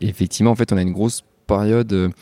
effectivement, 0.00 0.50
en 0.50 0.56
fait, 0.56 0.72
on 0.72 0.76
a 0.76 0.82
une 0.82 0.92
grosse 0.92 1.22
période 1.46 2.12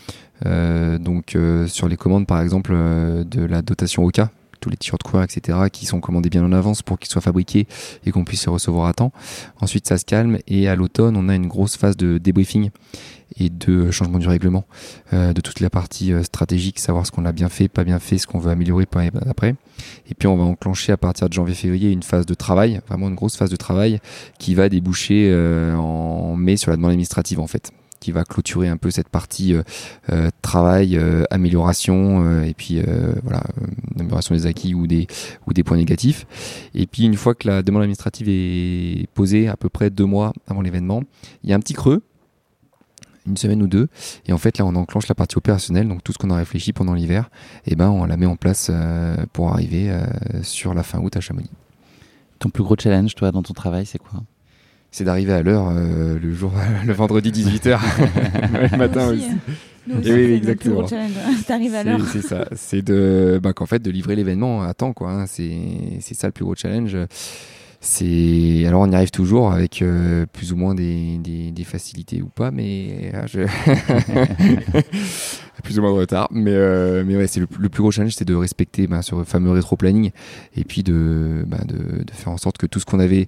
donc 0.45 1.37
sur 1.67 1.89
les 1.89 1.97
commandes, 1.97 2.27
par 2.27 2.41
exemple, 2.41 2.73
de 2.73 3.45
la 3.45 3.63
dotation 3.63 4.05
OCA 4.05 4.31
tous 4.63 4.71
les 4.71 4.77
t-shirts 4.79 5.03
coureurs, 5.03 5.25
etc., 5.25 5.59
qui 5.71 5.85
sont 5.85 6.01
commandés 6.01 6.31
bien 6.31 6.45
en 6.45 6.53
avance 6.53 6.81
pour 6.83 6.99
qu'ils 6.99 7.11
soient 7.11 7.21
fabriqués 7.21 7.67
et 8.07 8.11
qu'on 8.13 8.25
puisse 8.25 8.47
les 8.47 8.53
recevoir 8.53 8.87
à 8.87 8.95
temps. 8.95 9.13
Ensuite, 9.61 9.87
ça 9.87 9.99
se 9.99 10.05
calme 10.05 10.39
et 10.47 10.69
à 10.69 10.77
l'automne, 10.77 11.17
on 11.17 11.29
a 11.29 11.35
une 11.35 11.49
grosse 11.49 11.77
phase 11.77 11.97
de 11.97 12.19
débriefing 12.19 12.71
et 13.39 13.49
de 13.51 13.91
changement 13.91 14.19
du 14.19 14.29
règlement, 14.29 14.65
euh, 15.13 15.33
de 15.33 15.41
toute 15.41 15.61
la 15.61 15.71
partie 15.71 16.13
euh, 16.13 16.23
stratégique, 16.23 16.79
savoir 16.79 17.07
ce 17.07 17.11
qu'on 17.11 17.25
a 17.25 17.33
bien 17.33 17.49
fait, 17.49 17.69
pas 17.69 17.85
bien 17.85 17.99
fait, 17.99 18.19
ce 18.19 18.27
qu'on 18.27 18.39
veut 18.39 18.51
améliorer 18.51 18.87
après. 19.29 19.55
Et 20.09 20.15
puis 20.15 20.29
on 20.29 20.37
va 20.37 20.45
enclencher 20.45 20.93
à 20.93 20.97
partir 20.97 21.29
de 21.29 21.33
janvier-février 21.33 21.91
une 21.91 22.03
phase 22.03 22.27
de 22.27 22.35
travail, 22.35 22.81
vraiment 22.89 23.09
une 23.09 23.15
grosse 23.15 23.37
phase 23.37 23.51
de 23.51 23.57
travail 23.57 24.01
qui 24.39 24.55
va 24.55 24.69
déboucher 24.69 25.29
euh, 25.31 25.75
en 25.77 26.37
mai 26.37 26.57
sur 26.57 26.71
la 26.71 26.77
demande 26.77 26.91
administrative 26.91 27.41
en 27.41 27.47
fait 27.47 27.73
qui 28.03 28.11
va 28.11 28.25
clôturer 28.25 28.69
un 28.69 28.77
peu 28.77 28.91
cette 28.91 29.09
partie 29.09 29.55
euh, 29.55 29.63
euh, 30.11 30.31
travail, 30.43 30.97
euh, 30.97 31.23
amélioration 31.31 32.43
et 32.43 32.53
puis 32.53 32.81
voilà, 33.23 33.43
amélioration 33.99 34.35
des 34.35 34.47
acquis 34.47 34.75
ou 34.75 34.87
des 34.87 35.07
ou 35.47 35.53
des 35.53 35.63
points 35.63 35.77
négatifs. 35.77 36.27
Et 36.75 36.87
puis 36.87 37.05
une 37.05 37.15
fois 37.15 37.35
que 37.35 37.49
la 37.49 37.63
demande 37.63 37.83
administrative 37.83 38.29
est 38.29 39.07
posée, 39.15 39.49
à 39.49 39.57
peu 39.57 39.69
près 39.69 39.91
deux 39.91 40.05
mois 40.05 40.33
avant 40.49 40.61
l'événement, 40.61 41.03
il 41.45 41.51
y 41.51 41.53
a 41.53 41.57
un 41.57 41.61
petit 41.61 41.75
creux 41.75 42.03
une 43.25 43.37
semaine 43.37 43.63
ou 43.63 43.69
deux. 43.69 43.87
Et 44.27 44.33
en 44.33 44.39
fait, 44.39 44.59
là, 44.59 44.67
on 44.67 44.75
enclenche 44.75 45.07
la 45.07 45.15
partie 45.15 45.39
opérationnelle. 45.39 45.87
Donc, 45.87 46.03
tout 46.03 46.13
ce 46.13 46.19
qu'on 46.19 46.31
a 46.31 46.37
réfléchi 46.37 46.73
pendant 46.73 46.93
l'hiver, 46.93 47.31
et 47.67 47.73
eh 47.73 47.77
ben, 47.77 47.89
on 47.89 48.05
la 48.05 48.17
met 48.17 48.27
en 48.27 48.35
place 48.35 48.69
pour 49.33 49.53
arriver 49.53 49.97
sur 50.43 50.75
la 50.75 50.83
fin 50.83 50.99
août 50.99 51.17
à 51.17 51.21
Chamonix. 51.21 51.49
Ton 52.41 52.51
plus 52.51 52.65
gros 52.65 52.75
challenge, 52.77 53.15
toi, 53.15 53.31
dans 53.31 53.45
ton 53.45 53.55
travail, 53.55 53.87
c'est 53.87 53.99
quoi? 53.99 54.25
C'est 54.93 55.05
d'arriver 55.05 55.33
à 55.33 55.43
l'heure 55.43 55.71
euh, 55.71 56.19
le 56.23 56.33
jour, 56.33 56.53
le 56.87 56.93
vendredi 56.93 57.33
18h, 57.33 57.81
le 58.73 58.77
matin 58.77 59.09
aussi. 59.09 59.31
Nous 59.89 59.99
aussi, 59.99 60.13
oui, 60.13 60.33
exactement. 60.35 60.87
T'arrives 61.47 61.75
à 61.75 61.83
l'heure. 61.83 62.01
C'est 62.13 62.23
ça. 62.23 62.47
C'est 62.55 62.83
de, 62.83 63.41
bah, 63.43 63.53
qu'en 63.53 63.67
fait, 63.67 63.81
de 63.81 63.91
livrer 63.91 64.15
l'événement 64.15 64.63
à 64.63 64.75
temps, 64.75 64.93
quoi. 64.93 65.11
Hein. 65.11 65.27
C'est, 65.27 65.57
c'est 66.01 66.15
ça 66.15 66.29
le 66.29 66.33
plus 66.33 66.45
gros 66.45 66.55
challenge. 66.55 66.97
C'est, 67.85 68.65
alors 68.65 68.83
on 68.83 68.93
y 68.93 68.95
arrive 68.95 69.11
toujours 69.11 69.51
avec 69.51 69.83
euh, 69.83 70.25
plus 70.33 70.53
ou 70.53 70.57
moins 70.57 70.73
des, 70.73 71.19
des, 71.19 71.51
des, 71.51 71.65
facilités 71.65 72.23
ou 72.23 72.29
pas, 72.29 72.53
mais 72.53 73.11
euh, 73.13 73.27
je... 73.27 73.41
plus 75.65 75.81
ou 75.81 75.83
moins 75.83 75.93
de 75.93 75.99
retard. 75.99 76.29
Mais, 76.31 77.03
mais 77.03 77.17
ouais, 77.17 77.27
c'est 77.27 77.41
le, 77.41 77.49
plus 77.49 77.83
gros 77.83 77.91
challenge, 77.91 78.15
c'est 78.15 78.25
de 78.25 78.37
respecter 78.37 78.87
bah, 78.87 79.03
ce 79.03 79.21
fameux 79.25 79.51
rétro-planning 79.51 80.13
et 80.55 80.63
puis 80.63 80.85
de, 80.85 81.43
bah, 81.49 81.59
de, 81.67 82.05
de 82.05 82.11
faire 82.13 82.33
en 82.33 82.37
sorte 82.37 82.57
que 82.57 82.67
tout 82.67 82.79
ce 82.79 82.85
qu'on 82.85 83.01
avait 83.01 83.27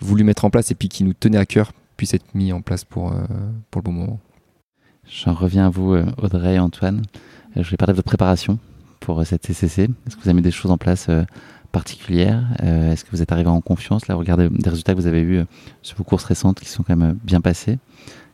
voulu 0.00 0.24
mettre 0.24 0.44
en 0.44 0.50
place 0.50 0.70
et 0.70 0.74
puis 0.74 0.88
qui 0.88 1.04
nous 1.04 1.14
tenait 1.14 1.38
à 1.38 1.46
cœur 1.46 1.72
puisse 1.96 2.14
être 2.14 2.34
mis 2.34 2.52
en 2.52 2.60
place 2.60 2.84
pour, 2.84 3.12
euh, 3.12 3.24
pour 3.70 3.80
le 3.80 3.84
bon 3.84 3.92
moment. 3.92 4.20
J'en 5.06 5.34
reviens 5.34 5.66
à 5.66 5.70
vous, 5.70 5.94
euh, 5.94 6.06
Audrey 6.18 6.54
et 6.54 6.58
Antoine. 6.58 7.02
Euh, 7.56 7.62
je 7.62 7.70
vais 7.70 7.76
parler 7.76 7.92
de 7.92 7.96
votre 7.96 8.08
préparation 8.08 8.58
pour 9.00 9.24
cette 9.26 9.44
CCC. 9.46 9.82
Est-ce 10.06 10.16
que 10.16 10.22
vous 10.22 10.28
avez 10.28 10.36
mis 10.36 10.42
des 10.42 10.50
choses 10.50 10.70
en 10.70 10.78
place 10.78 11.10
particulières? 11.72 12.42
Est-ce 12.62 13.04
que 13.04 13.10
vous 13.10 13.20
êtes 13.20 13.32
arrivé 13.32 13.50
en 13.50 13.60
confiance? 13.60 14.08
Là, 14.08 14.14
regardez 14.14 14.48
des 14.48 14.70
résultats 14.70 14.94
que 14.94 14.98
vous 14.98 15.06
avez 15.06 15.20
eus 15.20 15.44
sur 15.82 15.98
vos 15.98 16.04
courses 16.04 16.24
récentes 16.24 16.58
qui 16.58 16.70
sont 16.70 16.82
quand 16.82 16.96
même 16.96 17.18
bien 17.22 17.42
passées. 17.42 17.78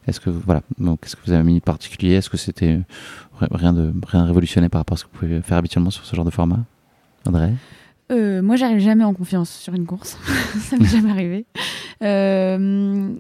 Est-ce 0.07 0.21
que 0.21 0.31
voilà, 0.31 0.63
qu'est-ce 0.79 1.17
que 1.17 1.23
vous 1.27 1.33
avez 1.33 1.43
mis 1.43 1.55
de 1.55 1.65
particulier? 1.65 2.13
Est-ce 2.15 2.31
que 2.31 2.37
c'était 2.37 2.79
rien 3.41 3.73
de 3.73 3.93
rien 4.07 4.25
révolutionné 4.25 4.69
par 4.69 4.83
rapport 4.83 4.95
à 4.95 4.99
ce 4.99 5.07
que 5.07 5.11
vous 5.13 5.19
pouvez 5.19 5.43
faire 5.43 5.59
habituellement 5.59 5.91
sur 5.91 6.05
ce 6.05 6.15
genre 6.15 6.25
de 6.25 6.31
format? 6.31 6.61
Audrey? 7.27 7.53
Euh, 8.11 8.43
moi, 8.43 8.57
j'arrive 8.57 8.81
jamais 8.81 9.05
en 9.05 9.15
confiance 9.15 9.51
sur 9.51 9.75
une 9.75 9.87
course. 9.87 10.19
ça 10.61 10.77
m'est 10.77 10.85
jamais 10.89 11.11
arrivé. 11.11 11.47
Euh, 12.03 13.11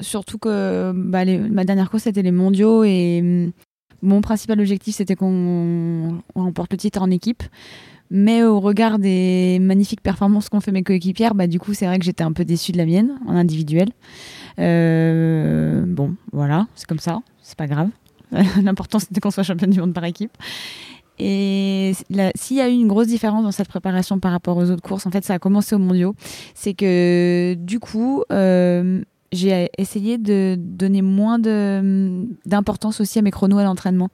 surtout 0.00 0.38
que 0.38 0.92
bah, 0.94 1.24
ma 1.24 1.64
dernière 1.64 1.90
course, 1.90 2.04
c'était 2.04 2.22
les 2.22 2.32
mondiaux 2.32 2.84
et 2.84 3.22
mm, 3.22 3.52
mon 4.02 4.20
principal 4.20 4.60
objectif, 4.60 4.96
c'était 4.96 5.14
qu'on 5.16 6.22
remporte 6.34 6.72
le 6.72 6.78
titre 6.78 7.00
en 7.02 7.10
équipe. 7.10 7.42
Mais 8.14 8.42
au 8.42 8.60
regard 8.60 8.98
des 8.98 9.58
magnifiques 9.58 10.02
performances 10.02 10.50
qu'ont 10.50 10.60
fait 10.60 10.70
mes 10.70 10.82
coéquipières, 10.82 11.34
bah, 11.34 11.46
du 11.46 11.58
coup, 11.58 11.72
c'est 11.72 11.86
vrai 11.86 11.98
que 11.98 12.04
j'étais 12.04 12.24
un 12.24 12.32
peu 12.32 12.44
déçue 12.44 12.72
de 12.72 12.76
la 12.76 12.84
mienne 12.84 13.18
en 13.26 13.34
individuel. 13.34 13.88
Euh, 14.58 15.84
bon, 15.86 16.14
voilà, 16.30 16.66
c'est 16.74 16.86
comme 16.86 16.98
ça, 16.98 17.22
c'est 17.42 17.56
pas 17.56 17.66
grave. 17.66 17.88
L'important, 18.62 18.98
c'était 18.98 19.20
qu'on 19.20 19.30
soit 19.30 19.44
championne 19.44 19.70
du 19.70 19.80
monde 19.80 19.94
par 19.94 20.04
équipe. 20.04 20.36
Et 21.24 21.92
s'il 22.34 22.56
y 22.56 22.60
a 22.60 22.68
eu 22.68 22.72
une 22.72 22.88
grosse 22.88 23.06
différence 23.06 23.44
dans 23.44 23.52
cette 23.52 23.68
préparation 23.68 24.18
par 24.18 24.32
rapport 24.32 24.56
aux 24.56 24.68
autres 24.70 24.82
courses, 24.82 25.06
en 25.06 25.12
fait, 25.12 25.24
ça 25.24 25.34
a 25.34 25.38
commencé 25.38 25.76
au 25.76 25.78
mondiaux. 25.78 26.16
C'est 26.54 26.74
que 26.74 27.54
du 27.54 27.78
coup, 27.78 28.24
euh, 28.32 29.00
j'ai 29.32 29.70
essayé 29.78 30.18
de 30.18 30.56
donner 30.58 31.02
moins 31.02 31.38
d'importance 31.38 33.00
aussi 33.00 33.18
à 33.18 33.22
mes 33.22 33.30
chronos 33.30 33.58
à 33.58 33.64
l'entraînement. 33.64 34.10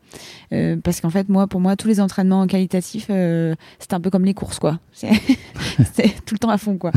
Euh, 0.52 0.76
parce 0.82 1.00
qu'en 1.00 1.10
fait, 1.10 1.28
moi, 1.28 1.46
pour 1.46 1.60
moi, 1.60 1.76
tous 1.76 1.88
les 1.88 2.00
entraînements 2.00 2.46
qualitatifs, 2.46 3.08
euh, 3.10 3.54
c'est 3.78 3.92
un 3.92 4.00
peu 4.00 4.10
comme 4.10 4.24
les 4.24 4.34
courses, 4.34 4.58
quoi. 4.58 4.78
C'est 4.92 6.24
tout 6.24 6.34
le 6.34 6.38
temps 6.38 6.50
à 6.50 6.58
fond, 6.58 6.78
quoi. 6.78 6.92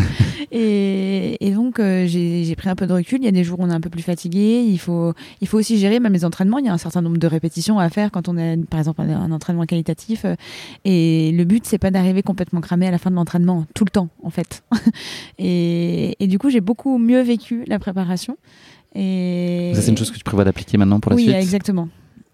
Et, 0.52 1.38
et 1.46 1.52
donc, 1.52 1.80
euh, 1.80 2.06
j'ai 2.08 2.56
pris 2.56 2.70
un 2.70 2.76
peu 2.76 2.88
de 2.88 2.94
recul. 2.94 3.20
Il 3.22 3.26
y 3.26 3.28
a 3.28 3.32
des 3.32 3.44
jours 3.44 3.60
où 3.60 3.64
on 3.64 3.70
est 3.70 3.74
un 3.74 3.82
peu 3.82 3.90
plus 3.90 4.02
fatigué. 4.02 4.64
Il 4.68 4.80
faut, 4.80 5.14
il 5.42 5.48
faut 5.48 5.58
aussi 5.58 5.78
gérer 5.78 6.00
même 6.00 6.14
les 6.14 6.26
entraînements. 6.26 6.60
Il 6.60 6.66
y 6.66 6.70
a 6.70 6.74
un 6.74 6.78
certain 6.78 7.02
nombre 7.02 7.18
de 7.18 7.28
répétitions 7.28 7.80
à 7.80 7.90
faire 7.90 8.12
quand 8.12 8.30
on 8.30 8.38
a, 8.38 8.56
par 8.70 8.80
exemple, 8.80 9.02
un, 9.02 9.32
entraînement 9.32 9.66
qualitatif. 9.66 10.26
Et 10.86 11.32
le 11.32 11.44
but, 11.44 11.66
c'est 11.66 11.78
pas 11.78 11.92
d'arriver 11.92 12.22
complètement 12.22 12.62
cramé 12.62 12.88
à 12.88 12.92
la 12.92 12.98
fin 12.98 13.10
de 13.10 13.16
l'entraînement, 13.16 13.66
tout 13.74 13.86
le 13.86 13.92
temps, 13.92 14.10
en 14.24 14.30
fait. 14.30 14.64
et, 15.40 16.16
et 16.24 16.28
du 16.28 16.38
coup, 16.38 16.50
j'ai 16.50 16.62
beaucoup 16.62 16.98
mieux 16.98 17.22
vécu 17.22 17.64
la 17.68 17.80
préparation 17.80 18.11
et... 18.94 19.72
Ça, 19.74 19.82
c'est 19.82 19.92
une 19.92 19.98
chose 19.98 20.12
que 20.12 20.18
tu 20.18 20.24
prévois 20.24 20.44
d'appliquer 20.44 20.78
maintenant 20.78 21.00
pour 21.00 21.12
la 21.12 21.18
suite 21.18 21.30
Oui, 21.30 21.36
exactement. 21.36 21.88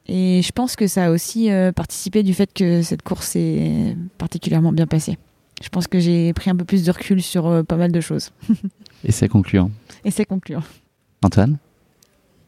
Et 0.07 0.41
je 0.41 0.51
pense 0.51 0.75
que 0.75 0.87
ça 0.87 1.05
a 1.05 1.11
aussi 1.11 1.51
euh, 1.51 1.71
participé 1.71 2.23
du 2.23 2.33
fait 2.33 2.51
que 2.53 2.81
cette 2.81 3.01
course 3.01 3.35
est 3.35 3.95
particulièrement 4.17 4.71
bien 4.71 4.87
passée. 4.87 5.17
Je 5.61 5.69
pense 5.69 5.87
que 5.87 5.99
j'ai 5.99 6.33
pris 6.33 6.49
un 6.49 6.55
peu 6.55 6.65
plus 6.65 6.83
de 6.83 6.91
recul 6.91 7.21
sur 7.21 7.47
euh, 7.47 7.63
pas 7.63 7.75
mal 7.75 7.91
de 7.91 7.99
choses. 7.99 8.31
Et 9.03 9.11
c'est 9.11 9.27
concluant. 9.27 9.71
Et 10.05 10.11
c'est 10.11 10.25
concluant. 10.25 10.63
Antoine? 11.23 11.57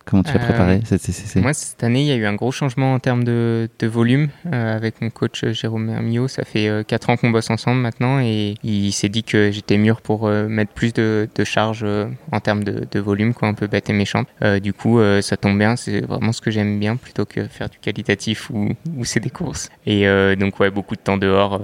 Comment 0.10 0.24
tu 0.24 0.32
as 0.32 0.40
préparé 0.40 0.76
Euh, 0.78 0.80
cette 0.86 1.02
CCC 1.02 1.40
Moi, 1.42 1.54
cette 1.54 1.84
année, 1.84 2.02
il 2.02 2.08
y 2.08 2.12
a 2.12 2.16
eu 2.16 2.26
un 2.26 2.34
gros 2.34 2.52
changement 2.52 2.94
en 2.94 3.00
termes 3.00 3.24
de, 3.24 3.70
de 3.78 3.88
volume 3.88 4.30
euh, 4.52 4.76
avec 4.76 5.02
mon 5.02 5.10
coach 5.10 5.44
euh, 5.44 5.54
Jérôme 5.54 5.90
Hermio. 5.90 6.28
Ça 6.28 6.44
fait 6.46 6.84
4 6.88 7.10
ans 7.12 7.18
qu'on 7.18 7.30
bosse 7.30 7.50
ensemble 7.50 7.80
maintenant 7.82 8.20
et 8.20 8.56
il 8.64 8.92
s'est 8.92 9.10
dit 9.10 9.24
que 9.24 9.52
j'étais 9.52 9.78
mûr 9.78 10.02
pour 10.02 10.28
mettre 10.28 10.74
plus 10.74 10.94
de, 10.94 11.30
de 11.36 11.44
charge 11.44 11.82
euh, 11.84 12.08
en 12.32 12.40
termes 12.40 12.64
de, 12.64 12.88
de 12.90 13.00
volume, 13.00 13.34
quoi, 13.34 13.48
un 13.48 13.54
peu 13.54 13.68
bête 13.68 13.90
et 13.90 13.94
méchante. 13.94 14.28
Du 14.64 14.74
coup, 14.74 15.00
ça 15.22 15.38
tombe 15.38 15.58
bien, 15.58 15.76
c'est 15.76 16.02
vraiment 16.02 16.32
ce 16.32 16.42
que 16.42 16.52
j'aime 16.52 16.80
bien 16.80 16.96
plutôt 16.96 17.26
que 17.26 17.46
faire 17.48 17.70
du 17.70 17.78
qualitatif 17.80 18.50
ou, 18.50 18.70
ou 18.98 19.06
c'est 19.06 19.20
des 19.20 19.30
courses. 19.30 19.70
Et 19.86 20.06
donc, 20.36 20.60
ouais, 20.60 20.72
beaucoup 20.72 20.96
de 20.96 21.02
temps 21.02 21.18
dehors 21.18 21.62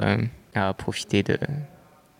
à 0.53 0.73
profiter 0.73 1.23
de- 1.23 1.38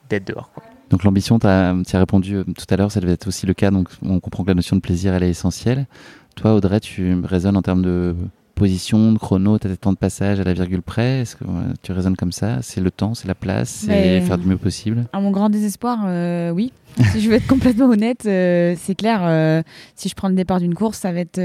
d'être 0.09 0.27
dehors. 0.27 0.51
Quoi. 0.53 0.63
Donc 0.89 1.03
l'ambition, 1.03 1.39
tu 1.39 1.47
as, 1.47 1.73
répondu 1.93 2.35
euh, 2.35 2.43
tout 2.43 2.65
à 2.69 2.77
l'heure, 2.77 2.91
ça 2.91 2.99
devait 2.99 3.13
être 3.13 3.27
aussi 3.27 3.45
le 3.45 3.53
cas, 3.53 3.71
donc 3.71 3.89
on 4.03 4.19
comprend 4.19 4.43
que 4.43 4.49
la 4.49 4.55
notion 4.55 4.75
de 4.75 4.81
plaisir, 4.81 5.13
elle 5.13 5.23
est 5.23 5.29
essentielle. 5.29 5.87
Toi, 6.35 6.53
Audrey, 6.53 6.79
tu 6.79 7.15
raisonnes 7.23 7.57
en 7.57 7.61
termes 7.61 7.81
de 7.81 8.15
position, 8.55 9.11
de 9.11 9.17
chrono, 9.17 9.59
tu 9.59 9.67
as 9.67 9.69
des 9.69 9.77
temps 9.77 9.91
de 9.91 9.97
passage 9.97 10.39
à 10.39 10.43
la 10.43 10.53
virgule 10.53 10.81
près, 10.81 11.19
est-ce 11.21 11.35
que 11.35 11.43
tu 11.83 11.91
raisonnes 11.91 12.15
comme 12.15 12.31
ça? 12.31 12.61
C'est 12.61 12.81
le 12.81 12.89
temps, 12.89 13.13
c'est 13.13 13.27
la 13.27 13.35
place, 13.35 13.69
c'est 13.85 14.21
faire 14.21 14.37
du 14.37 14.47
mieux 14.47 14.57
possible? 14.57 15.05
À 15.13 15.19
mon 15.19 15.31
grand 15.31 15.49
désespoir, 15.49 15.99
euh, 16.05 16.49
oui. 16.51 16.71
si 17.11 17.19
je 17.19 17.29
veux 17.29 17.35
être 17.35 17.47
complètement 17.47 17.89
honnête, 17.89 18.25
euh, 18.25 18.75
c'est 18.79 18.95
clair. 18.95 19.19
euh, 19.23 19.61
si 19.95 20.07
je 20.07 20.15
prends 20.15 20.29
le 20.29 20.35
départ 20.35 20.61
d'une 20.61 20.73
course, 20.73 20.99
ça 20.99 21.11
va 21.11 21.19
être 21.19 21.37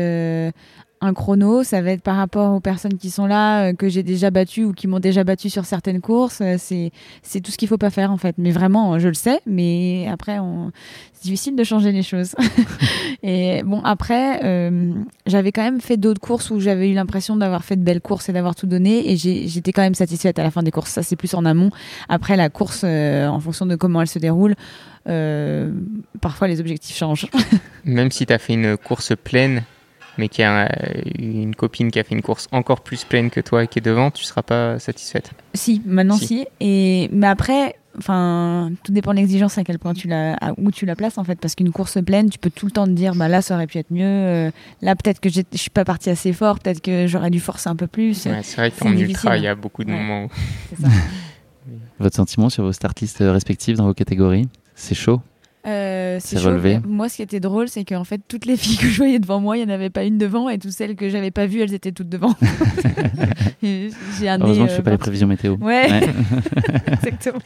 un 1.03 1.15
chrono, 1.15 1.63
ça 1.63 1.81
va 1.81 1.93
être 1.93 2.03
par 2.03 2.17
rapport 2.17 2.53
aux 2.53 2.61
personnes 2.61 2.99
qui 2.99 3.09
sont 3.11 3.25
là, 3.25 3.69
euh, 3.69 3.73
que 3.73 3.89
j'ai 3.89 4.03
déjà 4.03 4.31
battues 4.31 4.65
ou 4.65 4.73
qui 4.75 4.87
m'ont 4.87 5.01
déjà 5.01 5.25
battu 5.25 5.49
sur 5.49 5.65
certaines 5.65 6.03
courses. 6.03 6.41
euh, 6.43 6.57
c'est 6.59 6.91
c'est 7.23 7.41
tout 7.41 7.51
ce 7.51 7.57
qu'il 7.57 7.69
faut 7.69 7.79
pas 7.79 7.89
faire 7.89 8.13
en 8.13 8.19
fait. 8.19 8.35
Mais 8.37 8.51
vraiment, 8.51 8.99
je 8.99 9.09
le 9.09 9.15
sais. 9.15 9.41
Mais 9.47 10.07
après, 10.11 10.39
on... 10.39 10.73
c'est 11.15 11.23
difficile 11.23 11.57
de 11.57 11.65
changer 11.65 11.93
les 11.93 12.03
choses. 12.03 12.35
et 13.23 13.63
bon, 13.63 13.81
après, 13.83 14.45
euh, 14.45 14.93
j'avais 15.27 15.53
quand 15.53 15.63
même 15.63 15.81
fait 15.81 15.97
d'autres 15.97 16.21
courses 16.21 16.51
où 16.51 16.61
j'avais 16.61 16.91
eu 16.91 16.95
l'impression 16.95 17.35
d'avoir 17.35 17.65
fait 17.65 17.77
de 17.77 17.83
belles 17.83 18.03
courses 18.03 18.29
et 18.29 18.35
d'avoir 18.35 18.55
tout 18.55 18.67
donné. 18.67 19.11
Et 19.11 19.17
j'étais 19.17 19.73
quand 19.73 19.83
même 19.83 19.95
satisfaite 19.95 20.39
à 20.39 20.43
la 20.43 20.51
fin 20.51 20.63
des 20.63 20.71
courses. 20.71 20.91
Ça, 20.91 21.03
c'est 21.03 21.17
plus 21.17 21.33
en 21.33 21.47
amont. 21.47 21.71
Après, 22.11 22.37
la 22.37 22.51
course, 22.51 22.85
en 22.85 23.41
fonction 23.41 23.65
de 23.65 23.75
comment 23.75 24.03
elle 24.03 24.09
se 24.09 24.19
déroule, 24.19 24.55
parfois 26.21 26.47
les 26.49 26.61
objectifs 26.61 26.97
changent. 26.97 27.27
Même 27.85 28.11
si 28.11 28.27
tu 28.27 28.33
as 28.35 28.39
fait 28.39 28.53
une 28.53 28.77
course 28.77 29.15
pleine, 29.17 29.63
mais 30.21 30.29
qu'il 30.29 30.43
y 30.43 30.45
a 30.45 30.67
euh, 30.67 31.03
une 31.19 31.55
copine 31.57 31.91
qui 31.91 31.99
a 31.99 32.05
fait 32.05 32.15
une 32.15 32.23
course 32.23 32.47
encore 32.53 32.83
plus 32.83 33.05
pleine 33.05 33.31
que 33.31 33.41
toi 33.41 33.65
et 33.65 33.67
qui 33.69 33.79
est 33.81 33.83
devant, 33.83 34.11
tu 34.11 34.23
seras 34.25 34.43
pas 34.43 34.79
satisfaite. 34.79 35.31
si, 35.55 35.83
maintenant 35.85 36.17
Si. 36.17 36.27
si. 36.27 36.47
Et 36.61 37.09
mais 37.13 37.27
après, 37.27 37.75
enfin, 37.99 38.71
tout 38.85 38.93
dépend 38.93 39.13
de 39.13 39.17
l'exigence 39.17 39.59
à 39.59 39.65
quel 39.65 39.79
point 39.79 39.95
tu 39.95 40.07
la, 40.09 40.35
à- 40.35 40.53
où 40.59 40.71
tu 40.71 40.87
la 40.87 40.95
places 40.95 41.19
en 41.19 41.25
fait, 41.25 41.39
parce 41.41 41.55
qu'une 41.55 41.73
course 41.73 41.99
pleine, 42.05 42.31
tu 42.31 42.39
peux 42.39 42.51
tout 42.51 42.67
le 42.67 42.73
temps 42.73 42.85
te 42.87 42.91
dire, 42.93 43.15
bah 43.15 43.29
là, 43.29 43.43
ça 43.43 43.55
aurait 43.55 43.67
pu 43.67 43.79
être 43.79 43.91
mieux. 43.91 44.05
euh, 44.05 44.51
là, 44.83 44.95
peut-être 44.95 45.19
que 45.21 45.29
je 45.29 45.41
suis 45.55 45.71
pas 45.71 45.85
partie 45.85 46.11
assez 46.11 46.33
fort, 46.33 46.59
peut-être 46.61 46.81
que 46.83 47.07
j'aurais 47.07 47.31
dû 47.31 47.41
forcer 47.41 47.69
un 47.69 47.77
peu 47.77 47.87
plus. 47.87 48.27
Ouais, 48.27 48.41
c'est 48.43 48.57
vrai 48.57 48.71
qu'en 48.71 48.95
ultra, 48.97 49.37
il 49.39 49.43
y 49.43 49.49
a 49.49 49.55
beaucoup 49.55 49.83
de 49.85 49.91
Ouais. 49.91 49.97
moments 49.97 50.25
où 50.25 50.29
C'est 50.69 50.83
ça. 50.83 50.89
Votre 51.99 52.17
sentiment 52.17 52.49
sur 52.49 52.65
vos 52.65 52.73
startlistes 52.73 53.19
respectives 53.21 53.77
dans 53.77 53.85
vos 53.87 53.95
catégories 53.95 54.49
C'est 54.75 54.95
chaud? 54.95 55.21
Euh, 55.67 56.19
C'est 56.21 56.39
relevé. 56.39 56.81
Moi, 56.87 57.09
ce 57.11 57.17
qui 57.17 57.23
était 57.23 57.41
drôle, 57.41 57.69
c'est 57.69 57.85
qu'en 57.85 58.05
fait, 58.05 58.21
toutes 58.27 58.47
les 58.47 58.57
filles 58.57 58.77
que 58.81 58.87
je 58.89 58.97
voyais 58.97 59.19
devant 59.19 59.41
moi, 59.41 59.57
il 59.59 59.67
n'y 59.67 59.71
en 59.71 59.75
avait 59.75 59.91
pas 59.91 60.05
une 60.05 60.17
devant, 60.19 60.49
et 60.49 60.59
toutes 60.59 60.71
celles 60.73 60.97
que 60.97 61.09
j'avais 61.11 61.31
pas 61.31 61.47
vues, 61.47 61.61
elles 61.61 61.75
étaient 61.75 61.93
toutes 61.93 62.09
devant. 62.09 62.35
J'ai 63.63 64.29
un 64.29 64.39
nez, 64.39 64.45
Heureusement 64.45 64.65
que 64.65 64.71
je 64.71 64.75
euh, 64.75 64.77
fais 64.77 64.83
pas 64.83 64.91
les 64.91 64.99
prévisions 64.99 65.27
météo. 65.29 65.57
Ouais, 65.57 65.91
Ouais. 65.91 66.01
exactement. 66.93 67.41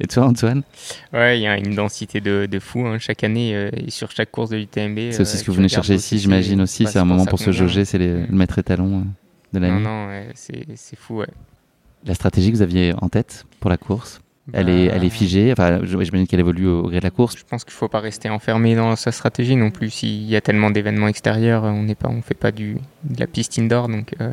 Et 0.00 0.06
toi, 0.06 0.24
Antoine? 0.26 0.62
Ouais, 1.12 1.38
il 1.38 1.42
y 1.42 1.46
a 1.46 1.58
une 1.58 1.74
densité 1.74 2.20
de, 2.20 2.46
de 2.50 2.58
fou 2.58 2.86
hein, 2.86 2.98
chaque 2.98 3.22
année 3.24 3.54
euh, 3.54 3.70
sur 3.88 4.10
chaque 4.10 4.30
course 4.30 4.50
de 4.50 4.56
l'UTMB. 4.56 5.12
C'est 5.12 5.20
aussi 5.20 5.36
ce 5.38 5.44
que 5.44 5.50
vous 5.50 5.56
venez 5.58 5.68
chercher 5.68 5.94
ici, 5.94 6.18
j'imagine 6.18 6.60
aussi. 6.62 6.86
C'est 6.86 6.98
un 6.98 7.04
moment 7.04 7.26
pour 7.26 7.38
se 7.38 7.52
jauger, 7.52 7.84
c'est 7.84 7.98
les- 7.98 8.26
le 8.26 8.36
maître 8.36 8.58
étalon 8.58 9.00
euh, 9.00 9.02
de 9.52 9.58
Non, 9.58 9.68
l'année. 9.68 9.82
non, 9.82 10.06
ouais, 10.08 10.28
c'est 10.34 10.64
c'est 10.74 10.98
fou, 10.98 11.18
ouais. 11.18 11.28
La 12.04 12.14
stratégie 12.14 12.50
que 12.50 12.56
vous 12.56 12.62
aviez 12.62 12.94
en 13.00 13.08
tête 13.08 13.44
pour 13.60 13.68
la 13.70 13.76
course, 13.76 14.20
elle, 14.52 14.68
est, 14.68 14.84
elle 14.86 15.04
est 15.04 15.08
Bah, 15.08 15.14
figée. 15.14 15.52
Enfin, 15.52 15.80
je- 15.82 15.86
j'imagine 16.02 16.26
qu'elle 16.26 16.40
évolue 16.40 16.66
au, 16.66 16.80
au 16.84 16.88
gré 16.88 16.98
de 17.00 17.04
la 17.04 17.10
course. 17.10 17.36
Je 17.38 17.44
pense 17.44 17.64
qu'il 17.64 17.72
faut 17.74 17.88
pas 17.88 18.00
rester 18.00 18.28
enfermé 18.30 18.74
dans 18.74 18.94
sa 18.96 19.12
stratégie 19.12 19.56
non 19.56 19.70
plus. 19.70 19.90
S'il 19.90 20.22
y 20.24 20.36
a 20.36 20.40
tellement 20.40 20.70
d'événements 20.70 21.08
extérieurs, 21.08 21.64
on 21.64 21.82
n'est 21.82 21.94
pas, 21.94 22.08
on 22.08 22.22
fait 22.22 22.34
pas 22.34 22.52
du, 22.52 22.76
de 23.04 23.20
la 23.20 23.26
piste 23.26 23.58
indoor, 23.58 23.88
donc. 23.88 24.14
euh, 24.20 24.32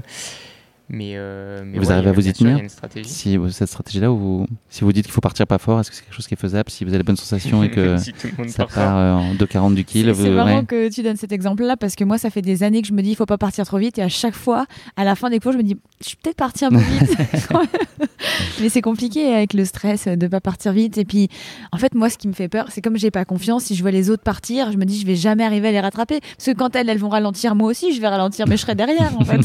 mais, 0.93 1.13
euh, 1.15 1.63
mais 1.65 1.79
Vous 1.79 1.87
ouais, 1.87 1.91
arrivez 1.93 2.09
à 2.09 2.11
vous 2.13 2.27
y 2.27 2.31
tenir. 2.33 2.59
Si 3.03 3.35
vous- 3.35 3.49
cette 3.49 3.67
stratégie-là, 3.67 4.09
vous- 4.09 4.45
si 4.69 4.83
vous 4.83 4.93
dites 4.93 5.05
qu'il 5.05 5.11
faut 5.11 5.21
partir 5.21 5.47
pas 5.47 5.57
fort, 5.57 5.79
est-ce 5.79 5.89
que 5.89 5.95
c'est 5.95 6.03
quelque 6.03 6.13
chose 6.13 6.27
qui 6.27 6.35
est 6.35 6.37
faisable 6.39 6.69
Si 6.69 6.83
vous 6.83 6.89
avez 6.91 6.99
la 6.99 7.03
bonne 7.03 7.15
sensation 7.17 7.63
et 7.63 7.69
que 7.71 7.97
Si 7.97 8.13
ça 8.47 8.65
part 8.67 8.97
euh, 8.97 9.13
en 9.13 9.33
2,40 9.33 9.73
du 9.73 9.83
kill, 9.83 10.05
C'est 10.05 10.11
vous- 10.11 10.23
c'est 10.23 10.29
marrant 10.29 10.59
ouais. 10.59 10.65
que 10.65 10.89
tu 10.89 11.01
donnes 11.01 11.17
cet 11.17 11.31
exemple-là 11.31 11.77
parce 11.77 11.95
que 11.95 12.03
moi, 12.03 12.17
ça 12.19 12.29
fait 12.29 12.43
des 12.43 12.61
années 12.63 12.81
que 12.83 12.87
je 12.87 12.93
me 12.93 13.01
dis 13.01 13.09
il 13.09 13.15
faut 13.15 13.25
pas 13.25 13.37
partir 13.39 13.65
trop 13.65 13.77
vite 13.79 13.97
et 13.97 14.03
à 14.03 14.09
chaque 14.09 14.35
fois, 14.35 14.65
à 14.95 15.03
la 15.03 15.15
fin 15.15 15.29
des 15.31 15.39
cours, 15.39 15.51
je 15.51 15.57
me 15.57 15.63
dis 15.63 15.77
je 16.01 16.09
suis 16.09 16.17
peut-être 16.17 16.37
partie 16.37 16.65
un 16.65 16.69
peu 16.69 16.77
vite. 16.77 17.17
Mais 18.61 18.69
c'est 18.69 18.81
compliqué 18.81 19.33
avec 19.33 19.53
le 19.53 19.65
stress 19.65 20.07
de 20.07 20.27
pas 20.27 20.41
partir 20.41 20.71
vite. 20.73 20.97
Et 20.97 21.05
puis, 21.05 21.29
en 21.71 21.77
fait, 21.77 21.93
moi, 21.95 22.09
ce 22.09 22.17
qui 22.17 22.27
me 22.27 22.33
fait 22.33 22.47
peur, 22.47 22.67
c'est 22.69 22.81
comme 22.81 22.97
j'ai 22.97 23.11
pas 23.11 23.25
confiance, 23.25 23.65
si 23.65 23.75
je 23.75 23.81
vois 23.81 23.91
les 23.91 24.09
autres 24.09 24.23
partir, 24.23 24.71
je 24.71 24.77
me 24.77 24.85
dis 24.85 24.99
je 24.99 25.05
vais 25.05 25.15
jamais 25.15 25.43
arriver 25.43 25.69
à 25.69 25.71
les 25.71 25.79
rattraper. 25.79 26.19
Parce 26.37 26.45
que 26.45 26.51
quand 26.51 26.75
elles, 26.75 26.89
elles 26.89 26.97
vont 26.97 27.09
ralentir, 27.09 27.55
moi 27.55 27.69
aussi, 27.69 27.93
je 27.95 28.01
vais 28.01 28.07
ralentir, 28.07 28.47
mais 28.47 28.57
je 28.57 28.61
serai 28.61 28.75
derrière. 28.75 29.11
En 29.19 29.25
fait, 29.25 29.41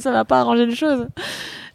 ça 0.00 0.12
va 0.12 0.24
pas 0.24 0.40
arranger 0.40 0.69
les 0.70 0.76
choses. 0.76 1.08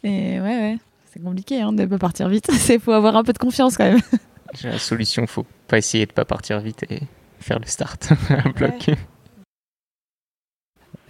Et 0.02 0.40
ouais, 0.40 0.40
ouais. 0.40 0.78
C'est 1.12 1.22
compliqué 1.22 1.60
hein, 1.62 1.72
de 1.72 1.86
pas 1.86 1.98
partir 1.98 2.28
vite. 2.28 2.48
Il 2.68 2.80
faut 2.80 2.92
avoir 2.92 3.16
un 3.16 3.24
peu 3.24 3.32
de 3.32 3.38
confiance 3.38 3.76
quand 3.76 3.84
même. 3.84 4.00
J'ai 4.54 4.68
La 4.70 4.78
solution, 4.78 5.26
faut 5.26 5.46
pas 5.68 5.78
essayer 5.78 6.06
de 6.06 6.12
pas 6.12 6.24
partir 6.24 6.60
vite 6.60 6.84
et 6.90 7.00
faire 7.40 7.58
le 7.58 7.66
start 7.66 8.12
à 8.30 8.48
bloc. 8.50 8.90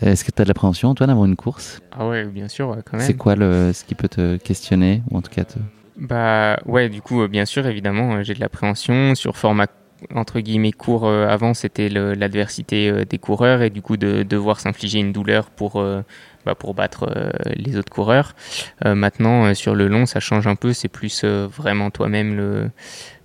Est-ce 0.00 0.24
que 0.24 0.30
tu 0.30 0.42
as 0.42 0.44
de 0.44 0.48
l'appréhension, 0.48 0.90
Antoine, 0.90 1.10
avant 1.10 1.24
une 1.24 1.36
course? 1.36 1.80
Ah 1.90 2.06
ouais, 2.06 2.24
bien 2.26 2.48
sûr, 2.48 2.68
ouais, 2.68 2.82
quand 2.84 2.98
même. 2.98 3.06
C'est 3.06 3.14
quoi 3.14 3.34
le, 3.34 3.72
ce 3.72 3.84
qui 3.84 3.94
peut 3.94 4.08
te 4.08 4.36
questionner 4.36 5.02
ou 5.10 5.16
en 5.16 5.22
tout 5.22 5.30
cas 5.30 5.44
te... 5.44 5.58
Bah 5.96 6.58
ouais, 6.66 6.90
du 6.90 7.00
coup, 7.00 7.22
euh, 7.22 7.28
bien 7.28 7.46
sûr, 7.46 7.66
évidemment, 7.66 8.16
euh, 8.16 8.22
j'ai 8.22 8.34
de 8.34 8.40
l'appréhension. 8.40 9.14
Sur 9.14 9.36
format 9.36 9.66
entre 10.14 10.40
guillemets 10.40 10.72
court 10.72 11.06
euh, 11.06 11.26
avant, 11.28 11.54
c'était 11.54 11.88
l'adversité 11.88 12.88
euh, 12.90 13.04
des 13.04 13.18
coureurs 13.18 13.62
et 13.62 13.70
du 13.70 13.82
coup 13.82 13.96
de 13.96 14.22
devoir 14.22 14.60
s'infliger 14.60 14.98
une 14.98 15.12
douleur 15.12 15.50
pour, 15.50 15.76
euh, 15.76 16.02
bah, 16.44 16.54
pour 16.54 16.74
battre 16.74 17.08
les 17.54 17.76
autres 17.76 17.92
coureurs. 17.92 18.34
Maintenant, 18.84 19.52
sur 19.54 19.74
le 19.74 19.88
long, 19.88 20.06
ça 20.06 20.20
change 20.20 20.46
un 20.46 20.54
peu. 20.54 20.72
C'est 20.72 20.88
plus 20.88 21.24
vraiment 21.24 21.90
toi-même 21.90 22.36
le, 22.36 22.70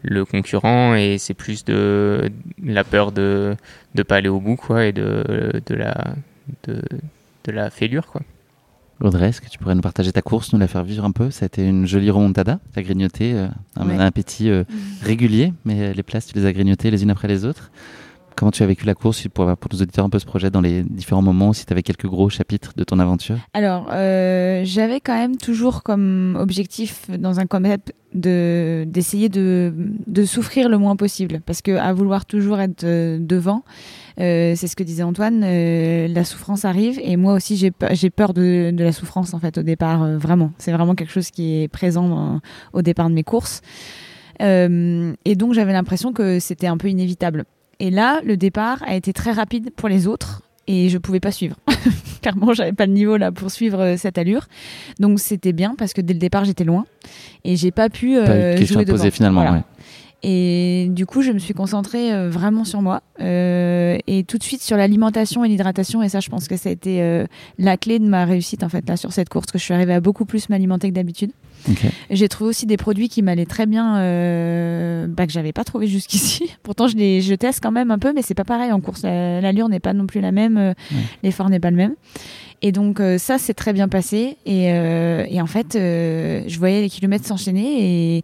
le 0.02 0.26
concurrent 0.26 0.96
et 0.96 1.18
c'est 1.18 1.34
plus 1.34 1.64
de 1.66 2.32
la 2.64 2.84
peur 2.84 3.12
de 3.12 3.56
ne 3.96 4.04
pas 4.04 4.16
aller 4.16 4.30
au 4.30 4.40
bout 4.40 4.56
quoi 4.56 4.86
et 4.86 4.92
de, 4.92 5.62
de, 5.66 5.76
la, 5.76 6.16
de, 6.68 6.82
de 7.44 7.52
la 7.52 7.70
fêlure 7.70 8.08
quoi. 8.08 8.22
Audrey, 9.08 9.30
est-ce 9.30 9.42
que 9.42 9.50
tu 9.50 9.58
pourrais 9.58 9.76
nous 9.76 9.82
partager 9.82 10.12
ta 10.12 10.22
course, 10.22 10.54
nous 10.54 10.60
la 10.60 10.68
faire 10.68 10.84
vivre 10.84 11.04
un 11.06 11.12
peu? 11.12 11.32
Ça 11.32 11.46
a 11.46 11.48
été 11.48 11.66
une 11.66 11.86
jolie 11.88 12.10
remontada. 12.12 12.60
Tu 12.74 12.80
as 12.80 12.84
grignoté 12.84 13.34
euh, 13.34 13.48
un, 13.76 13.88
Ouais. 13.88 13.96
un 13.96 14.00
appétit 14.00 14.50
euh, 14.50 14.64
régulier, 15.02 15.54
mais 15.66 15.82
euh, 15.82 15.94
les 15.94 16.04
places, 16.04 16.28
tu 16.28 16.36
les 16.38 16.46
as 16.46 16.54
grignotées 16.54 16.92
les 16.92 17.04
unes 17.04 17.10
après 17.12 17.28
les 17.28 17.46
autres. 17.46 17.72
Comment 18.36 18.52
tu 18.52 18.64
as 18.64 18.66
vécu 18.66 18.86
la 18.86 18.94
course 18.94 19.28
pour, 19.28 19.56
pour 19.58 19.74
nos 19.74 19.82
auditeurs 19.82 20.06
un 20.06 20.10
peu 20.10 20.18
se 20.18 20.26
projeter 20.26 20.50
dans 20.52 20.62
les 20.62 20.84
différents 20.84 21.22
moments, 21.22 21.52
si 21.52 21.66
tu 21.66 21.74
avais 21.74 21.84
quelques 21.84 22.06
gros 22.08 22.30
chapitres 22.30 22.72
de 22.78 22.84
ton 22.84 22.98
aventure? 23.00 23.38
Alors, 23.54 23.90
euh, 23.92 24.62
j'avais 24.64 25.02
quand 25.02 25.16
même 25.16 25.36
toujours 25.36 25.84
comme 25.84 26.38
objectif 26.40 27.10
dans 27.10 27.40
un 27.42 27.46
concept 27.46 27.94
de 28.14 28.86
d'essayer 28.88 29.30
de, 29.30 29.74
de 30.08 30.26
souffrir 30.26 30.70
le 30.70 30.78
moins 30.78 30.96
possible, 30.96 31.42
parce 31.46 31.62
que 31.62 31.72
à 31.78 31.92
vouloir 31.94 32.26
toujours 32.26 32.60
être 32.62 32.86
devant, 32.86 33.64
c'est 34.18 34.68
ce 34.68 34.76
que 34.76 34.84
disait 34.84 35.04
Antoine, 35.04 35.42
euh, 35.44 36.08
la 36.08 36.24
souffrance 36.24 36.66
arrive 36.66 37.00
et 37.04 37.16
moi 37.18 37.34
aussi 37.34 37.58
j'ai 37.58 37.72
pe- 37.72 37.88
j'ai 37.94 38.10
peur 38.10 38.34
de, 38.34 38.72
de 38.72 38.84
la 38.84 38.92
souffrance 38.92 39.34
en 39.34 39.40
fait 39.40 39.58
au 39.58 39.64
départ, 39.64 40.04
euh, 40.04 40.18
vraiment. 40.18 40.52
C'est 40.58 40.72
vraiment 40.72 40.96
quelque 40.96 41.12
chose 41.12 41.32
qui 41.32 41.62
est 41.64 41.68
présent 41.68 42.08
dans- 42.10 42.40
au 42.74 42.82
départ 42.82 43.10
de 43.10 43.14
mes 43.16 43.24
courses. 43.24 43.62
Euh, 44.42 45.14
et 45.26 45.36
donc 45.36 45.54
j'avais 45.54 45.74
l'impression 45.74 46.14
que 46.14 46.40
c'était 46.40 46.68
un 46.68 46.78
peu 46.78 46.90
inévitable. 46.90 47.46
Et 47.80 47.90
là, 47.92 48.22
le 48.26 48.38
départ 48.38 48.84
a 48.86 48.96
été 48.96 49.14
très 49.14 49.32
rapide 49.32 49.72
pour 49.76 49.90
les 49.90 50.08
autres 50.08 50.42
et 50.68 50.90
je 50.90 50.98
pouvais 50.98 51.20
pas 51.20 51.32
suivre. 51.32 51.58
Clairement, 52.22 52.54
j'avais 52.54 52.74
pas 52.74 52.86
le 52.86 52.94
niveau 52.94 53.18
là 53.18 53.32
pour 53.32 53.50
suivre 53.52 53.80
euh, 53.82 53.98
cette 53.98 54.18
allure. 54.18 54.48
Donc 55.00 55.20
c'était 55.20 55.54
bien 55.54 55.76
parce 55.78 55.94
que 55.94 56.02
dès 56.02 56.14
le 56.14 56.20
départ, 56.20 56.46
j'étais 56.46 56.64
loin 56.64 56.86
et 57.44 57.56
j'ai 57.56 57.72
pas 57.72 57.90
pu 57.90 58.16
Pas 58.16 58.30
euh, 58.30 58.58
question 58.58 58.76
jouer 58.76 58.84
à 58.84 58.92
poser 58.92 59.04
devant. 59.06 59.16
finalement. 59.16 59.42
Voilà. 59.42 59.58
ouais. 59.58 59.64
Et 60.24 60.88
du 60.92 61.06
coup, 61.08 61.22
je 61.24 61.32
me 61.32 61.40
suis 61.40 61.54
concentrée 61.56 62.14
euh, 62.14 62.30
vraiment 62.30 62.64
sur 62.64 62.82
moi 62.84 63.02
euh, 63.22 63.98
et 64.06 64.24
tout 64.24 64.38
de 64.38 64.44
suite 64.44 64.62
sur 64.62 64.78
l'alimentation 64.78 65.44
et 65.44 65.48
l'hydratation. 65.48 66.04
Et 66.04 66.10
ça, 66.10 66.20
je 66.20 66.30
pense 66.30 66.48
que 66.48 66.58
ça 66.58 66.70
a 66.70 66.72
été 66.72 67.02
euh, 67.02 67.26
la 67.58 67.76
clé 67.76 67.98
de 67.98 68.06
ma 68.06 68.26
réussite 68.26 68.64
en 68.64 68.70
fait 68.70 68.88
là 68.88 68.98
sur 68.98 69.12
cette 69.14 69.30
course, 69.30 69.48
que 69.48 69.58
je 69.58 69.64
suis 69.64 69.74
arrivée 69.74 69.94
à 69.94 70.00
beaucoup 70.00 70.26
plus 70.26 70.48
m'alimenter 70.50 70.90
que 70.90 70.94
d'habitude. 70.94 71.32
J'ai 72.10 72.28
trouvé 72.28 72.50
aussi 72.50 72.66
des 72.66 72.78
produits 72.78 73.08
qui 73.10 73.22
m'allaient 73.22 73.46
très 73.46 73.66
bien, 73.68 73.98
euh, 73.98 75.08
bah, 75.08 75.28
que 75.28 75.34
j'avais 75.34 75.54
pas 75.54 75.64
trouvé 75.64 75.88
jusqu'ici. 75.88 76.52
Pourtant, 76.64 76.88
je 76.88 76.96
les 76.98 77.22
je 77.22 77.34
teste 77.36 77.60
quand 77.62 77.72
même 77.72 77.92
un 77.92 78.00
peu, 78.00 78.14
mais 78.14 78.22
c'est 78.22 78.34
pas 78.36 78.44
pareil 78.46 78.72
en 78.72 78.80
course. 78.80 79.04
La- 79.04 79.42
L'allure 79.42 79.70
n'est 79.70 79.80
pas 79.80 79.94
non 79.94 80.08
plus 80.08 80.22
la 80.22 80.32
même, 80.32 80.58
euh, 80.58 80.74
Ouais. 80.92 80.98
l'effort 81.24 81.50
n'est 81.50 81.60
pas 81.60 81.72
le 81.72 81.78
même. 81.78 81.96
Et 82.64 82.72
donc 82.72 83.00
euh, 83.00 83.18
ça, 83.18 83.38
c'est 83.40 83.54
très 83.56 83.74
bien 83.74 83.88
passé. 83.88 84.38
Et, 84.46 84.72
euh, 84.72 85.26
et 85.30 85.42
en 85.42 85.48
fait, 85.48 85.76
euh, 85.76 86.44
je 86.48 86.60
voyais 86.60 86.82
les 86.82 86.90
kilomètres 86.90 87.26
s'enchaîner 87.26 88.18
et 88.18 88.24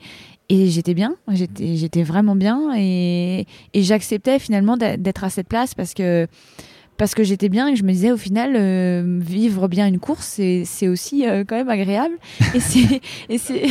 et 0.50 0.68
j'étais 0.68 0.94
bien, 0.94 1.16
j'étais, 1.30 2.04
vraiment 2.04 2.36
bien 2.36 2.74
et, 2.78 3.46
et 3.74 3.84
j'acceptais 3.84 4.40
finalement 4.40 4.78
d'être 4.78 5.24
à 5.24 5.30
cette 5.30 5.48
place 5.48 5.74
parce 5.76 5.94
que 5.94 6.28
parce 6.98 7.14
que 7.14 7.24
j'étais 7.24 7.50
bien 7.50 7.68
et 7.68 7.76
je 7.76 7.84
me 7.84 7.92
disais 7.92 8.12
au 8.12 8.18
final 8.18 8.56
euh, 8.56 9.20
vivre 9.22 9.68
bien 9.68 9.88
une 9.88 10.00
course 10.00 10.40
c'est 10.66 10.88
aussi 10.88 11.28
euh, 11.28 11.44
quand 11.48 11.56
même 11.56 11.70
agréable. 11.70 12.16
Et 13.30 13.38
c'est 13.38 13.68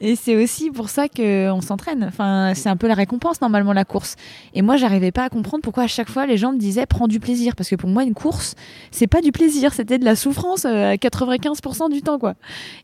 et 0.00 0.16
c'est 0.16 0.36
aussi 0.36 0.70
pour 0.70 0.88
ça 0.88 1.08
qu'on 1.08 1.60
s'entraîne. 1.60 2.04
Enfin, 2.04 2.52
c'est 2.54 2.68
un 2.68 2.76
peu 2.76 2.88
la 2.88 2.94
récompense 2.94 3.40
normalement 3.40 3.72
la 3.72 3.84
course. 3.84 4.16
Et 4.54 4.62
moi, 4.62 4.76
j'arrivais 4.76 5.12
pas 5.12 5.24
à 5.24 5.28
comprendre 5.28 5.62
pourquoi 5.62 5.84
à 5.84 5.88
chaque 5.88 6.08
fois 6.08 6.26
les 6.26 6.36
gens 6.36 6.52
me 6.52 6.58
disaient 6.58 6.86
prends 6.86 7.08
du 7.08 7.20
plaisir, 7.20 7.56
parce 7.56 7.68
que 7.68 7.76
pour 7.76 7.88
moi 7.88 8.04
une 8.04 8.14
course, 8.14 8.54
c'est 8.90 9.06
pas 9.06 9.20
du 9.20 9.32
plaisir, 9.32 9.72
c'était 9.72 9.98
de 9.98 10.04
la 10.04 10.16
souffrance 10.16 10.64
euh, 10.64 10.92
à 10.92 10.94
95% 10.96 11.90
du 11.90 12.02
temps, 12.02 12.18
quoi. 12.18 12.34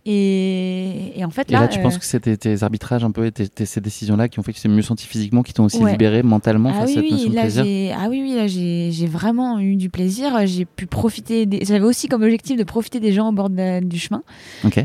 Et, 0.06 1.12
en 1.24 1.30
fait 1.30 1.50
là, 1.50 1.68
tu 1.68 1.80
penses 1.80 1.96
euh, 1.96 1.98
que 1.98 2.04
c'était 2.04 2.36
tes 2.36 2.62
arbitrages 2.62 3.04
un 3.04 3.10
peu, 3.10 3.26
et 3.26 3.64
ces 3.64 3.80
décisions-là 3.80 4.28
qui 4.28 4.38
ont 4.38 4.42
fait 4.42 4.52
que 4.52 4.56
tu 4.56 4.62
t'es 4.62 4.68
mieux 4.68 4.82
senti 4.82 5.06
physiquement, 5.06 5.42
qui 5.42 5.52
t'ont 5.52 5.64
aussi 5.64 5.84
libéré 5.84 6.22
mentalement 6.22 6.70
ah 6.72 6.80
face 6.80 6.90
à 6.90 6.94
cette 6.94 7.10
notion 7.10 7.30
de 7.30 7.34
plaisir. 7.34 7.94
Ah 7.98 8.06
oui, 8.08 8.22
oui, 8.22 8.34
là 8.34 8.46
j'ai 8.46 9.06
vraiment 9.06 9.58
eu 9.58 9.76
du 9.76 9.90
plaisir. 9.90 10.46
J'ai 10.46 10.64
pu 10.64 10.86
profiter. 10.86 11.46
Des... 11.46 11.64
J'avais 11.64 11.84
aussi 11.84 12.08
comme 12.08 12.22
objectif 12.22 12.56
de 12.56 12.64
profiter 12.64 13.00
des 13.00 13.12
gens 13.12 13.28
au 13.28 13.32
bord 13.32 13.50
du 13.50 13.98
chemin, 13.98 14.22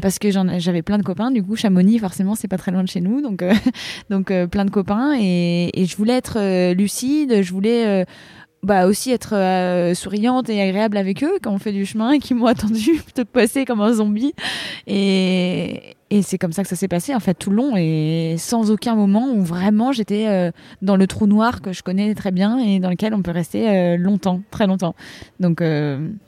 parce 0.01 0.19
que 0.19 0.29
j'avais 0.31 0.81
plein 0.81 0.97
de 0.97 1.03
copains. 1.03 1.31
Du 1.31 1.43
coup, 1.43 1.55
Chamonix, 1.75 1.99
forcément, 1.99 2.35
c'est 2.35 2.47
pas 2.47 2.57
très 2.57 2.71
loin 2.71 2.83
de 2.83 2.87
chez 2.87 3.01
nous, 3.01 3.21
donc 3.21 3.41
euh, 3.41 3.53
donc 4.09 4.31
euh, 4.31 4.47
plein 4.47 4.63
de 4.63 4.71
copains 4.71 5.13
et, 5.19 5.71
je 5.75 5.97
voulais 5.97 6.13
être 6.13 6.37
euh, 6.39 6.73
lucide, 6.73 7.41
je 7.41 7.51
voulais 7.51 8.05
bah 8.63 8.87
aussi 8.87 9.11
être 9.11 9.93
souriante 9.93 10.49
et 10.49 10.59
agréable 10.59 10.97
avec 10.97 11.23
eux 11.23 11.37
quand 11.43 11.51
on 11.51 11.59
fait 11.59 11.71
du 11.71 11.85
chemin 11.85 12.13
et 12.13 12.19
qui 12.19 12.33
m'ont 12.33 12.45
attendu 12.55 12.99
te 13.13 13.21
passer 13.21 13.63
comme 13.63 13.79
un 13.81 13.93
zombie 13.93 14.33
et, 14.87 15.95
et 16.09 16.21
c'est 16.23 16.39
comme 16.39 16.51
ça 16.51 16.63
que 16.63 16.69
ça 16.69 16.75
s'est 16.75 16.87
passé 16.87 17.13
en 17.13 17.19
fait 17.19 17.35
tout 17.35 17.51
le 17.51 17.57
long 17.57 17.75
et 17.75 18.37
sans 18.39 18.71
aucun 18.71 18.95
moment 18.95 19.31
où 19.31 19.41
vraiment 19.43 19.91
j'étais 19.91 20.51
dans 20.81 20.95
le 20.95 21.05
trou 21.05 21.27
noir 21.27 21.61
que 21.61 21.73
je 21.73 21.83
connais 21.83 22.15
très 22.15 22.31
bien 22.31 22.57
et 22.57 22.79
dans 22.79 22.89
lequel 22.89 23.13
on 23.13 23.21
peut 23.21 23.31
rester 23.31 23.97
longtemps, 23.97 24.41
très 24.49 24.65
longtemps. 24.65 24.95
Donc 25.39 25.61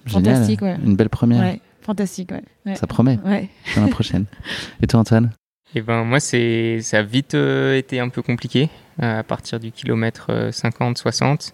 fantastique, 0.05 0.61
ouais. 0.61 0.77
Une 0.85 0.95
belle 0.95 1.09
première. 1.09 1.57
Fantastique, 1.87 2.31
ouais. 2.31 2.75
Ça 2.75 2.85
promet. 2.85 3.17
Ouais. 3.25 3.49
la 3.75 3.87
prochaine. 3.87 4.25
Et 4.83 4.87
toi 4.87 4.99
Antoine? 4.99 5.31
Eh 5.75 5.81
ben 5.81 6.03
moi 6.03 6.19
c'est 6.19 6.79
ça 6.81 6.99
a 6.99 7.01
vite 7.01 7.33
euh, 7.33 7.77
été 7.77 7.99
un 7.99 8.09
peu 8.09 8.21
compliqué 8.21 8.69
à 8.99 9.23
partir 9.23 9.59
du 9.59 9.71
kilomètre 9.71 10.49
50 10.51 10.97
60. 10.97 11.53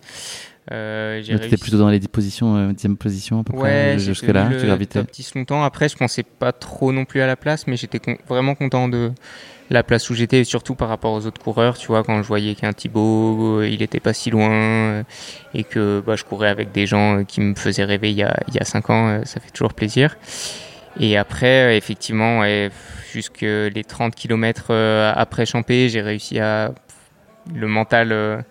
Euh, 0.72 1.22
tu 1.22 1.34
étais 1.34 1.58
plutôt 1.58 1.78
dans 1.78 1.90
les 1.90 2.00
10 2.00 2.08
positions, 2.08 2.72
10 2.72 2.86
euh, 2.86 2.96
position 2.96 3.40
à 3.42 3.44
peu 3.44 3.54
près 3.54 4.00
jusque 4.00 4.28
là, 4.28 4.50
tu 4.50 4.66
gravitais. 4.66 5.00
Top 5.00 5.12
10 5.12 5.36
longtemps. 5.36 5.64
Après 5.64 5.90
je 5.90 5.98
pensais 5.98 6.24
pas 6.24 6.52
trop 6.52 6.92
non 6.94 7.06
plus 7.06 7.22
à 7.22 7.28
la 7.28 7.36
place, 7.36 7.68
mais 7.68 7.76
j'étais 7.76 8.00
vraiment 8.28 8.56
content 8.56 8.88
de 8.88 9.12
la 9.70 9.84
place 9.84 10.10
où 10.10 10.14
j'étais, 10.14 10.44
surtout 10.44 10.76
par 10.76 10.88
rapport 10.88 11.14
aux 11.14 11.26
autres 11.26 11.42
coureurs. 11.42 11.78
Tu 11.78 11.88
vois 11.88 12.04
quand 12.04 12.22
je 12.22 12.28
voyais 12.28 12.56
qu'un 12.56 12.74
Thibaut, 12.74 13.60
euh, 13.60 13.68
il 13.68 13.82
était 13.82 14.00
pas 14.00 14.14
si 14.14 14.30
loin 14.30 15.04
et 15.54 15.64
que 15.64 16.02
bah, 16.06 16.16
je 16.16 16.24
courais 16.24 16.50
avec 16.50 16.72
des 16.72 16.86
gens 16.86 17.24
qui 17.26 17.42
me 17.42 17.56
faisaient 17.56 17.84
rêver 17.84 18.12
il 18.12 18.18
y 18.18 18.24
a 18.24 18.40
il 18.48 18.56
y 18.56 18.60
a 18.60 18.66
5 18.66 18.90
ans, 18.90 19.22
ça 19.26 19.40
fait 19.40 19.52
toujours 19.52 19.74
plaisir. 19.74 20.18
Et 21.00 21.18
après 21.18 21.76
effectivement 21.76 22.40
ouais, 22.40 22.70
jusque 23.14 23.42
les 23.42 23.84
30 23.84 24.16
km 24.16 24.68
euh, 24.70 25.12
après 25.16 25.46
Champé, 25.46 25.90
j'ai 25.90 26.02
réussi 26.02 26.40
à 26.40 26.74
le 27.54 27.68
mental 27.68 28.12
euh, 28.12 28.42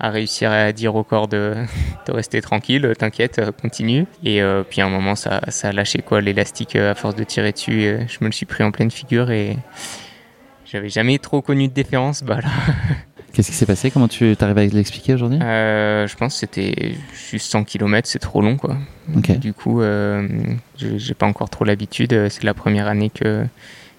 à 0.00 0.10
réussir 0.10 0.50
à 0.50 0.72
dire 0.72 0.94
au 0.94 1.04
corps 1.04 1.28
de, 1.28 1.54
de 2.06 2.12
rester 2.12 2.40
tranquille, 2.40 2.92
t'inquiète, 2.98 3.40
continue. 3.60 4.06
Et 4.24 4.42
euh, 4.42 4.62
puis 4.68 4.80
à 4.80 4.86
un 4.86 4.90
moment, 4.90 5.14
ça, 5.14 5.40
ça 5.48 5.68
a 5.68 5.72
lâché 5.72 6.02
quoi, 6.02 6.20
l'élastique 6.20 6.76
à 6.76 6.94
force 6.94 7.14
de 7.14 7.24
tirer 7.24 7.52
dessus. 7.52 7.96
je 8.06 8.18
me 8.20 8.26
le 8.26 8.32
suis 8.32 8.46
pris 8.46 8.64
en 8.64 8.70
pleine 8.70 8.90
figure 8.90 9.30
et 9.30 9.56
j'avais 10.64 10.88
jamais 10.88 11.18
trop 11.18 11.42
connu 11.42 11.68
de 11.68 11.72
déférence. 11.72 12.22
Bah 12.22 12.40
là. 12.42 12.50
Qu'est-ce 13.32 13.50
qui 13.50 13.56
s'est 13.56 13.66
passé? 13.66 13.90
Comment 13.90 14.08
tu 14.08 14.34
arrives 14.40 14.58
à 14.58 14.64
l'expliquer 14.64 15.14
aujourd'hui? 15.14 15.38
Je 15.38 16.16
pense 16.16 16.34
que 16.34 16.40
c'était 16.40 16.94
juste 17.30 17.50
100 17.50 17.64
km, 17.64 18.08
c'est 18.08 18.18
trop 18.18 18.40
long 18.40 18.56
quoi. 18.56 18.76
Du 19.06 19.52
coup, 19.52 19.80
j'ai 20.76 21.14
pas 21.14 21.26
encore 21.26 21.50
trop 21.50 21.64
l'habitude. 21.64 22.28
C'est 22.30 22.42
la 22.42 22.54
première 22.54 22.88
année 22.88 23.10
que 23.10 23.44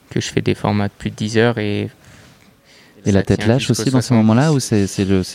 que 0.09 0.19
je 0.19 0.29
fais 0.29 0.41
des 0.41 0.55
formats 0.55 0.87
de 0.87 0.93
plus 0.97 1.11
de 1.11 1.15
10 1.15 1.37
heures 1.37 1.57
et 1.57 1.89
et 3.09 3.11
la 3.11 3.23
tête 3.23 3.45
lâche 3.45 3.69
aussi 3.69 3.89
dans 3.91 4.01
ces 4.01 4.13
moments-là 4.13 4.53
ou 4.53 4.59
c'est 4.59 4.87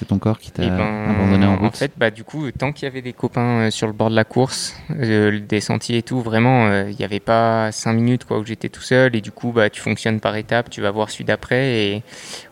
ton 0.07 0.18
corps 0.18 0.39
qui 0.39 0.51
t'a 0.51 0.62
eh 0.64 0.68
ben, 0.68 1.11
abandonné 1.11 1.47
en 1.47 1.57
route 1.57 1.75
En 1.75 1.79
fait, 1.79 1.93
bah, 1.97 2.11
du 2.11 2.25
coup, 2.25 2.51
tant 2.53 2.72
qu'il 2.72 2.87
y 2.87 2.91
avait 2.91 3.03
des 3.03 3.12
copains 3.12 3.66
euh, 3.66 3.70
sur 3.70 3.87
le 3.87 3.93
bord 3.93 4.11
de 4.11 4.16
la 4.16 4.25
course, 4.25 4.77
euh, 4.99 5.41
des 5.41 5.61
sentiers 5.61 5.99
et 5.99 6.03
tout, 6.03 6.20
vraiment, 6.20 6.66
euh, 6.66 6.91
il 6.91 6.97
n'y 6.97 7.05
avait 7.05 7.20
pas 7.20 7.70
5 7.72 7.93
minutes 7.93 8.25
quoi, 8.25 8.39
où 8.39 8.47
j'étais 8.47 8.68
tout 8.68 8.83
seul. 8.83 9.14
Et 9.16 9.20
du 9.20 9.31
coup, 9.31 9.53
bah, 9.53 9.70
tu 9.70 9.81
fonctionnes 9.81 10.20
par 10.20 10.37
étapes, 10.37 10.70
tu 10.70 10.81
vas 10.81 10.91
voir 10.91 11.11
celui 11.11 11.25
d'après. 11.25 11.83
Et 11.83 12.03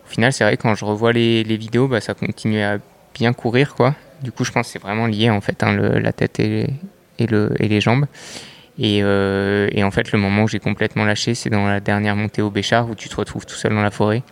au 0.05 0.09
final, 0.09 0.33
c'est 0.33 0.45
vrai, 0.45 0.57
quand 0.57 0.75
je 0.75 0.85
revois 0.85 1.13
les, 1.13 1.45
les 1.45 1.57
vidéos, 1.57 1.89
bah, 1.89 2.01
ça 2.01 2.15
continue 2.15 2.61
à 2.61 2.79
bien 3.15 3.33
courir. 3.33 3.75
quoi. 3.75 3.95
Du 4.23 4.33
coup, 4.33 4.45
je 4.45 4.53
pense 4.53 4.67
que 4.67 4.73
c'est 4.73 4.83
vraiment 4.83 5.07
lié 5.07 5.31
en 5.31 5.41
fait, 5.41 5.63
hein, 5.63 5.73
le, 5.73 5.99
la 5.99 6.13
tête 6.13 6.41
et, 6.41 6.69
et, 7.19 7.27
le, 7.27 7.55
et 7.59 7.69
les 7.69 7.81
jambes. 7.81 8.07
Euh, 8.81 9.69
et, 9.73 9.85
en 9.85 9.91
fait, 9.91 10.13
le 10.13 10.19
moment 10.19 10.45
où 10.45 10.49
j'ai 10.49 10.59
complètement 10.59 11.05
lâché, 11.05 11.35
c'est 11.35 11.51
dans 11.51 11.67
la 11.67 11.81
dernière 11.81 12.17
montée 12.17 12.43
au 12.43 12.51
Béchard 12.51 12.89
où 12.89 12.95
tu 12.95 13.09
te 13.09 13.17
retrouves 13.17 13.47
tout 13.47 13.55
seul 13.55 13.75
dans 13.75 13.83
la 13.83 13.91
forêt. 13.91 14.23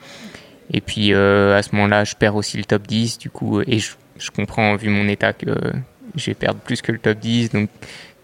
Et 0.72 0.80
puis 0.80 1.12
euh, 1.12 1.56
à 1.56 1.62
ce 1.62 1.74
moment-là, 1.74 2.04
je 2.04 2.14
perds 2.14 2.36
aussi 2.36 2.56
le 2.56 2.64
top 2.64 2.86
10, 2.86 3.18
du 3.18 3.30
coup, 3.30 3.60
et 3.60 3.78
je, 3.78 4.30
comprends, 4.34 4.76
vu 4.76 4.88
mon 4.88 5.08
état, 5.08 5.32
que 5.32 5.50
je 6.14 6.26
vais 6.26 6.34
perdre 6.34 6.60
plus 6.60 6.82
que 6.82 6.92
le 6.92 6.98
top 6.98 7.18
10, 7.18 7.50
donc 7.50 7.68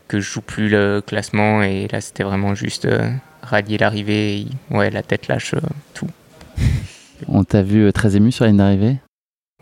que 0.09 0.21
je 0.21 0.31
joue 0.31 0.41
plus 0.41 0.69
le 0.69 1.03
classement. 1.05 1.63
Et 1.63 1.89
là, 1.89 2.01
c'était 2.01 2.23
vraiment 2.23 2.55
juste 2.55 2.85
euh, 2.85 3.11
rallier 3.43 3.79
l'arrivée. 3.79 4.47
Ouais, 4.71 4.91
la 4.91 5.03
tête 5.03 5.29
lâche 5.29 5.55
tout. 5.95 6.11
On 7.29 7.45
t'a 7.45 7.63
vu 7.63 7.93
très 7.93 8.15
ému 8.17 8.31
sur 8.31 8.45
la 8.45 8.51
ligne 8.51 8.59
d'arrivée? 8.59 8.97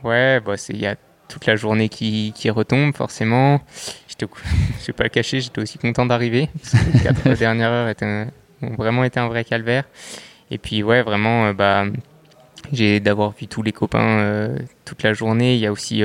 Ouais, 0.03 0.41
bah, 0.41 0.55
il 0.69 0.79
y 0.79 0.87
a 0.87 0.97
toute 1.29 1.47
la 1.47 1.57
journée 1.57 1.89
qui, 1.89 2.33
qui 2.35 2.51
retombe, 2.51 2.95
forcément. 2.95 3.61
Je 4.21 4.27
ne 4.27 4.87
vais 4.87 4.93
pas 4.93 5.05
le 5.05 5.09
cacher, 5.09 5.41
j'étais 5.41 5.61
aussi 5.61 5.79
content 5.79 6.07
d'arriver. 6.07 6.49
Les 6.93 7.01
quatre 7.01 7.29
dernières 7.39 7.71
heures 7.71 7.95
ont 8.63 8.75
vraiment 8.77 9.03
été 9.03 9.19
un 9.19 9.27
vrai 9.27 9.45
calvaire. 9.45 9.85
Et 10.51 10.59
puis, 10.59 10.83
ouais, 10.83 11.03
vraiment, 11.03 11.47
euh, 11.47 11.53
bah, 11.53 11.87
j'ai 12.73 13.01
d'avoir 13.01 13.33
vu 13.33 13.47
tous 13.47 13.63
les 13.63 13.73
copains 13.73 14.19
euh, 14.19 14.57
toute 14.85 15.03
la 15.03 15.13
journée. 15.13 15.55
Il 15.55 15.61
y 15.61 15.67
a 15.67 15.73
aussi 15.73 16.03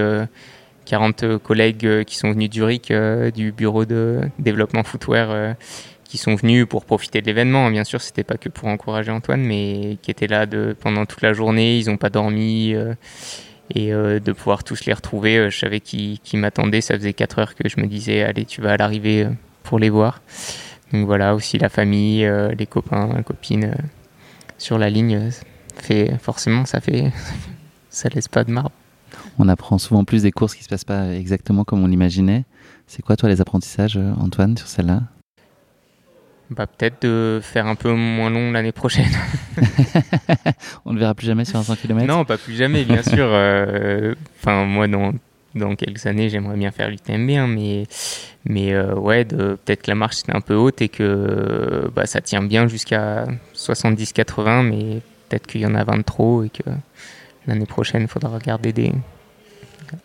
40 0.86 1.24
euh, 1.24 1.40
collègues 1.40 2.04
qui 2.06 2.18
sont 2.18 2.32
venus 2.32 2.50
d'Uric, 2.50 2.92
du 3.34 3.52
bureau 3.52 3.86
de 3.86 4.22
développement 4.40 4.84
footwear, 4.84 5.56
qui 6.04 6.18
sont 6.18 6.36
venus 6.36 6.66
pour 6.68 6.86
profiter 6.86 7.22
de 7.22 7.28
l'événement. 7.28 7.70
Bien 7.70 7.84
sûr, 7.84 8.02
c'était 8.02 8.24
pas 8.24 8.38
que 8.38 8.50
pour 8.50 8.68
encourager 8.68 9.12
Antoine, 9.12 9.42
mais 9.42 9.98
qui 10.02 10.12
étaient 10.12 10.28
là 10.28 10.46
de, 10.46 10.76
pendant 10.80 11.06
toute 11.06 11.22
la 11.22 11.34
journée. 11.34 11.78
Ils 11.78 11.88
n'ont 11.88 11.98
pas 11.98 12.10
dormi 12.10 12.76
et 13.74 13.94
euh, 13.94 14.20
de 14.20 14.32
pouvoir 14.32 14.64
tous 14.64 14.86
les 14.86 14.94
retrouver. 14.94 15.38
Euh, 15.38 15.50
je 15.50 15.58
savais 15.58 15.80
qui, 15.80 16.20
qui 16.24 16.38
m'attendait, 16.38 16.82
ça 16.82 16.96
faisait 16.96 17.14
4 17.14 17.40
heures 17.40 17.56
que 17.56 17.68
je 17.70 17.80
me 17.80 17.88
disais, 17.88 18.24
allez, 18.24 18.46
tu 18.46 18.62
vas 18.62 18.72
à 18.74 18.78
l'arrivée 18.78 19.24
euh, 19.24 19.30
pour 19.64 19.80
les 19.80 19.90
voir. 19.90 20.22
Donc 20.92 21.06
voilà, 21.06 21.36
aussi 21.36 21.58
la 21.60 21.70
famille, 21.70 22.28
les 22.58 22.66
copains, 22.66 23.22
copines 23.22 23.76
sur 24.58 24.80
la 24.80 24.90
ligne, 24.90 25.30
fait, 25.82 26.18
forcément, 26.22 26.66
ça 26.66 26.80
fait, 26.80 27.12
ça 27.90 28.10
laisse 28.10 28.28
pas 28.28 28.44
de 28.44 28.52
marbre. 28.52 28.72
On 29.38 29.48
apprend 29.48 29.78
souvent 29.78 30.04
plus 30.04 30.24
des 30.24 30.32
courses 30.32 30.56
qui 30.56 30.64
se 30.64 30.70
passent 30.70 30.84
pas 30.84 31.14
exactement 31.14 31.64
comme 31.64 31.84
on 31.84 31.88
l'imaginait. 31.88 32.46
C'est 32.88 33.02
quoi, 33.02 33.16
toi, 33.16 33.30
les 33.30 33.42
apprentissages, 33.42 34.00
Antoine, 34.20 34.58
sur 34.58 34.68
celle-là? 34.68 35.04
Bah, 36.50 36.66
peut-être 36.66 37.04
de 37.04 37.40
faire 37.44 37.68
un 37.68 37.76
peu 37.76 37.94
moins 37.94 38.32
long 38.32 38.52
l'année 38.52 38.72
prochaine. 38.72 39.12
On 40.86 40.94
ne 40.94 41.00
verra 41.00 41.14
plus 41.14 41.28
jamais 41.28 41.46
sur 41.46 41.60
un 41.60 41.64
100 41.64 41.76
km 41.76 42.08
Non, 42.08 42.26
pas 42.26 42.38
plus 42.38 42.56
jamais, 42.56 42.86
bien 42.86 43.04
sûr. 43.04 43.28
Euh, 43.30 44.16
enfin, 44.40 44.66
moi, 44.66 44.88
dans, 44.88 45.14
dans 45.54 45.76
quelques 45.76 46.08
années, 46.08 46.30
j'aimerais 46.30 46.58
bien 46.58 46.72
faire 46.72 46.90
l'UTMB, 46.90 47.30
hein, 47.32 47.48
mais, 47.48 47.84
mais 48.46 48.74
euh, 48.74 48.96
ouais, 48.96 49.26
peut-être 49.26 49.84
que 49.84 49.92
la 49.92 49.96
marche 49.96 50.24
est 50.28 50.36
un 50.36 50.42
peu 50.42 50.56
haute 50.56 50.82
et 50.82 50.90
que 50.90 51.88
bah, 51.96 52.08
ça 52.08 52.20
tient 52.20 52.42
bien 52.42 52.68
jusqu'à 52.68 53.28
70-80, 53.56 54.68
mais 54.68 55.02
peut-être 55.30 55.48
qu'il 55.48 55.62
y 55.62 55.66
en 55.66 55.76
a 55.76 55.84
20 55.84 56.04
trop 56.04 56.44
et 56.44 56.50
que 56.50 56.64
l'année 57.48 57.66
prochaine, 57.66 58.02
il 58.02 58.08
faudra 58.08 58.30
regarder 58.30 58.74
des. 58.74 58.92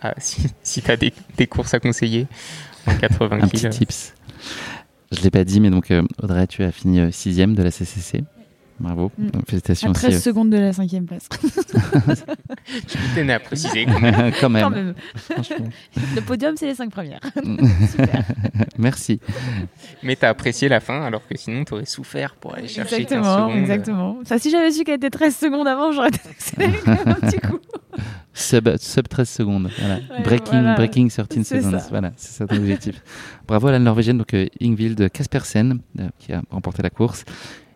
Ah, 0.00 0.14
si, 0.18 0.46
si 0.62 0.82
tu 0.82 0.90
as 0.90 0.96
des, 0.96 1.12
des, 1.36 1.46
courses 1.46 1.74
à 1.74 1.80
conseiller 1.80 2.26
en 2.86 2.94
80 2.98 3.40
un 3.42 3.48
Petit 3.48 3.68
tips. 3.68 4.14
Je 5.12 5.20
l'ai 5.22 5.30
pas 5.30 5.44
dit, 5.44 5.60
mais 5.60 5.70
donc 5.70 5.90
euh, 5.90 6.02
Audrey, 6.22 6.46
tu 6.46 6.64
as 6.64 6.72
fini 6.72 7.00
euh, 7.00 7.10
sixième 7.10 7.54
de 7.54 7.62
la 7.62 7.70
CCC. 7.70 8.24
Bravo, 8.80 9.12
mm. 9.16 9.28
félicitations. 9.46 9.90
À 9.90 9.94
13 9.94 10.14
euh. 10.14 10.18
secondes 10.18 10.50
de 10.50 10.58
la 10.58 10.72
cinquième 10.72 11.06
place. 11.06 11.28
tu 12.88 12.98
tenais 13.14 13.34
à 13.34 13.40
préciser 13.40 13.86
quand 13.86 14.00
même. 14.00 14.32
quand 14.40 14.50
même. 14.50 14.94
Le 16.14 16.20
podium, 16.20 16.56
c'est 16.56 16.66
les 16.66 16.74
cinq 16.74 16.90
premières. 16.90 17.20
Merci. 18.78 19.20
Mais 20.02 20.16
tu 20.16 20.24
as 20.24 20.30
apprécié 20.30 20.68
la 20.68 20.80
fin, 20.80 21.02
alors 21.02 21.26
que 21.26 21.38
sinon, 21.38 21.64
tu 21.64 21.74
aurais 21.74 21.84
souffert 21.84 22.34
pour 22.34 22.54
aller 22.54 22.66
chercher 22.66 22.96
exactement, 22.96 23.22
15 23.22 23.36
secondes. 23.36 23.58
Exactement. 23.58 24.18
Ça, 24.24 24.38
si 24.38 24.50
j'avais 24.50 24.72
su 24.72 24.82
qu'elle 24.82 24.96
était 24.96 25.10
13 25.10 25.36
secondes 25.36 25.68
avant, 25.68 25.92
j'aurais 25.92 26.08
accéléré 26.08 26.78
un 26.86 27.14
petit 27.14 27.38
coup. 27.38 27.60
Sub, 28.36 28.68
sub 28.78 29.06
13 29.06 29.28
secondes. 29.28 29.70
Voilà. 29.78 30.00
breaking, 30.24 30.74
breaking 30.74 31.08
13 31.08 31.46
secondes. 31.46 31.80
Voilà, 31.90 32.12
c'est 32.16 32.32
ça 32.32 32.46
ton 32.46 32.56
objectif. 32.56 33.00
Bravo 33.46 33.68
à 33.68 33.72
la 33.72 33.78
Norvégienne, 33.78 34.18
donc 34.18 34.34
euh, 34.34 34.46
Ingvild 34.60 35.08
Kaspersen, 35.10 35.78
euh, 36.00 36.08
qui 36.18 36.32
a 36.32 36.42
remporté 36.50 36.82
la 36.82 36.90
course. 36.90 37.24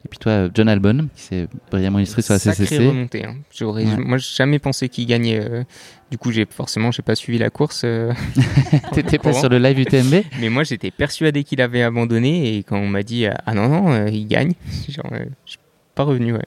Et 0.05 0.09
puis 0.09 0.19
toi, 0.19 0.49
John 0.55 0.69
Albon, 0.69 1.09
qui 1.15 1.23
s'est 1.23 1.49
brillamment 1.71 1.99
illustré 1.99 2.23
sur 2.23 2.33
la 2.35 2.39
Sacrée 2.39 2.65
CCC. 2.67 2.87
remontée. 2.87 3.25
hein. 3.27 3.37
J'aurais, 3.55 3.85
Ouais. 3.85 3.97
Moi, 3.97 4.17
j'ai 4.19 4.35
jamais 4.37 4.59
pensé 4.59 4.89
qu'il 4.89 5.07
gagnait. 5.07 5.41
euh, 5.41 5.65
du 6.11 6.17
coup, 6.19 6.31
j'ai 6.33 6.47
forcément, 6.49 6.91
j'ai 6.93 7.03
pas 7.03 7.15
suivi 7.17 7.37
la 7.39 7.51
course. 7.51 7.83
euh, 7.85 8.13
T'étais 8.93 9.19
pas 9.19 9.33
sur 9.33 9.49
le 9.49 9.59
live 9.59 9.79
UTMB 9.81 10.23
mais 10.41 10.49
moi, 10.49 10.63
j'étais 10.65 10.91
persuadé 10.91 11.43
qu'il 11.45 11.61
avait 11.61 11.83
abandonné. 11.83 12.57
Et 12.57 12.63
quand 12.63 12.79
on 12.79 12.87
m'a 12.89 13.03
dit 13.03 13.27
ah 13.27 13.55
non 13.55 13.69
non, 13.69 13.91
euh, 13.93 14.09
il 14.09 14.27
gagne, 14.29 14.53
genre, 14.89 15.11
euh, 15.13 15.25
je 15.45 15.51
suis 15.53 15.61
pas 15.95 16.05
revenu. 16.05 16.33
Ouais. 16.33 16.47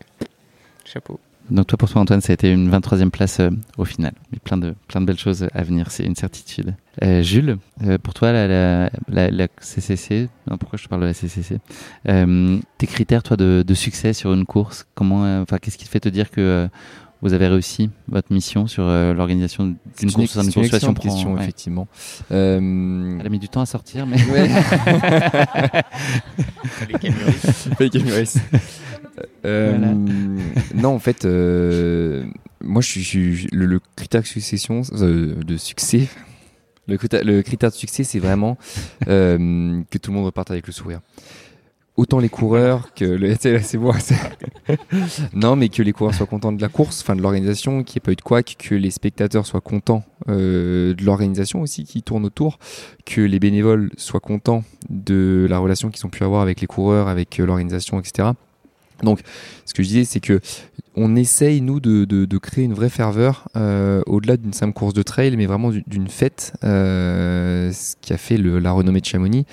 Chapeau. 0.85 1.19
Donc 1.51 1.67
toi, 1.67 1.77
pour 1.77 1.89
toi, 1.89 2.01
Antoine, 2.01 2.21
ça 2.21 2.31
a 2.31 2.33
été 2.33 2.51
une 2.51 2.71
23e 2.71 3.09
place 3.09 3.39
euh, 3.41 3.49
au 3.77 3.85
final. 3.85 4.13
Mais 4.31 4.39
plein 4.39 4.57
de, 4.57 4.73
plein 4.87 5.01
de 5.01 5.05
belles 5.05 5.19
choses 5.19 5.47
à 5.53 5.63
venir, 5.63 5.91
c'est 5.91 6.05
une 6.05 6.15
certitude. 6.15 6.73
Euh, 7.03 7.21
Jules, 7.23 7.57
euh, 7.85 7.97
pour 7.97 8.13
toi, 8.13 8.31
la, 8.31 8.47
la, 8.47 9.29
la, 9.29 9.47
CCC, 9.59 10.29
non, 10.49 10.57
pourquoi 10.57 10.77
je 10.77 10.83
te 10.85 10.89
parle 10.89 11.01
de 11.01 11.07
la 11.07 11.13
CCC 11.13 11.59
Euh, 12.07 12.57
Tes 12.77 12.87
critères, 12.87 13.21
toi, 13.21 13.35
de, 13.37 13.63
de 13.67 13.73
succès 13.73 14.13
sur 14.13 14.33
une 14.33 14.45
course, 14.45 14.85
comment, 14.95 15.25
euh, 15.25 15.41
enfin, 15.41 15.57
qu'est-ce 15.57 15.77
qui 15.77 15.85
te 15.85 15.89
fait 15.89 15.99
te 15.99 16.09
dire 16.09 16.31
que 16.31 16.69
vous 17.21 17.33
avez 17.33 17.47
réussi 17.47 17.89
votre 18.07 18.31
mission 18.33 18.65
sur 18.67 18.83
euh, 18.87 19.13
l'organisation 19.13 19.65
d'une 19.99 20.11
course, 20.11 20.33
course 20.33 20.57
excellente 20.67 20.95
prend- 20.95 21.09
question, 21.09 21.33
ouais. 21.33 21.41
effectivement. 21.43 21.87
Euh, 22.31 23.17
Elle 23.19 23.25
a 23.25 23.29
mis 23.29 23.39
du 23.39 23.47
temps 23.49 23.61
à 23.61 23.65
sortir, 23.65 24.05
mais 24.07 24.17
ouais. 24.31 24.49
Euh, 29.45 29.75
Voilà. 29.77 29.93
Non, 30.75 30.89
en 30.95 30.99
fait, 30.99 31.25
euh, 31.25 32.23
moi, 32.63 32.81
je 32.81 32.87
suis, 32.87 33.01
je 33.03 33.07
suis- 33.07 33.47
le, 33.51 33.65
le 33.65 33.79
critère 33.95 34.21
de 34.21 34.25
succession, 34.27 34.81
euh, 34.93 35.35
de 35.43 35.57
succès. 35.57 36.07
Le 36.87 36.97
critère, 36.97 37.23
le 37.23 37.41
critère 37.41 37.69
de 37.69 37.75
succès, 37.75 38.03
c'est 38.03 38.19
vraiment 38.19 38.57
euh, 39.07 39.81
que 39.91 39.97
tout 39.97 40.11
le 40.11 40.17
monde 40.17 40.25
reparte 40.25 40.49
avec 40.51 40.65
le 40.67 40.73
sourire. 40.73 41.01
Autant 41.97 42.19
les 42.19 42.29
coureurs 42.29 42.93
que 42.93 43.03
le, 43.03 43.35
c'est 43.39 43.77
bon. 43.77 43.91
non, 45.33 45.55
mais 45.55 45.69
que 45.69 45.83
les 45.83 45.91
coureurs 45.91 46.13
soient 46.13 46.25
contents 46.25 46.51
de 46.51 46.61
la 46.61 46.69
course, 46.69 47.01
enfin 47.01 47.15
de 47.15 47.21
l'organisation, 47.21 47.83
qu'il 47.83 47.99
n'y 47.99 48.03
ait 48.03 48.05
pas 48.05 48.11
eu 48.13 48.15
de 48.15 48.21
couac, 48.21 48.55
que 48.57 48.75
les 48.75 48.91
spectateurs 48.91 49.45
soient 49.45 49.61
contents 49.61 50.03
euh, 50.29 50.93
de 50.93 51.03
l'organisation 51.03 51.61
aussi 51.61 51.83
qui 51.83 52.01
tourne 52.01 52.25
autour, 52.25 52.59
que 53.05 53.21
les 53.21 53.39
bénévoles 53.39 53.91
soient 53.97 54.21
contents 54.21 54.63
de 54.89 55.45
la 55.49 55.59
relation 55.59 55.89
qu'ils 55.89 56.05
ont 56.05 56.09
pu 56.09 56.23
avoir 56.23 56.41
avec 56.41 56.61
les 56.61 56.67
coureurs, 56.67 57.07
avec 57.07 57.39
euh, 57.39 57.45
l'organisation, 57.45 57.99
etc. 57.99 58.29
Donc, 59.03 59.19
ce 59.65 59.73
que 59.73 59.83
je 59.83 59.87
disais, 59.87 60.03
c'est 60.05 60.19
que 60.19 60.39
on 60.95 61.15
essaye 61.15 61.61
nous 61.61 61.79
de, 61.79 62.03
de- 62.03 62.25
de 62.25 62.37
créer 62.37 62.65
une 62.65 62.73
vraie 62.73 62.89
ferveur 62.89 63.47
euh, 63.55 64.01
au-delà 64.07 64.35
d'une 64.35 64.51
simple 64.51 64.73
course 64.73 64.93
de 64.93 65.03
trail, 65.03 65.35
mais 65.37 65.45
vraiment 65.45 65.71
d'une- 65.71 66.09
fête, 66.09 66.51
euh, 66.65 67.71
ce 67.71 67.95
qui 68.01 68.11
a 68.11 68.17
fait 68.17 68.35
le- 68.37 68.59
la 68.59 68.71
renommée 68.73 68.99
de 68.99 69.05
Chamonix 69.05 69.45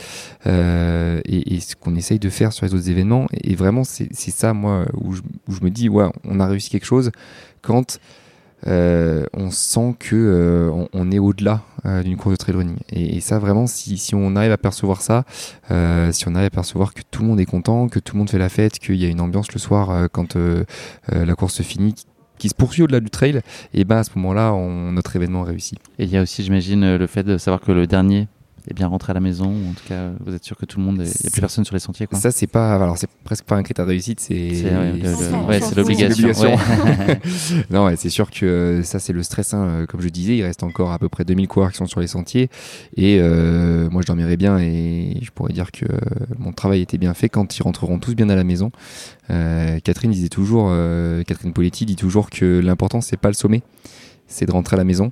euh, 0.46 1.20
et, 1.24 1.55
et 1.55 1.61
ce 1.61 1.76
qu'on 1.76 1.94
essaye 1.94 2.18
de 2.18 2.28
faire 2.28 2.53
sur 2.53 2.66
les 2.66 2.74
autres 2.74 2.90
événements. 2.90 3.26
Et, 3.44 3.55
vraiment, 3.55 3.84
c'est 3.84 4.09
c'est 4.12 4.32
ça, 4.32 4.53
moi, 4.53 4.86
où 4.94 5.12
je, 5.14 5.22
où 5.49 5.53
je 5.53 5.61
me 5.62 5.70
dis, 5.70 5.88
ouais, 5.88 6.07
on 6.24 6.40
a 6.40 6.46
réussi 6.49 6.70
quelque 6.70 6.86
chose 6.86 7.12
quand 7.62 8.01
euh, 8.66 9.26
on 9.34 9.50
sent 9.50 9.94
que 9.98 10.16
euh, 10.16 10.86
on, 10.92 11.11
est 11.11 11.18
au-delà 11.18 11.62
euh, 11.86 12.02
d'une 12.02 12.16
course 12.16 12.32
de 12.32 12.36
trail 12.36 12.56
running. 12.56 12.76
Et, 12.90 13.20
ça, 13.20 13.38
vraiment, 13.38 13.66
si, 13.66 13.96
si 13.98 14.14
on 14.14 14.34
arrive 14.36 14.52
à 14.52 14.59
percevoir 14.59 15.00
ça, 15.00 15.24
euh, 15.70 16.12
si 16.12 16.26
on 16.28 16.34
arrive 16.34 16.48
à 16.48 16.50
percevoir 16.50 16.94
que 16.94 17.02
tout 17.11 17.22
le 17.22 17.28
monde 17.28 17.40
est 17.40 17.46
content, 17.46 17.88
que 17.88 17.98
tout 17.98 18.14
le 18.14 18.18
monde 18.18 18.30
fait 18.30 18.38
la 18.38 18.48
fête, 18.48 18.78
qu'il 18.78 18.96
y 18.96 19.04
a 19.04 19.09
une 19.09 19.20
ambiance 19.20 19.52
le 19.52 19.59
soir 19.59 19.90
euh, 19.90 20.06
quand 20.11 20.36
euh, 20.36 20.64
la 21.12 21.34
course 21.34 21.54
se 21.54 21.62
finit, 21.62 21.94
qui, 22.38 22.48
se 22.48 22.54
poursuit 22.54 22.82
au-delà 22.82 23.00
du 23.00 23.11
trail, 23.11 23.40
et 23.74 23.84
ben 23.84 23.96
à 23.96 24.04
ce 24.04 24.11
moment-là, 24.16 24.52
on- 24.54 24.92
notre 24.92 25.14
événement 25.16 25.42
réussit. 25.42 25.78
Et 25.98 26.04
il 26.04 26.11
y 26.11 26.16
a 26.16 26.22
aussi, 26.22 26.42
j'imagine, 26.42 26.96
le 26.96 27.06
fait 27.06 27.22
de 27.24 27.36
savoir 27.38 27.61
que 27.61 27.72
le 27.72 27.86
dernier 27.86 28.28
est 28.68 28.74
bien 28.74 28.86
rentré 28.86 29.10
à 29.12 29.14
la 29.14 29.20
maison, 29.20 29.46
ou 29.46 29.70
en 29.70 29.72
tout 29.72 29.86
cas, 29.88 30.10
vous 30.24 30.34
êtes 30.34 30.44
sûr 30.44 30.56
que 30.56 30.66
tout 30.66 30.78
le 30.78 30.84
monde, 30.84 30.96
il 30.98 31.04
n'y 31.04 31.26
a 31.26 31.30
plus 31.30 31.40
personne 31.40 31.64
sur 31.64 31.74
les 31.74 31.80
sentiers, 31.80 32.06
quoi. 32.06 32.18
Ça, 32.18 32.30
c'est 32.30 32.46
pas, 32.46 32.74
alors 32.74 32.96
c'est 32.98 33.08
presque 33.24 33.44
pas 33.44 33.56
un 33.56 33.62
critère 33.62 33.84
de 33.86 33.90
réussite, 33.90 34.20
c'est 34.20 34.54
C'est 34.54 34.64
ouais, 34.64 34.92
le- 34.92 35.74
l'obligation. 35.76 36.28
Ouais. 36.28 37.20
non, 37.70 37.86
ouais, 37.86 37.96
c'est 37.96 38.10
sûr 38.10 38.30
que 38.30 38.44
euh, 38.46 38.82
ça, 38.82 38.98
c'est 38.98 39.12
le 39.12 39.22
stress. 39.22 39.54
hein. 39.54 39.64
Euh, 39.68 39.86
Comme 39.86 40.00
je 40.00 40.08
disais, 40.08 40.36
il 40.36 40.42
reste 40.42 40.62
encore 40.62 40.92
à 40.92 40.98
peu 40.98 41.08
près 41.08 41.24
2000 41.24 41.48
coureurs 41.48 41.70
qui 41.72 41.78
sont 41.78 41.86
sur 41.86 42.00
les 42.00 42.06
sentiers. 42.06 42.48
Et 42.96 43.18
euh, 43.20 43.88
moi, 43.90 44.02
je 44.02 44.06
dormirai 44.06 44.36
bien 44.36 44.58
et 44.58 45.18
je 45.22 45.30
pourrais 45.30 45.52
dire 45.52 45.70
que 45.72 45.84
euh, 45.84 45.98
mon 46.38 46.52
travail 46.52 46.80
était 46.82 46.98
bien 46.98 47.14
fait 47.14 47.28
quand 47.28 47.56
ils 47.58 47.62
rentreront 47.62 47.98
tous 47.98 48.14
bien 48.14 48.28
à 48.28 48.36
la 48.36 48.44
maison. 48.44 48.70
Euh, 49.30 49.78
Catherine 49.80 50.10
disait 50.10 50.28
toujours, 50.28 50.68
euh, 50.70 51.22
Catherine 51.24 51.52
Poletti 51.52 51.86
dit 51.86 51.96
toujours 51.96 52.30
que 52.30 52.60
l'important, 52.60 53.00
c'est 53.00 53.16
pas 53.16 53.28
le 53.28 53.34
sommet. 53.34 53.62
C'est 54.30 54.44
de 54.44 54.52
rentrer 54.52 54.74
à 54.74 54.76
la 54.76 54.84
maison 54.84 55.10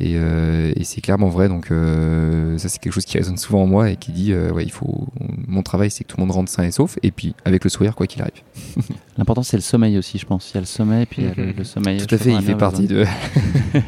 et, 0.00 0.14
euh, 0.16 0.72
et 0.74 0.82
c'est 0.82 1.00
clairement 1.00 1.28
vrai. 1.28 1.48
Donc 1.48 1.70
euh, 1.70 2.58
ça 2.58 2.68
c'est 2.68 2.80
quelque 2.80 2.92
chose 2.92 3.04
qui 3.04 3.16
résonne 3.16 3.36
souvent 3.36 3.62
en 3.62 3.66
moi 3.66 3.90
et 3.90 3.96
qui 3.96 4.10
dit 4.10 4.32
euh, 4.32 4.50
ouais 4.52 4.64
il 4.64 4.72
faut 4.72 5.06
mon 5.46 5.62
travail 5.62 5.88
c'est 5.90 6.02
que 6.02 6.08
tout 6.08 6.16
le 6.16 6.22
monde 6.22 6.32
rentre 6.32 6.50
sain 6.50 6.64
et 6.64 6.72
sauf 6.72 6.98
et 7.04 7.12
puis 7.12 7.34
avec 7.44 7.62
le 7.62 7.70
sourire 7.70 7.94
quoi 7.94 8.06
qu'il 8.08 8.22
arrive. 8.22 8.42
L'important, 9.18 9.42
c'est 9.44 9.56
le 9.56 9.62
sommeil 9.62 9.96
aussi, 9.98 10.18
je 10.18 10.26
pense. 10.26 10.50
Il 10.50 10.54
y 10.54 10.58
a 10.58 10.60
le 10.60 10.66
sommeil, 10.66 11.06
puis 11.06 11.22
il 11.22 11.28
y 11.28 11.30
a 11.30 11.34
le, 11.34 11.46
Mhm. 11.46 11.54
le 11.56 11.64
sommeil. 11.64 12.04
Tout 12.04 12.14
à 12.14 12.18
fait, 12.18 12.32
il 12.32 12.42
fait 12.42 12.54
partie 12.56 12.86
besoin. 12.86 13.04
de. 13.04 13.80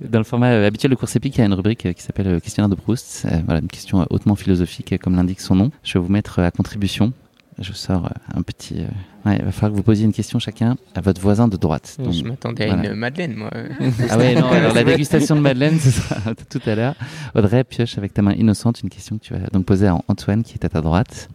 Dans 0.00 0.18
le 0.18 0.24
format 0.24 0.52
euh, 0.52 0.66
habituel 0.66 0.90
de 0.90 0.96
course 0.96 1.16
épique, 1.16 1.36
il 1.36 1.40
y 1.40 1.42
a 1.42 1.46
une 1.46 1.54
rubrique 1.54 1.92
qui 1.92 2.02
s'appelle 2.02 2.40
Questionnaire 2.40 2.68
de 2.68 2.74
Proust. 2.76 3.26
Voilà, 3.46 3.60
une 3.60 3.68
question 3.68 4.06
hautement 4.10 4.36
philosophique, 4.36 4.94
comme 5.02 5.16
l'indique 5.16 5.40
son 5.40 5.54
nom. 5.56 5.70
Je 5.82 5.98
vais 5.98 6.04
vous 6.04 6.10
mettre 6.12 6.38
à 6.38 6.50
contribution. 6.50 7.12
Je 7.58 7.72
sors 7.72 8.08
un 8.32 8.42
petit. 8.42 8.84
Ouais, 9.26 9.36
il 9.38 9.44
va 9.44 9.50
falloir 9.52 9.72
que 9.72 9.76
vous 9.76 9.82
posiez 9.82 10.04
une 10.04 10.12
question 10.12 10.38
chacun 10.38 10.76
à 10.94 11.00
votre 11.00 11.20
voisin 11.20 11.48
de 11.48 11.56
droite. 11.56 11.96
Donc, 11.98 12.12
je 12.12 12.22
m'attendais 12.22 12.70
à 12.70 12.74
une 12.74 12.94
Madeleine, 12.94 13.34
moi. 13.34 13.50
Ah 14.10 14.16
ouais, 14.16 14.34
non, 14.34 14.48
alors 14.48 14.72
la 14.74 14.84
dégustation 14.84 15.34
de 15.36 15.40
Madeleine, 15.40 15.78
ce 15.78 15.90
sera 15.90 16.34
tout 16.50 16.60
à 16.66 16.74
l'heure. 16.74 16.94
Audrey, 17.34 17.64
pioche 17.64 17.98
avec 17.98 18.14
ta 18.14 18.22
main 18.22 18.32
innocente 18.34 18.80
une 18.82 18.88
question 18.90 19.18
que 19.18 19.24
tu 19.24 19.32
vas 19.34 19.40
donc 19.52 19.64
poser 19.66 19.88
à 19.88 19.96
Antoine 20.08 20.42
qui 20.44 20.54
est 20.54 20.64
à 20.64 20.68
ta 20.68 20.80
droite. 20.80 21.28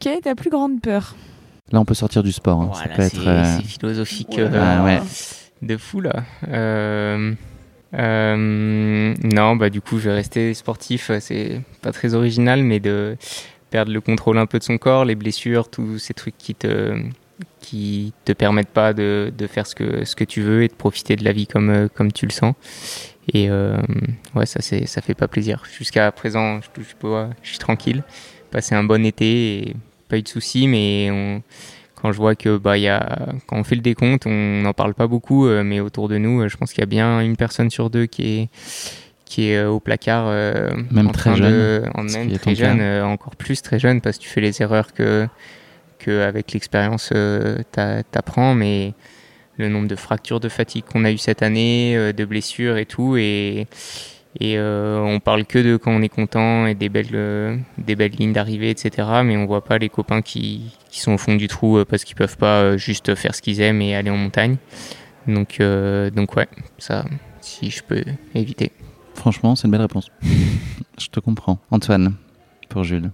Quelle 0.00 0.18
est 0.18 0.22
ta 0.22 0.34
plus 0.34 0.50
grande 0.50 0.80
peur? 0.80 1.16
Là, 1.72 1.80
on 1.80 1.84
peut 1.84 1.94
sortir 1.94 2.22
du 2.22 2.32
sport. 2.32 2.60
hein. 2.62 2.70
Voilà, 2.72 2.88
Ça 2.90 2.94
peut 2.96 3.02
c'est 3.08 3.16
être. 3.16 3.28
euh, 3.28 3.56
c'est 3.58 3.64
philosophique 3.66 4.38
euh. 4.38 4.50
Ah 4.80 4.84
ouais. 4.84 5.00
de 5.62 5.76
fou 5.76 6.00
là. 6.00 6.22
Euh, 6.48 7.34
euh, 7.94 9.14
non, 9.24 9.56
bah 9.56 9.70
du 9.70 9.80
coup, 9.80 9.98
je 9.98 10.08
vais 10.08 10.14
rester 10.14 10.54
sportif. 10.54 11.10
C'est 11.20 11.60
pas 11.82 11.92
très 11.92 12.14
original, 12.14 12.62
mais 12.62 12.80
de 12.80 13.16
perdre 13.70 13.92
le 13.92 14.00
contrôle 14.00 14.38
un 14.38 14.46
peu 14.46 14.58
de 14.58 14.64
son 14.64 14.78
corps, 14.78 15.04
les 15.04 15.14
blessures, 15.14 15.70
tous 15.70 15.98
ces 15.98 16.14
trucs 16.14 16.36
qui 16.38 16.54
te 16.54 17.00
qui 17.60 18.12
te 18.24 18.32
permettent 18.32 18.68
pas 18.70 18.92
de, 18.92 19.32
de 19.36 19.46
faire 19.46 19.66
ce 19.66 19.74
que 19.74 20.04
ce 20.04 20.16
que 20.16 20.24
tu 20.24 20.40
veux 20.42 20.62
et 20.62 20.68
de 20.68 20.72
profiter 20.72 21.16
de 21.16 21.24
la 21.24 21.32
vie 21.32 21.46
comme 21.46 21.70
euh, 21.70 21.88
comme 21.88 22.12
tu 22.12 22.26
le 22.26 22.32
sens. 22.32 22.54
Et 23.32 23.50
euh, 23.50 23.76
ouais, 24.34 24.46
ça 24.46 24.60
c'est 24.62 24.86
ça 24.86 25.02
fait 25.02 25.14
pas 25.14 25.28
plaisir. 25.28 25.62
Jusqu'à 25.76 26.10
présent, 26.12 26.60
je 26.76 27.48
suis 27.48 27.58
tranquille. 27.58 28.02
Passé 28.50 28.74
un 28.74 28.84
bon 28.84 29.04
été 29.04 29.58
et 29.58 29.76
pas 30.08 30.16
eu 30.16 30.22
de 30.22 30.28
soucis, 30.28 30.66
mais 30.68 31.42
quand 32.00 32.12
je 32.12 32.16
vois 32.16 32.34
que 32.34 32.56
bah 32.56 32.78
y 32.78 32.88
a 32.88 33.34
quand 33.46 33.56
on 33.58 33.64
fait 33.64 33.74
le 33.74 33.82
décompte, 33.82 34.26
on 34.26 34.62
n'en 34.62 34.72
parle 34.72 34.94
pas 34.94 35.06
beaucoup, 35.06 35.46
euh, 35.46 35.62
mais 35.64 35.80
autour 35.80 36.08
de 36.08 36.16
nous, 36.16 36.48
je 36.48 36.56
pense 36.56 36.72
qu'il 36.72 36.80
y 36.80 36.84
a 36.84 36.86
bien 36.86 37.20
une 37.20 37.36
personne 37.36 37.70
sur 37.70 37.90
deux 37.90 38.06
qui 38.06 38.38
est 38.38 38.48
qui 39.28 39.50
est 39.50 39.56
euh, 39.58 39.68
au 39.70 39.80
placard, 39.80 40.24
euh, 40.28 40.70
Même 40.90 41.08
en 41.08 41.12
très 41.12 41.30
train 41.30 41.38
de- 41.38 41.44
jeune, 41.82 41.90
en 41.94 42.08
ce 42.08 42.16
même 42.18 42.32
très 42.32 42.54
jeune, 42.54 42.80
euh, 42.80 43.04
encore 43.04 43.36
plus 43.36 43.62
très 43.62 43.78
jeune, 43.78 44.00
parce 44.00 44.18
que 44.18 44.22
tu 44.22 44.28
fais 44.28 44.40
les 44.40 44.60
erreurs 44.62 44.92
que 44.92 45.26
que 45.98 46.22
avec 46.22 46.52
l'expérience 46.52 47.10
euh, 47.14 47.58
t'a- 47.72 48.02
t'apprends, 48.04 48.54
mais 48.54 48.94
le 49.56 49.68
nombre 49.68 49.88
de 49.88 49.96
fractures 49.96 50.38
de 50.40 50.48
fatigue 50.48 50.84
qu'on 50.84 51.04
a 51.04 51.10
eu 51.10 51.18
cette 51.18 51.42
année, 51.42 52.12
de 52.16 52.24
blessures 52.24 52.76
et 52.76 52.86
tout, 52.86 53.16
et 53.16 53.66
et 54.40 54.56
on 54.60 55.18
parle 55.18 55.44
que 55.46 55.58
de 55.58 55.76
quand 55.76 55.90
on 55.90 56.00
est 56.02 56.08
content 56.08 56.66
et 56.66 56.74
des 56.76 56.88
belles, 56.88 57.58
des 57.78 57.96
belles 57.96 58.12
lignes 58.12 58.32
d'arrivée, 58.32 58.70
etc. 58.70 59.08
Mais 59.24 59.36
on 59.36 59.46
voit 59.46 59.64
pas 59.64 59.78
les 59.78 59.88
copains 59.88 60.22
qui, 60.22 60.76
qui 60.90 61.00
sont 61.00 61.12
au 61.14 61.18
fond 61.18 61.34
du 61.34 61.48
trou 61.48 61.82
parce 61.88 62.04
qu'ils 62.04 62.14
peuvent 62.14 62.36
pas 62.36 62.76
juste 62.76 63.16
faire 63.16 63.34
ce 63.34 63.42
qu'ils 63.42 63.60
aiment 63.60 63.82
et 63.82 63.96
aller 63.96 64.10
en 64.10 64.16
montagne. 64.16 64.58
Donc, 65.26 65.60
donc 66.14 66.36
ouais, 66.36 66.46
ça, 66.78 67.04
si 67.40 67.70
je 67.70 67.82
peux 67.82 68.04
éviter. 68.36 68.70
Franchement, 69.18 69.56
c'est 69.56 69.66
une 69.66 69.72
belle 69.72 69.80
réponse. 69.80 70.10
Je 70.98 71.08
te 71.08 71.18
comprends. 71.18 71.58
Antoine, 71.72 72.14
pour 72.68 72.84
Jules. 72.84 73.10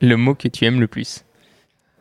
Le 0.00 0.16
mot 0.16 0.36
que 0.36 0.46
tu 0.46 0.64
aimes 0.64 0.80
le 0.80 0.86
plus. 0.86 1.24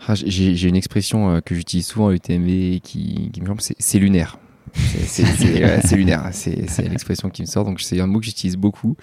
Ah, 0.08 0.14
j'ai 0.14 0.68
une 0.68 0.76
expression 0.76 1.32
euh, 1.32 1.39
que 1.41 1.55
j'utilise 1.55 1.88
souvent 1.88 2.10
à 2.10 2.12
l'UTMB 2.12 2.47
et 2.47 2.80
qui, 2.84 3.32
qui 3.34 3.41
me 3.41 3.47
semble, 3.47 3.62
c'est 3.62 3.97
lunaire. 3.97 4.38
C'est- 4.74 5.05
C'est 5.07 5.26
c'est- 5.26 5.63
ouais, 5.63 5.80
c'est 5.84 5.95
lunaire, 5.95 6.30
c'est 6.32 6.70
c'est 6.70 6.88
l'expression 6.88 7.30
qui 7.30 7.41
me 7.41 7.47
sort, 7.47 7.65
donc 7.65 7.80
c'est 7.82 7.99
un 7.99 8.07
mot 8.07 8.20
que 8.20 8.26
j'utilise 8.26 8.57
beaucoup. 8.57 8.95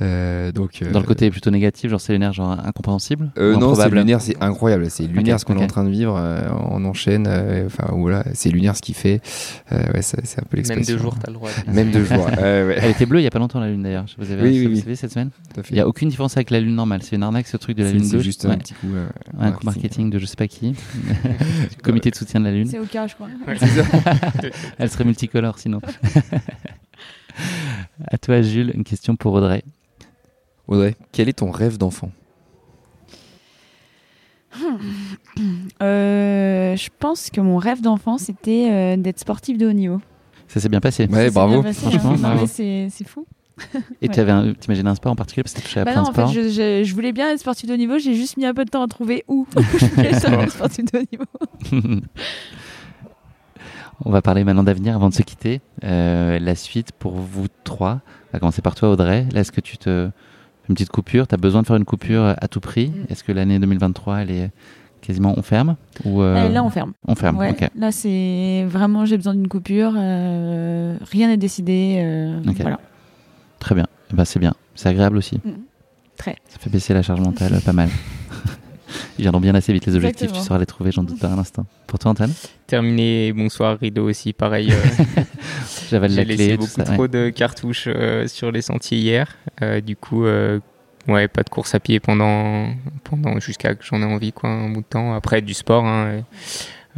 Euh, 0.00 0.50
donc, 0.52 0.80
euh, 0.82 0.90
Dans 0.90 0.98
le 1.00 1.06
côté 1.06 1.30
plutôt 1.30 1.50
négatif, 1.50 1.90
genre 1.90 2.00
c'est 2.00 2.12
lunaire, 2.12 2.32
genre 2.32 2.50
incompréhensible 2.64 3.30
euh, 3.38 3.56
non, 3.56 3.74
c'est 3.74 3.88
lunaire, 3.90 4.20
c'est 4.20 4.36
incroyable. 4.42 4.86
C'est 4.90 5.04
lunaire 5.06 5.38
ce 5.38 5.44
qu'on 5.44 5.56
est 5.58 5.62
en 5.62 5.66
train 5.68 5.84
de 5.84 5.90
vivre. 5.90 6.16
euh, 6.18 6.42
on 6.70 6.84
enchaîne. 6.84 7.26
euh, 7.28 7.66
Enfin 7.66 7.86
voilà, 7.92 8.24
c'est 8.34 8.50
lunaire 8.50 8.76
ce 8.76 8.82
qu'il 8.82 8.94
fait. 8.94 9.20
Euh, 9.72 9.92
ouais, 9.92 10.02
c'est 10.02 10.18
un 10.18 10.42
peu 10.48 10.56
Même 10.56 10.64
l'expression. 10.64 10.94
deux 10.96 11.00
jours, 11.02 11.16
t'as 11.20 11.28
le 11.30 11.34
droit. 11.34 11.50
Même 11.72 11.90
deux 11.90 12.04
jours. 12.04 12.28
euh, 12.38 12.68
ouais, 12.68 12.78
Elle 12.80 12.90
était 12.90 13.06
bleue 13.06 13.20
il 13.20 13.24
y 13.24 13.26
a 13.26 13.30
pas 13.30 13.38
longtemps 13.38 13.60
la 13.60 13.68
lune 13.68 13.82
d'ailleurs. 13.82 14.06
Vous 14.18 14.30
avez 14.30 14.42
Oui, 14.42 14.64
vous 14.64 14.70
oui, 14.74 14.84
oui. 14.86 14.96
cette 14.96 15.12
semaine. 15.12 15.30
Il 15.70 15.76
y 15.76 15.80
a 15.80 15.86
aucune 15.86 16.08
différence 16.08 16.36
avec 16.36 16.50
la 16.50 16.60
lune 16.60 16.74
normale. 16.74 17.02
C'est 17.02 17.14
une 17.16 17.22
arnaque 17.22 17.46
ce 17.46 17.56
truc 17.56 17.76
de 17.76 17.82
la 17.84 17.88
C'est 17.90 17.94
lune 17.94 18.04
c'est 18.04 18.10
bleue. 18.16 18.22
juste 18.22 18.44
Ouais. 18.44 18.50
un 18.52 18.58
petit 18.58 18.74
coup. 18.74 18.88
euh, 18.94 19.06
un 19.38 19.52
coup 19.52 19.64
marketing 19.64 20.10
de 20.10 20.18
je 20.18 20.26
sais 20.26 20.36
pas 20.36 20.48
qui. 20.48 20.72
Du 20.72 20.76
comité 21.82 22.10
de 22.10 22.16
soutien 22.16 22.40
de 22.40 22.46
la 22.46 22.52
lune. 22.52 22.66
C'est 22.68 22.78
au 22.80 22.84
cas, 22.86 23.06
je 23.06 23.14
crois. 23.14 23.28
Elle 24.78 24.90
serait 24.90 25.01
multicolore 25.04 25.58
sinon. 25.58 25.80
à 28.08 28.18
toi 28.18 28.42
Jules, 28.42 28.72
une 28.74 28.84
question 28.84 29.16
pour 29.16 29.32
Audrey. 29.34 29.62
Audrey, 30.68 30.96
quel 31.12 31.28
est 31.28 31.34
ton 31.34 31.50
rêve 31.50 31.78
d'enfant? 31.78 32.10
Euh, 35.82 36.76
je 36.76 36.88
pense 36.98 37.30
que 37.30 37.40
mon 37.40 37.56
rêve 37.56 37.80
d'enfant, 37.80 38.18
c'était 38.18 38.68
euh, 38.70 38.96
d'être 38.96 39.18
sportif 39.18 39.58
de 39.58 39.66
haut 39.66 39.72
niveau. 39.72 40.00
Ça 40.48 40.60
s'est 40.60 40.68
bien 40.68 40.80
passé. 40.80 41.06
Ouais, 41.06 41.26
Ça 41.26 41.30
bravo. 41.30 41.62
passé, 41.62 41.80
Franchement, 41.88 42.14
hein. 42.22 42.36
Mais 42.40 42.46
c'est 42.46 42.88
c'est 42.90 43.06
fou. 43.08 43.26
Et 44.00 44.08
tu 44.08 44.18
avais 44.18 44.32
un, 44.32 44.94
sport 44.94 45.12
en 45.12 45.16
particulier 45.16 45.44
parce 45.44 45.54
que 45.54 45.60
tu 45.60 45.78
à 45.78 45.84
Bah 45.84 45.92
plein 45.92 46.00
non, 46.02 46.06
de 46.06 46.10
en 46.10 46.14
fait, 46.14 46.20
sports. 46.22 46.32
je, 46.32 46.48
je- 46.48 46.82
je 46.84 46.94
voulais 46.94 47.12
bien 47.12 47.30
être 47.30 47.38
sportif 47.38 47.68
de 47.68 47.74
haut 47.74 47.76
niveau, 47.76 47.98
j'ai 47.98 48.14
juste 48.14 48.36
mis 48.36 48.44
un 48.46 48.54
peu 48.54 48.64
de 48.64 48.70
temps 48.70 48.82
à 48.82 48.88
trouver 48.88 49.24
où 49.28 49.46
je 49.56 49.86
voulais 49.86 50.08
être 50.44 50.52
sportif 50.52 50.84
de 50.86 50.98
haut 50.98 51.02
niveau. 51.12 52.00
On 54.04 54.10
va 54.10 54.22
parler 54.22 54.44
maintenant 54.44 54.62
d'avenir 54.64 54.94
avant 54.96 55.08
de 55.08 55.14
se 55.14 55.22
quitter. 55.22 55.60
Euh, 55.84 56.38
la 56.38 56.54
suite 56.54 56.92
pour 56.92 57.12
vous 57.12 57.46
trois. 57.64 58.00
On 58.28 58.32
va 58.34 58.38
commencer 58.40 58.62
par 58.62 58.74
toi, 58.74 58.90
Audrey. 58.90 59.26
Là, 59.32 59.40
est-ce 59.40 59.52
que 59.52 59.60
tu 59.60 59.78
te 59.78 60.10
une 60.68 60.74
petite 60.74 60.90
coupure? 60.90 61.26
Tu 61.26 61.34
as 61.34 61.38
besoin 61.38 61.62
de 61.62 61.66
faire 61.66 61.76
une 61.76 61.84
coupure 61.84 62.34
à 62.40 62.48
tout 62.48 62.60
prix? 62.60 62.88
Mm. 62.88 63.12
Est-ce 63.12 63.24
que 63.24 63.32
l'année 63.32 63.58
2023, 63.58 64.18
elle 64.22 64.30
est 64.30 64.50
quasiment 65.00 65.34
on 65.36 65.42
ferme? 65.42 65.76
Ou 66.04 66.22
euh, 66.22 66.48
là, 66.48 66.64
on 66.64 66.70
ferme. 66.70 66.92
on 67.06 67.14
ferme 67.14 67.36
Ouais. 67.38 67.54
Là, 67.76 67.92
c'est 67.92 68.64
vraiment, 68.68 69.04
j'ai 69.04 69.16
besoin 69.16 69.34
d'une 69.34 69.48
coupure. 69.48 69.92
euh, 69.96 70.96
rien 71.10 71.28
n'est 71.28 71.36
décidé. 71.36 72.00
euh. 72.04 72.40
Voilà. 72.60 72.80
Très 73.58 73.74
bien. 73.74 73.86
Eh 74.12 74.16
ben, 74.16 74.24
c'est 74.24 74.38
bien. 74.40 74.54
C'est 74.74 74.88
agréable 74.88 75.16
aussi. 75.16 75.36
Mm. 75.44 75.50
Très. 76.16 76.36
Ça 76.48 76.58
fait 76.58 76.70
baisser 76.70 76.94
la 76.94 77.02
charge 77.02 77.20
mentale 77.20 77.60
pas 77.64 77.72
mal. 77.72 77.88
Ils 79.18 79.22
viendront 79.22 79.40
bien 79.40 79.54
assez 79.54 79.72
vite 79.72 79.86
les 79.86 79.96
objectifs. 79.96 80.22
Exactement. 80.22 80.42
Tu 80.42 80.46
sauras 80.48 80.58
les 80.60 80.66
trouver, 80.66 80.92
j'en 80.92 81.02
doute 81.02 81.18
pas 81.18 81.28
un 81.28 81.38
instant. 81.38 81.66
Pour 81.86 81.98
toi, 81.98 82.10
Antoine? 82.12 82.32
Terminé, 82.66 83.32
bonsoir 83.32 83.78
Rideau 83.78 84.08
aussi, 84.08 84.32
pareil. 84.32 84.72
euh, 84.72 85.22
J'avale 85.90 86.10
J'ai 86.10 86.16
la 86.16 86.24
laissé 86.24 86.46
clé. 86.48 86.54
tout 86.56 86.60
beaucoup 86.62 86.70
ça, 86.72 86.84
trop 86.84 87.02
ouais. 87.02 87.08
de 87.08 87.28
cartouches 87.30 87.84
euh, 87.88 88.26
sur 88.26 88.50
les 88.50 88.62
sentiers 88.62 88.98
hier. 88.98 89.36
Euh, 89.62 89.80
du 89.80 89.96
coup, 89.96 90.24
euh, 90.24 90.58
ouais, 91.08 91.28
pas 91.28 91.42
de 91.42 91.50
course 91.50 91.74
à 91.74 91.80
pied 91.80 92.00
pendant, 92.00 92.68
pendant 93.04 93.38
jusqu'à 93.40 93.74
que 93.74 93.84
j'en 93.84 94.00
ai 94.00 94.04
envie, 94.04 94.32
quoi, 94.32 94.50
un 94.50 94.70
bout 94.70 94.80
de 94.80 94.86
temps. 94.86 95.14
Après, 95.14 95.42
du 95.42 95.54
sport, 95.54 95.84
hein, 95.84 96.22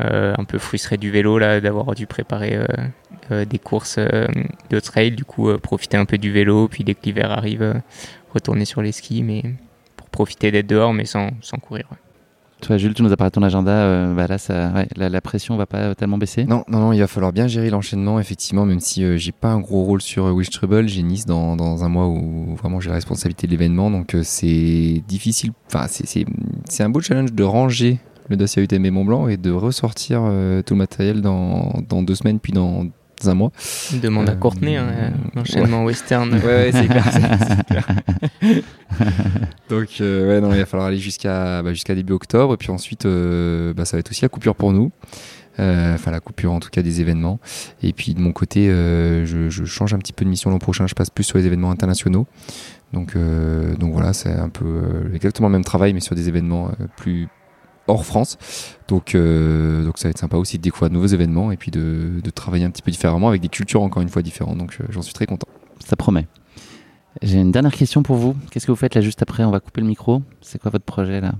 euh, 0.00 0.34
un 0.36 0.44
peu 0.44 0.58
frustré 0.58 0.96
du 0.96 1.10
vélo, 1.10 1.38
là, 1.38 1.60
d'avoir 1.60 1.94
dû 1.94 2.06
préparer 2.06 2.56
euh, 2.56 2.66
euh, 3.30 3.44
des 3.44 3.58
courses 3.58 3.96
euh, 3.98 4.26
de 4.70 4.80
trail. 4.80 5.12
Du 5.12 5.24
coup, 5.24 5.48
euh, 5.48 5.58
profiter 5.58 5.96
un 5.96 6.04
peu 6.04 6.18
du 6.18 6.30
vélo, 6.32 6.68
puis 6.68 6.84
dès 6.84 6.94
que 6.94 7.00
l'hiver 7.04 7.30
arrive, 7.30 7.62
euh, 7.62 7.74
retourner 8.32 8.64
sur 8.64 8.82
les 8.82 8.92
skis, 8.92 9.22
mais 9.22 9.42
profiter 10.14 10.50
d'être 10.50 10.66
dehors, 10.68 10.94
mais 10.94 11.04
sans, 11.04 11.28
sans 11.42 11.58
courir. 11.58 11.84
ouais. 11.90 11.98
Toi, 12.60 12.78
Jules, 12.78 12.94
tu 12.94 13.02
nous 13.02 13.12
as 13.12 13.16
parlé 13.18 13.28
de 13.30 13.34
ton 13.34 13.42
agenda. 13.42 13.72
euh, 13.72 14.14
bah 14.14 14.26
là, 14.26 14.38
ça, 14.38 14.70
ouais, 14.74 14.88
la, 14.96 15.10
la 15.10 15.20
pression 15.20 15.54
va 15.56 15.66
pas 15.66 15.94
tellement 15.94 16.16
baisser. 16.16 16.44
Non, 16.44 16.64
non, 16.68 16.78
non, 16.78 16.92
il 16.92 17.00
va 17.00 17.06
falloir 17.06 17.30
bien 17.32 17.46
gérer 17.46 17.68
l'enchaînement, 17.68 18.18
effectivement, 18.20 18.64
même 18.64 18.80
si 18.80 19.04
euh, 19.04 19.18
j'ai 19.18 19.32
pas 19.32 19.48
un 19.48 19.60
gros 19.60 19.82
rôle 19.84 20.00
sur 20.00 20.24
euh, 20.26 20.30
Wish 20.30 20.48
Trouble, 20.48 20.88
j'ai 20.88 21.02
Nice 21.02 21.26
dans, 21.26 21.56
dans 21.56 21.84
un 21.84 21.88
mois 21.90 22.06
où 22.06 22.54
vraiment 22.56 22.80
j'ai 22.80 22.88
la 22.88 22.94
responsabilité 22.94 23.46
de 23.46 23.52
l'événement, 23.52 23.90
donc 23.90 24.14
euh, 24.14 24.22
c'est 24.24 25.02
difficile, 25.06 25.50
enfin 25.66 25.86
c'est- 25.88 26.06
c'est 26.06 26.24
c'est 26.66 26.82
un 26.84 26.88
beau 26.88 27.00
challenge 27.02 27.34
de 27.34 27.42
ranger 27.44 27.98
le 28.30 28.36
dossier 28.36 28.62
UTM 28.62 28.88
Mont 28.90 29.04
Blanc 29.04 29.28
et 29.28 29.36
de 29.36 29.50
ressortir 29.50 30.20
euh, 30.24 30.62
tout 30.62 30.72
le 30.72 30.78
matériel 30.78 31.20
dans, 31.20 31.70
dans 31.86 32.02
deux 32.02 32.14
semaines 32.14 32.38
puis 32.40 32.52
dans 32.54 32.86
un 33.28 33.34
mois. 33.34 33.52
Demande 34.02 34.28
à 34.28 34.32
Euh, 34.32 34.36
Courtenay, 34.36 34.76
hein, 34.76 34.86
euh, 34.88 35.10
l'enchaînement 35.34 35.84
western. 35.84 36.32
Ouais, 36.34 36.44
ouais, 36.44 36.70
c'est 36.72 36.86
clair. 36.86 37.86
Donc, 39.68 39.88
euh, 40.00 40.28
ouais, 40.28 40.40
non, 40.40 40.52
il 40.52 40.58
va 40.58 40.66
falloir 40.66 40.88
aller 40.88 40.98
jusqu'à 40.98 41.62
bah, 41.62 41.70
début 41.88 42.12
octobre. 42.12 42.54
Et 42.54 42.56
puis 42.56 42.70
ensuite, 42.70 43.06
euh, 43.06 43.72
bah, 43.74 43.84
ça 43.84 43.96
va 43.96 44.00
être 44.00 44.10
aussi 44.10 44.22
la 44.22 44.28
coupure 44.28 44.54
pour 44.54 44.72
nous. 44.72 44.92
Euh, 45.60 45.94
Enfin, 45.94 46.10
la 46.10 46.20
coupure 46.20 46.52
en 46.52 46.60
tout 46.60 46.70
cas 46.70 46.82
des 46.82 47.00
événements. 47.00 47.38
Et 47.82 47.92
puis 47.92 48.14
de 48.14 48.20
mon 48.20 48.32
côté, 48.32 48.68
euh, 48.68 49.24
je, 49.24 49.48
je 49.50 49.64
change 49.64 49.94
un 49.94 49.98
petit 49.98 50.12
peu 50.12 50.24
de 50.24 50.30
mission 50.30 50.50
l'an 50.50 50.58
prochain. 50.58 50.86
Je 50.86 50.94
passe 50.94 51.10
plus 51.10 51.24
sur 51.24 51.38
les 51.38 51.46
événements 51.46 51.70
internationaux. 51.70 52.26
Donc, 52.92 53.16
euh, 53.16 53.74
donc 53.76 53.92
voilà, 53.92 54.12
c'est 54.12 54.32
un 54.32 54.48
peu 54.48 54.64
euh, 54.64 55.14
exactement 55.14 55.48
le 55.48 55.52
même 55.52 55.64
travail, 55.64 55.92
mais 55.92 56.00
sur 56.00 56.14
des 56.14 56.28
événements 56.28 56.68
euh, 56.80 56.86
plus 56.96 57.28
hors 57.86 58.04
France. 58.04 58.38
Donc, 58.88 59.14
euh, 59.14 59.84
donc 59.84 59.98
ça 59.98 60.08
va 60.08 60.10
être 60.10 60.18
sympa 60.18 60.36
aussi 60.36 60.58
de 60.58 60.62
découvrir 60.62 60.90
de 60.90 60.94
nouveaux 60.94 61.06
événements 61.06 61.52
et 61.52 61.56
puis 61.56 61.70
de, 61.70 62.20
de 62.22 62.30
travailler 62.30 62.64
un 62.64 62.70
petit 62.70 62.82
peu 62.82 62.90
différemment 62.90 63.28
avec 63.28 63.40
des 63.40 63.48
cultures 63.48 63.82
encore 63.82 64.02
une 64.02 64.08
fois 64.08 64.22
différentes. 64.22 64.58
Donc, 64.58 64.78
euh, 64.80 64.84
j'en 64.90 65.02
suis 65.02 65.14
très 65.14 65.26
content. 65.26 65.48
Ça 65.84 65.96
promet. 65.96 66.26
J'ai 67.22 67.38
une 67.40 67.52
dernière 67.52 67.72
question 67.72 68.02
pour 68.02 68.16
vous. 68.16 68.34
Qu'est-ce 68.50 68.66
que 68.66 68.72
vous 68.72 68.76
faites 68.76 68.94
là 68.94 69.00
juste 69.00 69.22
après? 69.22 69.44
On 69.44 69.50
va 69.50 69.60
couper 69.60 69.80
le 69.80 69.86
micro. 69.86 70.22
C'est 70.40 70.60
quoi 70.60 70.70
votre 70.70 70.84
projet 70.84 71.20
là? 71.20 71.34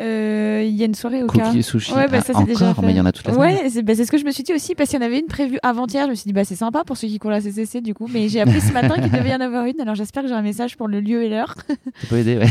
Euh, 0.00 0.62
Il 0.64 0.74
y 0.74 0.82
a 0.82 0.86
une 0.86 0.94
soirée 0.94 1.22
au 1.22 1.26
cas. 1.26 1.46
Cookies, 1.46 1.62
sushi. 1.62 1.92
Ouais, 1.92 2.06
bah, 2.08 2.18
Ah, 2.18 2.20
ça, 2.22 2.32
c'est 2.38 2.44
déjà 2.44 2.72
fait. 2.74 2.82
mais 2.82 2.92
il 2.92 2.96
y 2.96 3.00
en 3.00 3.06
a 3.06 3.12
toute 3.12 3.26
la 3.26 3.34
semaine. 3.34 3.56
Ouais, 3.62 3.68
c'est 3.68 3.82
bah, 3.82 3.94
c'est 3.94 4.04
ce 4.04 4.10
que 4.10 4.18
je 4.18 4.24
me 4.24 4.30
suis 4.30 4.42
dit 4.42 4.52
aussi 4.54 4.74
parce 4.74 4.88
qu'il 4.90 4.98
y 5.00 5.02
en 5.02 5.06
avait 5.06 5.18
une 5.18 5.26
prévue 5.26 5.58
avant-hier. 5.62 6.04
Je 6.06 6.10
me 6.10 6.14
suis 6.14 6.24
dit, 6.26 6.32
bah, 6.32 6.44
c'est 6.44 6.54
sympa 6.56 6.82
pour 6.84 6.96
ceux 6.96 7.08
qui 7.08 7.18
courent 7.18 7.30
la 7.30 7.40
CCC 7.40 7.80
du 7.80 7.94
coup. 7.94 8.08
Mais 8.12 8.28
j'ai 8.28 8.40
appris 8.40 8.60
ce 8.60 8.72
matin 8.72 8.94
qu'il 9.00 9.10
devait 9.10 9.30
y 9.30 9.34
en 9.34 9.40
avoir 9.40 9.64
une. 9.66 9.80
Alors 9.80 9.94
j'espère 9.94 10.22
que 10.22 10.28
j'ai 10.28 10.34
un 10.34 10.42
message 10.42 10.76
pour 10.76 10.88
le 10.88 11.00
lieu 11.00 11.22
et 11.24 11.28
l'heure. 11.28 11.54
Ça 11.68 12.06
peut 12.08 12.16
aider, 12.16 12.38
ouais. 12.38 12.46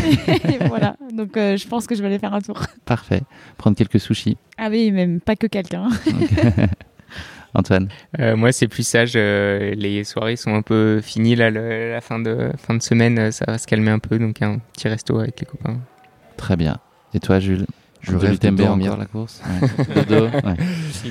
et 0.53 0.67
voilà. 0.67 0.95
Donc 1.13 1.35
euh, 1.37 1.57
je 1.57 1.67
pense 1.67 1.87
que 1.87 1.95
je 1.95 2.01
vais 2.01 2.07
aller 2.07 2.19
faire 2.19 2.33
un 2.33 2.41
tour. 2.41 2.61
Parfait. 2.85 3.21
Prendre 3.57 3.75
quelques 3.75 3.99
sushis. 3.99 4.37
Ah 4.57 4.67
oui, 4.69 4.91
même 4.91 5.19
pas 5.19 5.35
que 5.35 5.47
quelqu'un. 5.47 5.89
Antoine. 7.53 7.89
Euh, 8.19 8.37
moi, 8.37 8.53
c'est 8.53 8.69
plus 8.69 8.87
sage. 8.87 9.13
euh, 9.17 9.73
les 9.75 10.05
soirées 10.05 10.37
sont 10.37 10.53
un 10.55 10.61
peu 10.61 11.01
finies 11.01 11.35
là. 11.35 11.49
le- 11.49 11.91
la 11.91 11.99
fin 11.99 12.17
de 12.19 12.51
fin 12.57 12.73
de 12.75 12.81
semaine, 12.81 13.31
ça 13.33 13.43
va 13.47 13.57
se 13.57 13.67
calmer 13.67 13.91
un 13.91 13.99
peu. 13.99 14.17
Donc 14.19 14.41
un 14.41 14.59
petit 14.73 14.87
resto 14.87 15.19
avec 15.19 15.39
les 15.41 15.45
copains. 15.45 15.77
Très 16.37 16.55
bien. 16.55 16.77
Et 17.13 17.19
toi, 17.19 17.39
Jules 17.39 17.65
Je 18.01 18.11
De 18.13 18.17
rêve 18.17 18.39
de 18.39 18.63
encore 18.63 18.97
la 18.97 19.05
course 19.05 19.41
Ouais. 19.61 19.85
Dodo 20.07 20.25
ouais. 20.25 20.55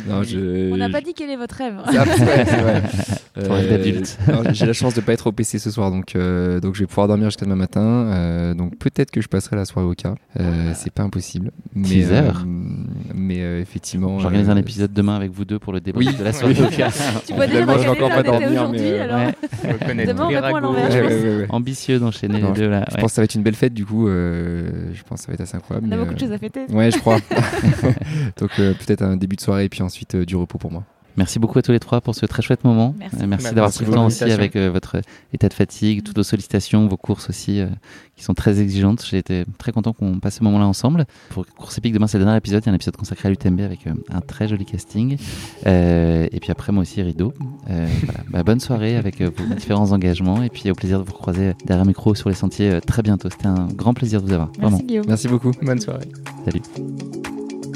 Non, 0.09 0.23
je- 0.23 0.73
On 0.73 0.77
n'a 0.77 0.89
pas 0.89 1.01
dit 1.01 1.15
quel 1.15 1.31
est 1.31 1.37
votre 1.37 1.55
rêve. 1.57 1.75
Non, 3.37 4.43
J'ai 4.53 4.67
la 4.67 4.73
chance 4.73 4.95
de 4.95 5.01
pas 5.01 5.13
être 5.13 5.27
au 5.29 5.33
PC 5.33 5.59
ce 5.59 5.71
soir, 5.71 5.91
donc, 5.91 6.15
euh, 6.17 6.61
donc 6.61 6.75
je 6.75 6.81
vais 6.81 6.87
pouvoir 6.87 7.09
dormir 7.09 7.27
jusqu'à 7.29 7.45
demain 7.47 7.57
matin. 7.57 7.81
euh, 7.81 8.55
donc 8.55 8.77
peut-être 8.79 9.11
que 9.11 9.21
je 9.21 9.29
passerai 9.29 9.57
la 9.57 9.65
soirée 9.65 9.87
au 9.89 9.95
cas. 9.95 10.15
Euh, 10.39 10.73
c'est 10.75 10.93
pas 10.93 11.03
impossible. 11.05 11.51
Mais, 11.75 11.89
Teaser. 11.89 12.15
euh, 12.17 12.33
mais 13.15 13.41
euh, 13.41 13.61
effectivement. 13.61 14.19
J'organise 14.19 14.49
euh, 14.49 14.53
un 14.53 14.57
épisode 14.57 14.93
demain 14.93 15.15
avec 15.17 15.31
vous 15.31 15.45
deux 15.45 15.59
pour 15.59 15.73
le 15.73 15.81
débat 15.81 15.99
Oui. 15.99 16.09
de 16.19 16.25
la 16.25 16.33
soirée 16.33 16.55
Oui. 16.59 16.67
au 16.67 16.77
cas. 16.77 16.91
Tu 17.27 17.35
vois 17.35 17.47
déjà 17.47 17.65
quel 17.67 17.89
encore 17.89 18.09
pas 18.11 18.23
dormir, 18.23 18.51
aujourd'hui 18.51 18.81
mais, 18.81 18.93
euh, 18.99 19.05
alors. 19.05 19.17
Ouais. 19.19 20.07
Demain, 20.07 20.25
tous 20.25 20.31
les 20.31 20.37
on 20.39 20.43
répond 20.43 20.57
à 20.57 20.61
l'envers. 20.61 21.47
Ambitieux 21.51 21.99
d'enchaîner 21.99 22.41
les 22.41 22.53
deux 22.53 22.69
là. 22.69 22.85
Je 22.91 22.97
pense 22.97 23.11
que 23.11 23.13
ça 23.13 23.21
va 23.23 23.25
être 23.25 23.35
une 23.35 23.43
belle 23.43 23.55
fête, 23.55 23.75
du 23.75 23.85
coup. 23.87 24.09
euh, 24.09 24.71
je 24.93 25.03
pense 25.05 25.21
que 25.21 25.25
ça 25.27 25.29
va 25.29 25.35
être 25.35 25.41
assez 25.43 25.57
incroyable. 25.57 25.87
On 25.89 25.93
a 25.93 25.97
beaucoup 25.97 26.15
de 26.15 26.17
euh, 26.17 26.21
choses 26.27 26.33
à 26.33 26.39
fêter. 26.39 26.61
Ouais, 26.81 26.91
je 26.91 26.99
crois. 26.99 27.19
donc 28.39 28.51
euh, 28.59 28.73
peut-être 28.73 29.03
un 29.03 29.19
début 29.19 29.37
de 29.37 29.43
soirée 29.43 29.65
et 29.65 29.69
puis 29.69 29.83
ensuite 29.83 30.15
euh, 30.15 30.25
du 30.25 30.35
repos 30.35 30.57
pour 30.57 30.73
moi. 30.73 30.83
Merci 31.17 31.39
beaucoup 31.39 31.59
à 31.59 31.63
tous 31.63 31.73
les 31.73 31.81
trois 31.81 32.01
pour 32.01 32.15
ce 32.15 32.27
très 32.27 32.43
chouette 32.43 32.65
moment. 32.65 32.95
Merci. 32.99 33.17
Euh, 33.21 33.27
merci 33.27 33.55
d'avoir 33.55 33.73
pris 33.73 33.85
le 33.85 33.93
temps 33.93 34.07
aussi 34.07 34.25
avec 34.25 34.57
euh, 34.57 34.71
votre 34.71 35.01
état 35.33 35.49
de 35.49 35.55
fatigue, 35.55 36.03
toutes 36.03 36.17
vos 36.17 36.23
sollicitations, 36.23 36.87
vos 36.87 36.97
courses 36.97 37.29
aussi 37.29 37.61
euh, 37.61 37.67
qui 38.21 38.25
sont 38.25 38.35
très 38.35 38.61
exigeantes. 38.61 39.05
J'ai 39.09 39.17
été 39.17 39.45
très 39.59 39.73
content 39.73 39.95
qu'on 39.95 40.21
passe 40.21 40.37
ce 40.37 40.45
moment-là 40.45 40.67
ensemble. 40.67 41.07
Pour 41.31 41.47
Course 41.47 41.79
Épique, 41.79 41.95
demain 41.95 42.07
c'est 42.07 42.19
le 42.19 42.25
dernier 42.25 42.37
épisode. 42.37 42.63
Il 42.63 42.67
y 42.67 42.69
a 42.69 42.73
un 42.73 42.75
épisode 42.75 42.97
consacré 42.97 43.29
à 43.29 43.31
l'UTMB 43.31 43.61
avec 43.61 43.87
euh, 43.87 43.95
un 44.13 44.21
très 44.21 44.47
joli 44.47 44.67
casting. 44.67 45.17
Euh, 45.67 46.29
et 46.31 46.39
puis 46.39 46.51
après, 46.51 46.71
moi 46.71 46.83
aussi, 46.83 47.01
rideau. 47.01 47.33
Euh, 47.71 47.89
voilà. 48.05 48.21
Bah, 48.29 48.43
bonne 48.43 48.61
soirée 48.61 48.97
avec 48.97 49.23
euh, 49.23 49.31
vos 49.35 49.55
différents 49.55 49.93
engagements. 49.93 50.43
Et 50.43 50.51
puis 50.51 50.71
au 50.71 50.75
plaisir 50.75 50.99
de 50.99 51.05
vous 51.05 51.13
croiser 51.13 51.55
derrière 51.65 51.87
micro 51.87 52.15
sur 52.15 52.29
les 52.29 52.35
sentiers 52.35 52.71
euh, 52.71 52.81
très 52.81 53.03
bientôt. 53.03 53.31
C'était 53.31 53.47
un 53.47 53.69
grand 53.69 53.95
plaisir 53.95 54.21
de 54.21 54.27
vous 54.27 54.33
avoir. 54.35 54.51
Vraiment. 54.53 54.71
Merci 54.73 54.85
Guillaume. 54.85 55.07
Merci 55.09 55.29
beaucoup. 55.29 55.53
Bonne 55.63 55.81
soirée. 55.81 56.09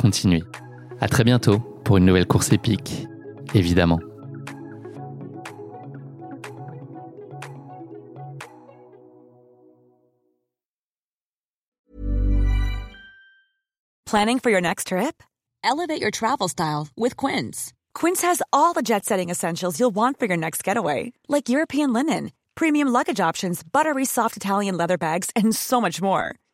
continuez. 0.00 0.44
À 1.00 1.08
très 1.08 1.24
bientôt 1.24 1.58
pour 1.84 1.98
une 1.98 2.04
nouvelle 2.04 2.26
course 2.26 2.52
épique, 2.52 3.06
évidemment. 3.54 4.00
Planning 14.06 14.40
for 14.40 14.50
your 14.50 14.60
next 14.60 14.88
trip? 14.88 15.22
Elevate 15.62 16.00
your 16.00 16.10
travel 16.10 16.48
style 16.48 16.88
with 16.96 17.16
Quince. 17.16 17.72
Quince 17.94 18.22
has 18.22 18.42
all 18.52 18.72
the 18.72 18.82
jet 18.82 19.04
setting 19.04 19.30
essentials 19.30 19.78
you'll 19.78 19.94
want 19.94 20.18
for 20.18 20.26
your 20.26 20.36
next 20.36 20.64
getaway, 20.64 21.12
like 21.28 21.48
European 21.48 21.92
linen, 21.92 22.32
premium 22.56 22.88
luggage 22.88 23.20
options, 23.20 23.62
buttery 23.62 24.04
soft 24.04 24.36
Italian 24.36 24.76
leather 24.76 24.98
bags, 24.98 25.30
and 25.36 25.54
so 25.54 25.80
much 25.80 26.02
more. 26.02 26.34